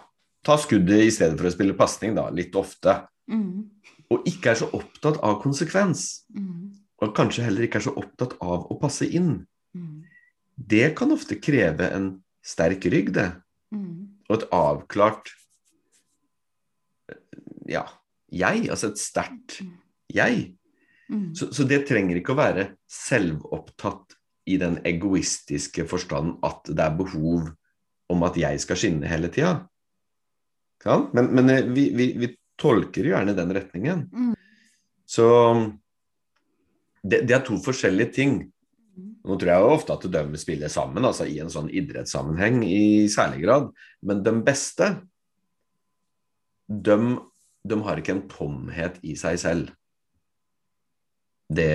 ta 0.45 0.59
skuddet 0.61 1.07
i 1.07 1.15
stedet 1.15 1.39
for 1.39 1.49
å 1.49 1.55
spille 1.55 1.79
pasning, 1.79 2.13
da, 2.19 2.29
litt 2.35 2.55
ofte. 2.59 3.01
Mm. 3.31 3.65
Og 4.13 4.29
ikke 4.29 4.53
er 4.53 4.61
så 4.61 4.69
opptatt 4.77 5.21
av 5.25 5.41
konsekvens. 5.41 6.27
Mm. 6.35 6.77
Og 6.99 7.15
kanskje 7.15 7.45
heller 7.47 7.67
ikke 7.67 7.79
er 7.81 7.87
så 7.87 7.95
opptatt 7.99 8.35
av 8.43 8.67
å 8.73 8.79
passe 8.81 9.07
inn. 9.07 9.45
Mm. 9.77 10.03
Det 10.59 10.89
kan 10.99 11.15
ofte 11.15 11.39
kreve 11.39 11.91
en 11.95 12.09
sterk 12.43 12.89
rygg, 12.91 13.13
det. 13.15 13.29
Mm. 13.75 14.19
Og 14.29 14.35
et 14.39 14.49
avklart 14.55 15.31
ja, 17.69 17.85
jeg, 18.33 18.69
altså 18.73 18.91
et 18.91 19.01
sterkt 19.01 19.61
jeg. 20.13 20.55
Mm. 21.09 21.33
Så, 21.37 21.51
så, 21.55 21.65
det 21.69 21.85
trenger 21.89 22.19
ikke 22.19 22.35
å 22.35 22.41
være 22.41 22.67
selvopptatt 22.91 24.17
i 24.49 24.57
den 24.61 24.79
egoistiske 24.89 25.85
forstand 25.89 26.39
at 26.45 26.69
det 26.69 26.85
er 26.85 26.97
behov 26.97 27.51
om 28.09 28.25
at 28.25 28.37
jeg 28.41 28.61
skal 28.65 28.81
skinne 28.81 29.09
hele 29.09 29.31
tida. 29.33 29.61
Men, 30.87 31.33
men 31.35 31.53
eh, 31.53 31.67
vi, 31.75 31.91
vi, 31.97 32.13
vi, 32.21 32.35
tolker 32.59 33.07
jo 33.07 33.13
gjerne 33.13 33.37
den 33.39 33.53
retningen. 33.55 34.01
Mm. 34.11 34.33
Så 35.07 35.27
det, 37.03 37.23
det, 37.29 37.35
er 37.37 37.45
to 37.47 37.59
forskjellige 37.63 38.15
ting. 38.17 38.39
Nå 38.99 39.37
tror 39.39 39.53
jeg 39.53 39.63
jo 39.65 39.73
ofte 39.75 39.95
at 39.95 40.07
de 40.11 40.41
spiller 40.41 40.73
sammen, 40.73 41.05
altså 41.05 41.27
i 41.29 41.39
en 41.43 41.53
sånn 41.53 41.71
idrettssammenheng 41.71 42.63
i 42.67 43.09
særlig 43.13 43.45
grad. 43.45 43.73
Men 44.03 44.23
de 44.27 44.35
beste, 44.47 44.93
de 46.69 46.99
de 47.69 47.79
har 47.85 48.01
ikke 48.01 48.15
en 48.17 48.25
tomhet 48.31 48.99
i 49.07 49.15
seg 49.19 49.39
selv. 49.41 49.75
Det, 51.49 51.69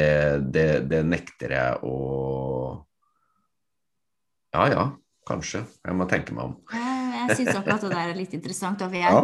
det, 0.54 0.68
det 0.90 1.02
nekter 1.08 1.56
jeg 1.56 1.78
å 1.90 1.94
Ja 4.54 4.68
ja, 4.70 4.84
kanskje. 5.26 5.64
Jeg 5.82 5.98
må 5.98 6.06
tenke 6.10 6.36
meg 6.36 6.52
om. 6.52 6.58
Jeg 6.74 7.40
syns 7.40 7.56
akkurat 7.58 7.82
det 7.82 7.90
der 7.96 8.12
er 8.12 8.20
litt 8.20 8.36
interessant. 8.38 8.84
For 8.84 8.94
jeg, 8.94 9.10
ja. 9.10 9.24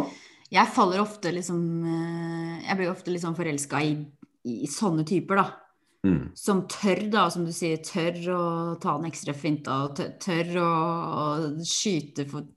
jeg 0.58 0.74
faller 0.74 1.04
ofte 1.04 1.30
liksom 1.36 1.60
eh, 1.86 2.54
Jeg 2.66 2.78
blir 2.80 2.90
ofte 2.90 3.14
liksom 3.14 3.36
forelska 3.38 3.82
i, 3.86 3.94
i, 4.42 4.66
sånne 4.70 5.06
typer, 5.06 5.42
da. 5.42 5.46
Mm. 6.06 6.30
Som 6.38 6.62
tør, 6.70 7.02
da, 7.12 7.26
som 7.32 7.44
du 7.44 7.52
sier, 7.52 7.82
tør 7.84 8.16
å 8.32 8.44
ta 8.80 8.94
en 8.96 9.08
ekstra 9.10 9.34
finta, 9.36 9.82
og 9.84 9.98
tør, 9.98 10.14
tør 10.22 10.54
å, 10.62 10.70
å 10.70 11.26
skyte 11.66 12.24
for 12.30 12.48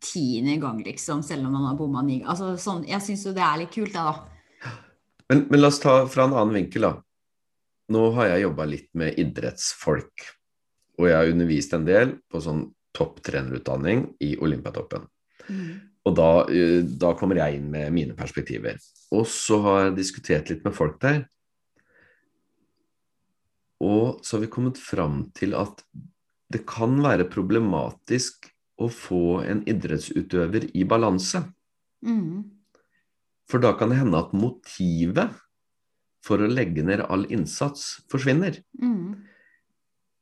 tiende 0.00 0.56
gang, 0.62 0.80
liksom, 0.82 1.22
selv 1.22 1.46
om 1.46 1.54
man 1.54 1.68
har 1.68 1.78
bomma 1.78 2.02
ni 2.02 2.22
altså, 2.24 2.54
sånn, 2.56 2.86
Jeg 2.88 3.04
syns 3.04 3.26
jo 3.26 3.34
det 3.36 3.44
er 3.44 3.60
litt 3.60 3.74
kult, 3.74 3.92
det, 3.92 4.00
da. 4.00 4.72
Men, 5.30 5.44
men, 5.50 5.60
la 5.60 5.70
oss 5.70 5.78
ta 5.82 6.00
fra 6.10 6.26
en 6.26 6.34
annen 6.34 6.56
vinkel, 6.56 6.88
da. 6.88 6.94
Nå 7.94 8.04
har 8.16 8.32
jeg 8.32 8.46
jobba 8.46 8.66
litt 8.70 8.88
med 8.98 9.18
idrettsfolk. 9.18 10.26
Og 10.98 11.06
jeg 11.08 11.16
har 11.16 11.30
undervist 11.30 11.74
en 11.74 11.86
del 11.86 12.16
på 12.30 12.42
sånn 12.42 12.64
topptrenerutdanning 12.96 14.04
i 14.26 14.34
Olympiatoppen. 14.42 15.06
Mm. 15.46 15.70
Og 16.08 16.16
da, 16.16 16.30
eh, 16.50 16.80
da, 16.82 17.12
kommer 17.18 17.38
jeg 17.38 17.58
inn 17.58 17.68
med 17.70 17.92
mine 17.94 18.16
perspektiver. 18.18 18.78
Og 19.14 19.26
så 19.30 19.60
har 19.66 19.84
jeg 19.84 19.98
diskutert 20.00 20.50
litt 20.50 20.64
med 20.66 20.74
folk 20.74 20.98
der. 21.02 21.24
Og 23.80 24.20
så 24.24 24.36
har 24.36 24.44
vi 24.44 24.52
kommet 24.52 24.80
fram 24.80 25.24
til 25.36 25.56
at 25.56 25.84
det 26.50 26.64
kan 26.68 26.98
være 27.02 27.28
problematisk 27.30 28.50
å 28.80 28.88
få 28.92 29.40
en 29.46 29.62
idrettsutøver 29.68 30.70
i 30.76 30.84
balanse. 30.88 31.42
Mm. 32.06 32.48
For 33.50 33.62
da 33.62 33.74
kan 33.78 33.92
det 33.92 34.00
hende 34.00 34.20
at 34.20 34.34
motivet 34.36 35.36
for 36.24 36.42
å 36.42 36.50
legge 36.50 36.84
ned 36.84 37.02
all 37.08 37.26
innsats 37.32 38.00
forsvinner. 38.12 38.60
Mm. 38.80 39.20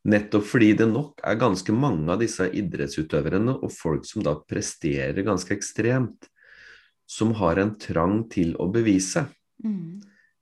Nettopp 0.08 0.46
fordi 0.46 0.72
det 0.78 0.88
nok 0.88 1.22
er 1.26 1.40
ganske 1.40 1.74
mange 1.74 2.06
av 2.12 2.22
disse 2.22 2.46
idrettsutøverne 2.60 3.58
og 3.58 3.72
folk 3.74 4.06
som 4.08 4.24
da 4.24 4.36
presterer 4.40 5.26
ganske 5.26 5.52
ekstremt, 5.56 6.28
som 7.08 7.34
har 7.40 7.60
en 7.60 7.74
trang 7.80 8.22
til 8.30 8.54
å 8.60 8.68
bevise. 8.72 9.26
Mm. 9.64 9.98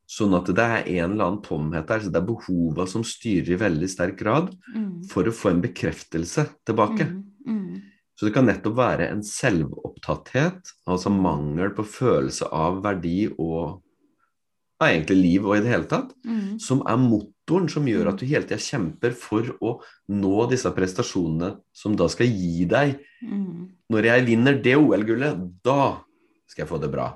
Sånn 0.07 0.37
at 0.39 0.47
det 0.55 0.63
er 0.63 0.89
en 1.01 1.17
eller 1.17 1.27
annen 1.27 1.43
tomhet 1.43 1.89
der. 1.91 2.03
Så 2.05 2.13
det 2.15 2.21
er 2.21 2.29
behova 2.29 2.87
som 2.91 3.03
styrer 3.07 3.57
i 3.57 3.61
veldig 3.61 3.89
sterk 3.91 4.19
grad 4.21 4.53
mm. 4.75 5.07
for 5.11 5.27
å 5.27 5.35
få 5.35 5.53
en 5.53 5.65
bekreftelse 5.65 6.47
tilbake. 6.67 7.09
Mm. 7.11 7.25
mm. 7.47 7.85
Så 8.17 8.25
det 8.25 8.33
kan 8.33 8.47
nettopp 8.49 8.79
være 8.79 9.11
en 9.13 9.21
selvopptatthet, 9.21 10.71
altså 10.89 11.11
mangel 11.13 11.75
på 11.77 11.85
følelse 11.85 12.47
av 12.49 12.79
verdi 12.87 13.27
og 13.35 13.83
av 14.81 14.89
egentlig 14.89 15.17
liv 15.19 15.47
og 15.49 15.57
i 15.57 15.63
det 15.65 15.73
hele 15.73 15.89
tatt, 15.91 16.15
mm. 16.25 16.57
som 16.63 16.81
er 16.89 16.97
motoren 17.01 17.69
som 17.73 17.85
gjør 17.89 18.11
at 18.13 18.21
du 18.21 18.25
hele 18.29 18.49
tida 18.49 18.61
kjemper 18.61 19.13
for 19.17 19.53
å 19.61 19.77
nå 20.13 20.47
disse 20.49 20.73
prestasjonene 20.77 21.55
som 21.77 21.97
da 21.97 22.09
skal 22.13 22.33
gi 22.33 22.69
deg 22.69 22.97
mm. 23.21 23.73
Når 23.93 24.09
jeg 24.09 24.25
vinner 24.27 24.57
det 24.59 24.73
OL-gullet, 24.81 25.43
da 25.63 26.01
skal 26.51 26.65
jeg 26.65 26.71
få 26.73 26.81
det 26.83 26.89
bra. 26.91 27.13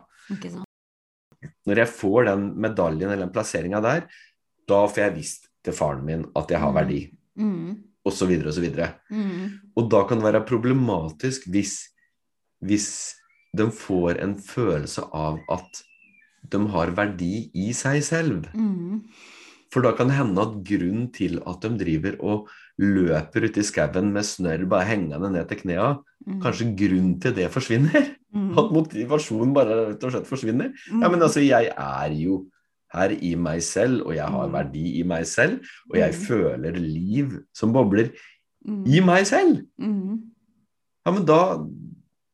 Når 1.69 1.83
jeg 1.83 1.93
får 1.93 2.27
den 2.29 2.49
medaljen 2.61 3.09
eller 3.09 3.27
den 3.27 3.35
plasseringa 3.35 3.81
der, 3.85 4.05
da 4.69 4.81
får 4.87 5.05
jeg 5.05 5.17
visst 5.17 5.49
til 5.65 5.77
faren 5.77 6.05
min 6.07 6.27
at 6.39 6.51
jeg 6.53 6.63
har 6.63 6.75
verdi. 6.77 7.05
mm. 7.37 7.87
Og 8.01 8.15
så 8.17 8.25
videre 8.25 8.49
og 8.49 8.55
så 8.57 8.63
videre. 8.65 8.87
Mm. 9.13 9.73
Og 9.77 9.91
da 9.93 9.99
kan 10.09 10.17
det 10.17 10.25
være 10.25 10.47
problematisk 10.49 11.45
hvis, 11.53 11.75
hvis 12.65 12.87
de 13.53 13.67
får 13.69 14.23
en 14.25 14.39
følelse 14.41 15.05
av 15.13 15.37
at 15.53 15.83
de 16.49 16.61
har 16.73 16.95
verdi 16.97 17.51
i 17.53 17.75
seg 17.77 18.01
selv. 18.07 18.49
Mm. 18.57 19.03
For 19.71 19.85
da 19.85 19.93
kan 19.95 20.09
det 20.11 20.17
hende 20.17 20.43
at 20.43 20.57
grunnen 20.67 21.11
til 21.15 21.43
at 21.47 21.61
de 21.63 21.71
driver 21.85 22.17
og 22.25 22.49
løper 22.81 23.45
uti 23.49 23.61
i 23.61 23.67
skauen 23.67 24.09
med 24.15 24.25
snørr 24.25 24.65
bare 24.71 24.89
hengende 24.89 25.29
ned 25.33 25.49
til 25.51 25.61
knea, 25.65 25.91
mm. 26.27 26.39
kanskje 26.45 26.71
grunnen 26.79 27.19
til 27.21 27.35
det 27.37 27.51
forsvinner? 27.53 28.09
Mm. 28.31 28.53
At 28.59 28.69
motivasjonen 28.73 29.53
bare 29.57 29.77
rett 29.91 30.05
og 30.07 30.13
slett 30.15 30.29
forsvinner? 30.31 30.69
Ja, 30.89 31.09
men 31.11 31.21
altså, 31.23 31.43
jeg 31.43 31.73
er 31.75 32.13
jo 32.15 32.45
her 32.95 33.11
i 33.15 33.35
meg 33.39 33.63
selv, 33.63 34.05
og 34.07 34.15
jeg 34.15 34.27
har 34.27 34.47
Mm. 34.49 34.53
verdi 34.55 34.85
i 35.01 35.03
meg 35.03 35.27
selv, 35.27 35.61
og 35.91 35.97
jeg 35.99 36.13
Mm. 36.15 36.21
føler 36.27 36.73
liv 36.79 37.33
som 37.55 37.73
bobler 37.73 38.11
Mm. 38.67 38.85
i 38.87 39.01
meg 39.01 39.27
selv. 39.27 39.63
Mm. 39.79 40.21
Ja, 41.07 41.11
men 41.13 41.25
da 41.25 41.59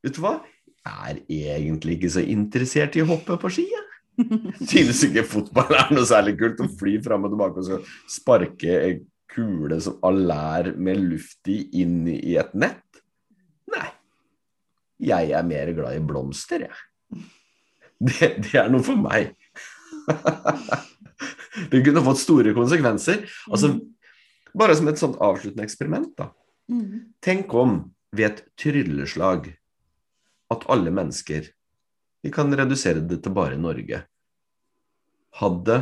Vet 0.05 0.15
du 0.15 0.21
hva? 0.21 0.41
Jeg 0.87 1.17
er 1.17 1.57
egentlig 1.59 1.97
ikke 1.99 2.11
så 2.15 2.23
interessert 2.23 2.95
i 2.95 3.01
å 3.03 3.07
hoppe 3.09 3.37
på 3.43 3.51
ski. 3.51 3.65
jeg. 3.67 3.83
Synes 4.71 5.03
ikke 5.05 5.25
fotball 5.27 5.75
er 5.75 5.89
noe 5.93 6.05
særlig 6.07 6.39
kult 6.39 6.61
å 6.63 6.69
fly 6.79 7.03
fram 7.03 7.25
og 7.25 7.33
tilbake 7.35 7.59
og 7.59 7.65
så 7.65 7.81
sparke 8.09 9.01
kule 9.37 9.79
som 9.85 9.99
alle 10.07 10.37
er 10.59 10.73
med 10.81 11.03
luft 11.11 11.49
i 11.53 11.61
inn 11.83 12.07
i 12.09 12.37
et 12.41 12.55
nett. 12.57 13.03
Nei. 13.73 13.89
Jeg 15.13 15.33
er 15.37 15.45
mer 15.47 15.73
glad 15.77 15.99
i 15.99 16.05
blomster, 16.05 16.67
jeg. 16.69 17.25
Det, 17.97 18.31
det 18.45 18.55
er 18.61 18.71
noe 18.73 18.85
for 18.85 18.99
meg. 19.01 19.35
det 21.71 21.83
kunne 21.85 22.05
fått 22.05 22.23
store 22.23 22.53
konsekvenser. 22.57 23.23
Altså, 23.49 23.75
bare 24.57 24.77
som 24.77 24.89
et 24.91 25.01
sånt 25.01 25.21
avsluttende 25.23 25.65
eksperiment, 25.65 26.13
da. 26.19 26.31
Mm. 26.73 27.15
Tenk 27.25 27.55
om 27.57 27.79
ved 28.17 28.27
et 28.31 28.43
trylleslag 28.59 29.53
at 30.53 30.67
alle 30.73 30.93
mennesker, 30.95 31.49
vi 32.23 32.33
kan 32.35 32.53
redusere 32.55 33.03
det 33.05 33.21
til 33.25 33.35
bare 33.35 33.59
Norge, 33.61 34.03
hadde 35.41 35.79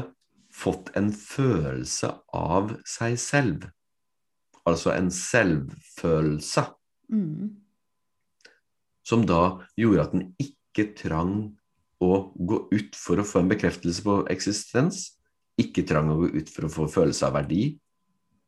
fått 0.55 0.93
en 0.99 1.11
følelse 1.15 2.13
av 2.35 2.77
seg 2.89 3.19
selv. 3.21 3.69
Altså 4.65 4.95
en 4.95 5.11
selvfølelse, 5.13 6.71
Mm. 7.13 7.51
som 9.05 9.27
da 9.27 9.61
gjorde 9.77 10.01
at 10.01 10.13
den 10.13 10.35
ikke 10.41 10.95
trang 10.97 11.55
å 12.01 12.33
gå 12.35 12.69
ut 12.73 12.97
for 12.97 13.21
å 13.21 13.27
få 13.29 13.43
en 13.43 13.51
bekreftelse 13.51 14.03
på 14.03 14.27
eksistens, 14.33 15.19
ikke 15.61 15.85
trang 15.87 16.09
å 16.09 16.17
gå 16.23 16.31
ut 16.41 16.49
for 16.49 16.65
å 16.65 16.73
få 16.73 16.89
følelse 16.89 17.27
av 17.29 17.35
verdi, 17.37 17.79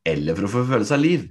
eller 0.07 0.35
for 0.35 0.49
å 0.49 0.53
få 0.55 0.65
følelse 0.71 0.97
av 0.97 1.05
liv. 1.05 1.27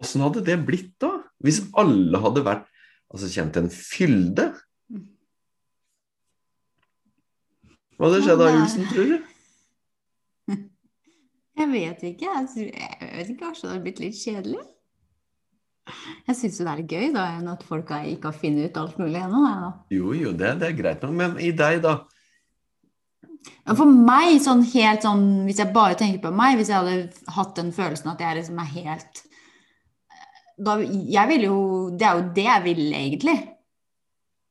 Åssen 0.00 0.24
hadde 0.24 0.44
det 0.44 0.56
blitt 0.66 0.94
da? 1.02 1.12
Hvis 1.44 1.62
alle 1.76 2.20
hadde 2.20 2.44
vært 2.46 2.66
altså 3.12 3.28
kjent 3.32 3.56
en 3.60 3.68
fylde? 3.72 4.50
Hva 7.96 8.08
hadde 8.10 8.22
skjedd 8.26 8.40
da, 8.42 8.48
Ja, 8.52 8.56
Julsen, 8.60 8.86
tror 8.92 9.10
du? 9.12 9.16
Jeg 11.56 11.68
vet 11.72 12.02
ikke. 12.10 12.26
Jeg, 12.28 12.48
tror- 12.52 12.74
jeg 12.76 13.12
vet 13.16 13.30
ikke, 13.32 13.44
Kanskje 13.46 13.68
det 13.68 13.72
har 13.76 13.84
blitt 13.86 14.02
litt 14.02 14.18
kjedelig? 14.20 14.64
Jeg 16.26 16.34
syns 16.36 16.58
jo 16.58 16.64
det 16.66 16.72
er 16.74 16.82
gøy, 16.90 17.06
da, 17.14 17.24
enn 17.38 17.48
at 17.48 17.62
folk 17.64 17.92
ikke 17.94 18.28
har 18.32 18.34
funnet 18.36 18.72
ut 18.72 18.78
alt 18.82 18.96
mulig 18.98 19.20
ennå. 19.22 19.70
Jo, 19.94 20.10
jo, 20.18 20.32
det, 20.34 20.56
det 20.60 20.68
er 20.72 20.76
greit 20.80 21.04
nok, 21.06 21.12
men 21.14 21.36
i 21.38 21.52
deg, 21.56 21.78
da? 21.84 21.92
Ja, 23.62 23.76
For 23.78 23.86
meg, 23.86 24.40
sånn 24.42 24.64
helt 24.72 25.06
sånn, 25.06 25.22
hvis 25.46 25.60
jeg 25.62 25.70
bare 25.76 25.94
tenker 26.00 26.24
på 26.26 26.32
meg, 26.34 26.56
hvis 26.58 26.72
jeg 26.72 26.80
hadde 26.82 27.32
hatt 27.36 27.54
den 27.60 27.70
følelsen 27.76 28.10
at 28.12 28.24
jeg 28.24 28.40
liksom 28.40 28.58
er 28.64 28.72
helt 28.74 29.22
da, 30.66 30.74
jeg 30.82 31.28
vil 31.30 31.42
jo, 31.44 31.56
Det 32.00 32.06
er 32.08 32.18
jo 32.18 32.28
det 32.34 32.44
jeg 32.48 32.62
vil, 32.64 32.84
egentlig. 32.96 33.34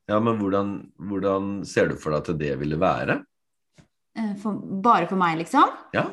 Ja, 0.07 0.19
men 0.21 0.37
hvordan, 0.39 0.73
hvordan 1.01 1.53
ser 1.67 1.89
du 1.91 1.95
for 1.99 2.13
deg 2.13 2.21
at 2.29 2.39
det 2.39 2.51
ville 2.61 2.77
være? 2.79 3.19
Eh, 4.15 4.33
For, 4.39 4.55
bare 4.85 5.07
for 5.09 5.19
meg, 5.19 5.37
liksom. 5.43 5.71
Ja, 5.95 6.05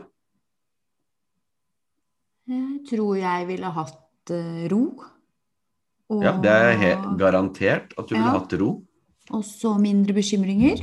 Jeg 2.50 2.80
tror 2.90 3.16
jeg 3.20 3.46
ville 3.48 3.70
hatt 3.76 4.30
eh, 4.34 4.64
ro. 4.72 4.82
Og, 6.12 6.22
ja 6.26 6.32
det 6.42 6.50
er 6.52 6.74
helt 6.80 7.04
garantert 7.20 7.94
at 7.96 8.08
du 8.10 8.16
ville 8.16 8.32
hatt 8.34 8.52
ro. 8.60 8.72
og 9.32 9.44
så 9.46 9.76
mindre 9.80 10.12
bekymringer. 10.16 10.82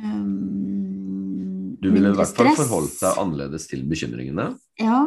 Um, 0.00 1.76
Du 1.80 1.90
ville 1.92 2.10
i 2.10 2.16
hvert 2.16 2.34
fall 2.36 2.50
forholdt 2.58 2.96
deg 3.00 3.18
annerledes 3.20 3.66
til 3.70 3.84
bekymringene. 3.88 4.50
Ja, 4.80 5.04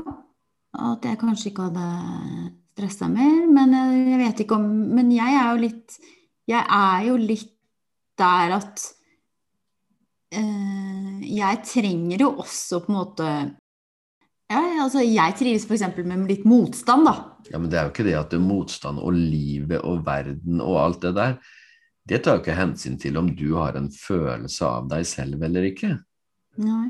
at 0.74 1.06
jeg 1.06 1.20
kanskje 1.22 1.52
ikke 1.52 1.68
hadde 1.70 1.88
stressa 2.74 3.10
mer. 3.12 3.44
Men 3.54 3.74
jeg, 3.78 4.06
jeg 4.14 4.22
vet 4.24 4.44
ikke 4.46 4.58
om 4.58 4.66
Men 4.98 5.12
jeg 5.14 5.36
er 5.38 5.52
jo 5.52 5.60
litt 5.62 5.98
Jeg 6.50 6.64
er 6.66 7.04
jo 7.10 7.18
litt 7.22 7.52
der 8.18 8.56
at 8.58 8.82
eh, 8.82 9.03
Jeg 10.34 11.60
trenger 11.68 12.24
jo 12.26 12.30
også 12.44 12.80
på 12.84 12.92
en 12.92 12.98
måte 12.98 13.28
ja, 14.52 14.60
altså 14.84 15.02
Jeg 15.02 15.34
trives 15.40 15.64
f.eks. 15.66 15.84
med 16.06 16.28
litt 16.30 16.44
motstand, 16.46 17.06
da. 17.08 17.14
Ja, 17.50 17.58
men 17.58 17.70
det 17.72 17.80
er 17.80 17.88
jo 17.88 17.94
ikke 17.94 18.06
det 18.06 18.16
at 18.20 18.30
det 18.34 18.38
er 18.38 18.44
motstand 18.46 19.00
og 19.02 19.16
livet 19.16 19.80
og 19.82 20.04
verden 20.06 20.62
og 20.62 20.78
alt 20.84 21.00
det 21.02 21.14
der. 21.18 21.38
Det 22.06 22.20
tar 22.24 22.38
jo 22.38 22.44
ikke 22.44 22.58
hensyn 22.60 22.98
til 23.00 23.18
om 23.18 23.30
du 23.34 23.56
har 23.56 23.78
en 23.80 23.88
følelse 23.90 24.68
av 24.68 24.90
deg 24.92 25.06
selv 25.08 25.42
eller 25.48 25.70
ikke. 25.72 25.94
Nei. 26.62 26.90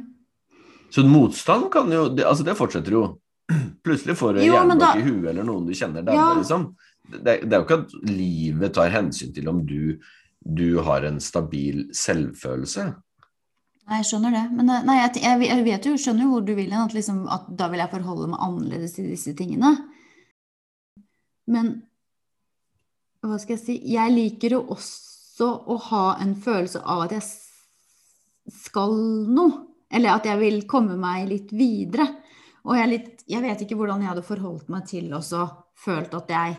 Så 0.93 1.05
motstand 1.07 1.69
kan 1.73 1.91
jo 1.93 2.07
det, 2.13 2.25
Altså, 2.27 2.43
det 2.45 2.57
fortsetter 2.57 2.91
jo. 2.97 3.03
Plutselig 3.85 4.17
får 4.17 4.39
du 4.39 4.43
men 4.67 4.77
da- 4.81 4.95
i 4.97 5.01
huet 5.05 5.29
eller 5.31 5.43
noen 5.47 5.65
du 5.67 5.73
kjenner 5.73 6.03
der, 6.03 6.13
Ja. 6.17 6.33
liksom. 6.35 6.73
Det, 7.09 7.41
det 7.47 7.53
er 7.53 7.59
jo 7.61 7.65
ikke 7.67 7.79
at 7.83 7.93
livet 8.09 8.73
tar 8.73 8.89
hensyn 8.89 9.33
til 9.33 9.47
om 9.49 9.63
du, 9.65 9.97
du 10.43 10.81
har 10.81 11.03
en 11.05 11.19
stabil 11.19 11.85
selvfølelse. 11.93 12.93
Nei, 13.83 13.99
jeg 13.99 14.07
skjønner 14.09 14.35
det. 14.35 14.43
Men 14.55 14.69
eh, 14.71 14.83
nei, 14.87 14.97
jeg, 15.01 15.23
jeg, 15.43 15.63
vet 15.65 15.87
jo, 15.89 15.95
skjønner 15.99 16.25
jo 16.25 16.35
hvor 16.35 16.45
du 16.47 16.53
vil 16.55 16.69
hen. 16.71 16.85
At, 16.85 16.95
liksom, 16.95 17.23
at 17.31 17.49
da 17.59 17.67
vil 17.71 17.83
jeg 17.83 17.91
forholde 17.91 18.29
meg 18.31 18.45
annerledes 18.45 18.95
til 18.95 19.09
disse 19.11 19.35
tingene. 19.37 19.73
Men 21.51 21.73
hva 23.23 23.37
skal 23.39 23.57
jeg 23.57 23.63
si 23.63 23.73
Jeg 23.91 24.11
liker 24.11 24.55
jo 24.55 24.61
også 24.75 25.49
å 25.67 25.77
ha 25.89 26.05
en 26.23 26.33
følelse 26.39 26.79
av 26.79 27.05
at 27.05 27.17
jeg 27.17 27.27
skal 28.63 28.95
noe. 29.31 29.69
Eller 29.93 30.15
at 30.15 30.25
jeg 30.25 30.39
vil 30.41 30.63
komme 30.69 30.95
meg 30.97 31.27
litt 31.29 31.51
videre. 31.53 32.07
Og 32.63 32.77
jeg, 32.79 32.89
litt, 32.89 33.25
jeg 33.29 33.43
vet 33.43 33.61
ikke 33.61 33.75
hvordan 33.77 34.01
jeg 34.01 34.13
hadde 34.13 34.25
forholdt 34.25 34.71
meg 34.71 34.87
til 34.89 35.11
også 35.13 35.43
følt 35.83 36.15
at 36.15 36.31
jeg 36.31 36.55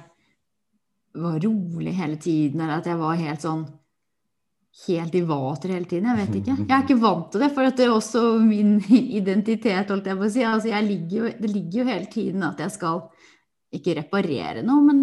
var 1.15 1.39
rolig 1.41 1.95
hele 1.95 2.19
tiden, 2.21 2.61
eller 2.61 2.83
at 2.83 2.89
jeg 2.91 2.99
var 3.01 3.19
helt 3.19 3.43
sånn 3.45 3.65
helt 4.87 5.15
i 5.15 5.21
vater 5.29 5.71
hele 5.75 5.87
tiden. 5.89 6.09
Jeg 6.11 6.19
vet 6.27 6.39
ikke. 6.41 6.57
Jeg 6.65 6.75
er 6.75 6.83
ikke 6.85 7.01
vant 7.03 7.29
til 7.33 7.45
det, 7.45 7.51
for 7.55 7.71
det 7.79 7.85
er 7.87 7.93
også 7.95 8.23
min 8.43 8.73
identitet, 9.21 9.93
holdt 9.93 10.11
jeg 10.11 10.19
på 10.19 10.27
å 10.27 10.33
si. 10.35 10.43
Altså, 10.49 10.81
ligger 10.83 11.17
jo, 11.21 11.31
det 11.41 11.51
ligger 11.53 11.81
jo 11.81 11.87
hele 11.93 12.11
tiden 12.11 12.43
at 12.47 12.59
jeg 12.65 12.75
skal 12.75 13.05
ikke 13.75 13.97
reparere 14.01 14.63
noe, 14.67 14.83
men 14.87 15.01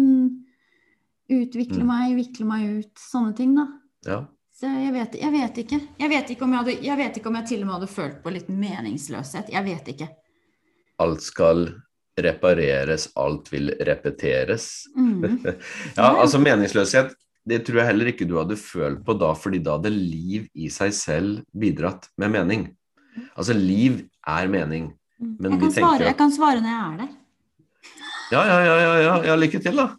utvikle 1.32 1.80
Mm. 1.82 1.88
meg, 1.88 2.14
vikle 2.18 2.44
meg 2.48 2.68
ut, 2.78 2.92
sånne 3.00 3.34
ting, 3.36 3.54
da. 3.56 3.66
Ja. 4.06 4.18
Så 4.52 4.68
jeg 4.68 4.92
vet, 4.94 5.14
jeg 5.18 5.32
vet 5.32 5.58
ikke. 5.64 5.78
Jeg 5.98 6.10
vet 6.12 6.30
ikke, 6.30 6.44
om 6.44 6.52
jeg, 6.52 6.60
hadde, 6.62 6.74
jeg 6.86 6.98
vet 7.00 7.16
ikke 7.18 7.30
om 7.32 7.38
jeg 7.40 7.46
til 7.48 7.62
og 7.62 7.66
med 7.66 7.74
hadde 7.78 7.88
følt 7.90 8.18
på 8.22 8.32
litt 8.34 8.48
meningsløshet. 8.52 9.48
Jeg 9.50 9.64
vet 9.66 9.88
ikke. 9.94 10.08
Alt 11.02 11.24
skal 11.24 11.64
repareres, 12.20 13.08
alt 13.18 13.48
vil 13.52 13.72
repeteres. 13.88 14.68
Mm. 14.94 15.40
Ja, 15.96 16.12
altså 16.20 16.38
meningsløshet, 16.42 17.14
det 17.48 17.58
tror 17.66 17.80
jeg 17.80 17.88
heller 17.90 18.10
ikke 18.12 18.26
du 18.28 18.36
hadde 18.38 18.56
følt 18.60 19.00
på 19.06 19.16
da, 19.18 19.32
fordi 19.34 19.58
da 19.64 19.76
hadde 19.78 19.90
liv 19.90 20.44
i 20.54 20.68
seg 20.70 20.92
selv 20.94 21.40
bidratt 21.58 22.06
med 22.20 22.30
mening. 22.36 22.68
Altså 23.34 23.56
liv 23.56 24.04
er 24.30 24.46
mening. 24.52 24.92
Men 25.18 25.56
jeg, 25.56 25.60
vi 25.60 25.66
kan 25.66 25.74
svare, 25.76 25.98
at- 26.00 26.06
jeg 26.12 26.18
kan 26.20 26.32
svare 26.34 26.62
når 26.62 26.70
jeg 26.72 26.84
er 26.86 26.96
der. 27.02 27.10
Ja, 28.32 28.42
ja, 28.48 28.58
ja, 28.64 28.76
ja, 28.80 28.92
ja, 29.02 29.16
ja 29.28 29.34
lykke 29.36 29.58
til, 29.60 29.76
da. 29.76 29.90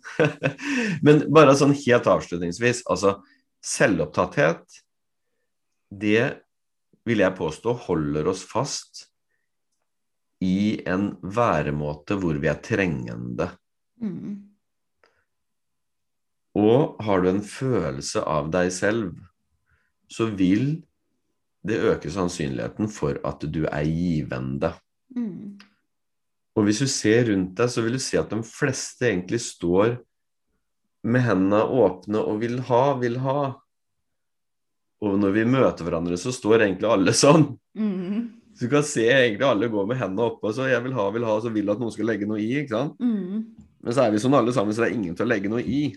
Men 1.05 1.19
bare 1.35 1.53
sånn 1.59 1.75
helt 1.77 2.07
avslutningsvis, 2.09 2.81
altså 2.89 3.17
selvopptatthet, 3.63 4.63
det 5.93 6.23
vil 7.05 7.21
jeg 7.21 7.35
påstå 7.37 7.75
holder 7.85 8.31
oss 8.31 8.41
fast 8.47 9.03
i 10.43 10.79
en 10.89 11.11
væremåte 11.21 12.17
hvor 12.19 12.39
vi 12.41 12.49
er 12.51 12.57
trengende. 12.65 13.51
Mm. 14.01 14.33
Og 16.59 17.01
har 17.01 17.23
du 17.23 17.29
en 17.31 17.43
følelse 17.45 18.21
av 18.29 18.51
deg 18.53 18.69
selv, 18.73 19.13
så 20.11 20.27
vil 20.29 20.83
det 21.65 21.79
øke 21.81 22.11
sannsynligheten 22.11 22.89
for 22.91 23.17
at 23.25 23.45
du 23.49 23.63
er 23.65 23.87
givende. 23.87 24.73
Mm. 25.15 25.55
Og 26.53 26.67
hvis 26.67 26.83
du 26.83 26.89
ser 26.91 27.25
rundt 27.31 27.55
deg, 27.57 27.71
så 27.71 27.81
vil 27.81 27.97
du 27.97 28.03
se 28.03 28.19
at 28.19 28.29
de 28.29 28.41
fleste 28.45 29.07
egentlig 29.07 29.41
står 29.41 29.97
med 31.03 31.25
hendene 31.25 31.63
åpne 31.65 32.21
og 32.21 32.43
vil 32.43 32.59
ha, 32.69 32.83
vil 33.01 33.17
ha. 33.23 33.39
Og 35.03 35.17
når 35.19 35.33
vi 35.35 35.49
møter 35.49 35.87
hverandre, 35.87 36.19
så 36.19 36.31
står 36.31 36.67
egentlig 36.67 36.91
alle 36.91 37.15
sånn. 37.17 37.49
Mm. 37.75 38.29
Så 38.53 38.67
du 38.67 38.71
kan 38.71 38.85
se 38.85 39.07
egentlig 39.09 39.47
alle 39.47 39.71
gå 39.71 39.83
med 39.89 39.97
hendene 39.99 40.29
oppe, 40.29 40.51
og 40.51 40.55
så 40.55 40.69
jeg 40.69 40.83
vil 40.85 40.93
ha, 40.95 41.09
vil 41.15 41.25
ha, 41.27 41.39
så 41.41 41.51
vil 41.51 41.73
at 41.73 41.81
noen 41.81 41.93
skal 41.95 42.07
legge 42.11 42.29
noe 42.29 42.39
i. 42.39 42.51
ikke 42.61 42.75
sant? 42.75 43.01
Mm. 43.01 43.71
Men 43.83 43.95
så 43.95 44.05
er 44.05 44.13
vi 44.13 44.21
sånn 44.21 44.37
alle 44.37 44.53
sammen, 44.55 44.75
så 44.75 44.85
det 44.85 44.91
er 44.91 44.99
ingen 44.99 45.17
til 45.17 45.25
å 45.25 45.31
legge 45.33 45.51
noe 45.51 45.63
i. 45.65 45.87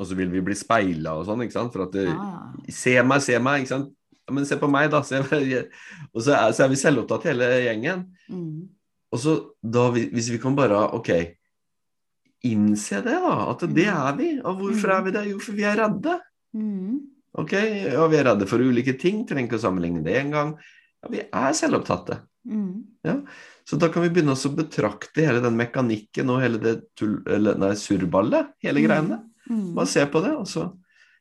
Og 0.00 0.06
så 0.08 0.16
vil 0.16 0.30
vi 0.32 0.40
bli 0.40 0.54
speila 0.56 1.12
og 1.20 1.26
sånn, 1.28 1.42
ikke 1.44 1.52
sant. 1.58 1.72
For 1.74 1.84
at 1.84 1.92
det, 1.92 2.06
Ja, 2.08 2.14
ja. 2.16 2.72
Se 2.72 2.94
meg, 3.04 3.20
se 3.24 3.36
meg, 3.42 3.62
ikke 3.66 3.74
sant. 3.74 3.90
Ja, 4.24 4.32
men 4.36 4.46
se 4.48 4.56
på 4.56 4.68
meg, 4.70 4.88
da. 4.92 5.00
Og 6.14 6.22
så 6.24 6.32
er, 6.36 6.52
så 6.56 6.64
er 6.64 6.70
vi 6.72 6.78
selvopptatt 6.80 7.26
hele 7.28 7.48
gjengen. 7.66 8.06
Mm. 8.32 8.68
Og 9.12 9.18
så 9.20 9.34
da, 9.60 9.88
hvis 9.92 10.30
vi 10.32 10.38
kan 10.40 10.54
bare, 10.56 10.78
ok, 10.96 11.10
innse 12.48 13.02
det 13.04 13.16
da, 13.20 13.34
at 13.52 13.60
det 13.68 13.86
Mm. 13.86 14.06
er 14.06 14.16
vi. 14.16 14.28
Og 14.40 14.58
hvorfor 14.60 14.90
er 14.96 15.02
vi 15.04 15.10
det? 15.10 15.24
Jo, 15.30 15.38
for 15.38 15.52
vi 15.52 15.64
er 15.68 15.76
redde. 15.76 16.20
Mm. 16.56 17.00
Ok, 17.38 17.52
ja, 17.52 18.06
vi 18.08 18.16
er 18.16 18.24
redde 18.30 18.46
for 18.48 18.58
ulike 18.58 18.96
ting, 18.98 19.26
trenger 19.26 19.46
ikke 19.50 19.58
å 19.60 19.66
sammenligne 19.66 20.02
det 20.04 20.16
engang. 20.24 20.56
Ja, 21.02 21.08
vi 21.12 21.20
er 21.20 21.52
selvopptatte. 21.52 22.22
Mm. 22.48 23.26
Så 23.68 23.78
da 23.78 23.88
kan 23.92 24.02
vi 24.02 24.08
begynne 24.10 24.32
å 24.34 24.54
betrakte 24.56 25.22
hele 25.26 25.40
den 25.44 25.56
mekanikken 25.58 26.30
og 26.30 26.40
hele 26.42 26.58
det 26.58 26.76
tull, 26.96 27.20
eller, 27.26 27.58
nei, 27.60 27.74
surballet, 27.74 28.54
hele 28.62 28.80
Mm. 28.80 28.86
greiene. 28.88 29.29
Mm. 29.50 29.74
Bare 29.74 29.86
se 29.90 30.04
på 30.06 30.20
det, 30.24 30.30
og 30.38 30.46
så 30.46 30.68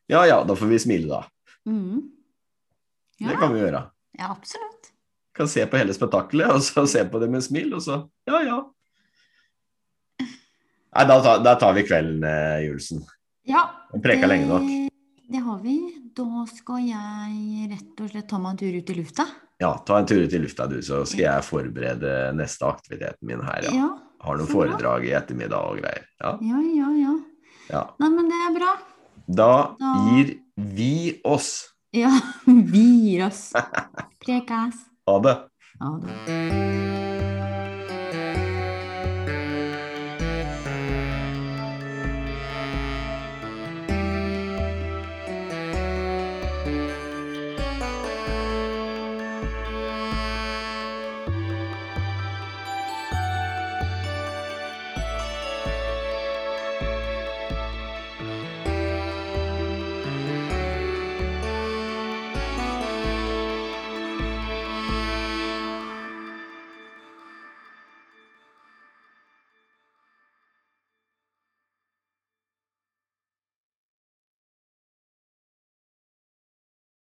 Ja 0.09 0.23
ja, 0.25 0.39
da 0.45 0.55
får 0.57 0.67
vi 0.71 0.79
smile, 0.79 1.07
da. 1.09 1.23
Mm. 1.69 2.01
Ja. 3.19 3.27
Det 3.31 3.37
kan 3.41 3.53
vi 3.53 3.59
gjøre. 3.63 3.83
ja, 4.19 4.29
absolutt. 4.31 4.91
Kan 5.35 5.47
se 5.47 5.65
på 5.69 5.77
hele 5.77 5.93
spetakkelet, 5.93 6.51
og 6.55 6.61
så 6.65 6.85
se 6.87 7.03
på 7.09 7.19
det 7.21 7.29
med 7.33 7.41
smil, 7.45 7.73
og 7.77 7.81
så 7.85 8.03
ja 8.27 8.41
ja. 8.45 8.59
Nei, 10.19 11.05
da, 11.05 11.19
tar- 11.21 11.43
da 11.45 11.53
tar 11.55 11.73
vi 11.77 11.83
kvelden, 11.85 12.23
eh, 12.25 12.63
Julesen. 12.65 13.03
Ja. 13.45 13.61
Vi 13.93 14.01
preka 14.01 14.27
lenge 14.27 14.47
nok. 14.49 14.65
Det 15.29 15.41
har 15.45 15.59
vi. 15.61 15.75
Da 16.17 16.25
skal 16.49 16.81
jeg 16.89 17.69
rett 17.71 18.01
og 18.01 18.09
slett 18.09 18.27
ta 18.27 18.39
meg 18.41 18.55
en 18.55 18.57
tur 18.57 18.73
ut 18.79 18.89
i 18.89 18.95
lufta. 18.97 19.25
Ja, 19.61 19.69
ta 19.85 19.99
en 19.99 20.07
tur 20.09 20.23
ut 20.25 20.33
i 20.33 20.39
lufta, 20.41 20.65
du, 20.67 20.79
så 20.81 21.03
skal 21.05 21.21
jeg 21.27 21.45
forberede 21.45 22.13
neste 22.35 22.65
aktiviteten 22.65 23.27
min 23.29 23.43
her. 23.45 23.67
Ja. 23.69 23.75
Ja. 23.77 23.89
Har 24.25 24.35
noen 24.39 24.49
foredrag 24.51 25.05
i 25.07 25.13
ettermiddag 25.15 25.61
og 25.69 25.77
greier. 25.79 26.07
Ja, 26.19 26.33
Ja, 26.43 26.59
ja, 26.75 26.89
ja. 27.05 27.13
Ja. 27.69 27.83
Nei, 27.99 28.09
men 28.09 28.29
det 28.31 28.39
er 28.47 28.53
bra. 28.59 28.71
Da 29.27 29.49
Da- 29.79 29.93
gir 30.09 30.35
vi 30.55 31.19
oss. 31.23 31.51
Ja, 31.93 32.11
vi 32.45 32.85
gir 33.09 33.27
oss. 33.27 33.51
Prekas. 34.25 34.75
Ha 35.07 35.19
det. 35.25 35.37
Ha 35.79 35.93
det. 36.05 37.08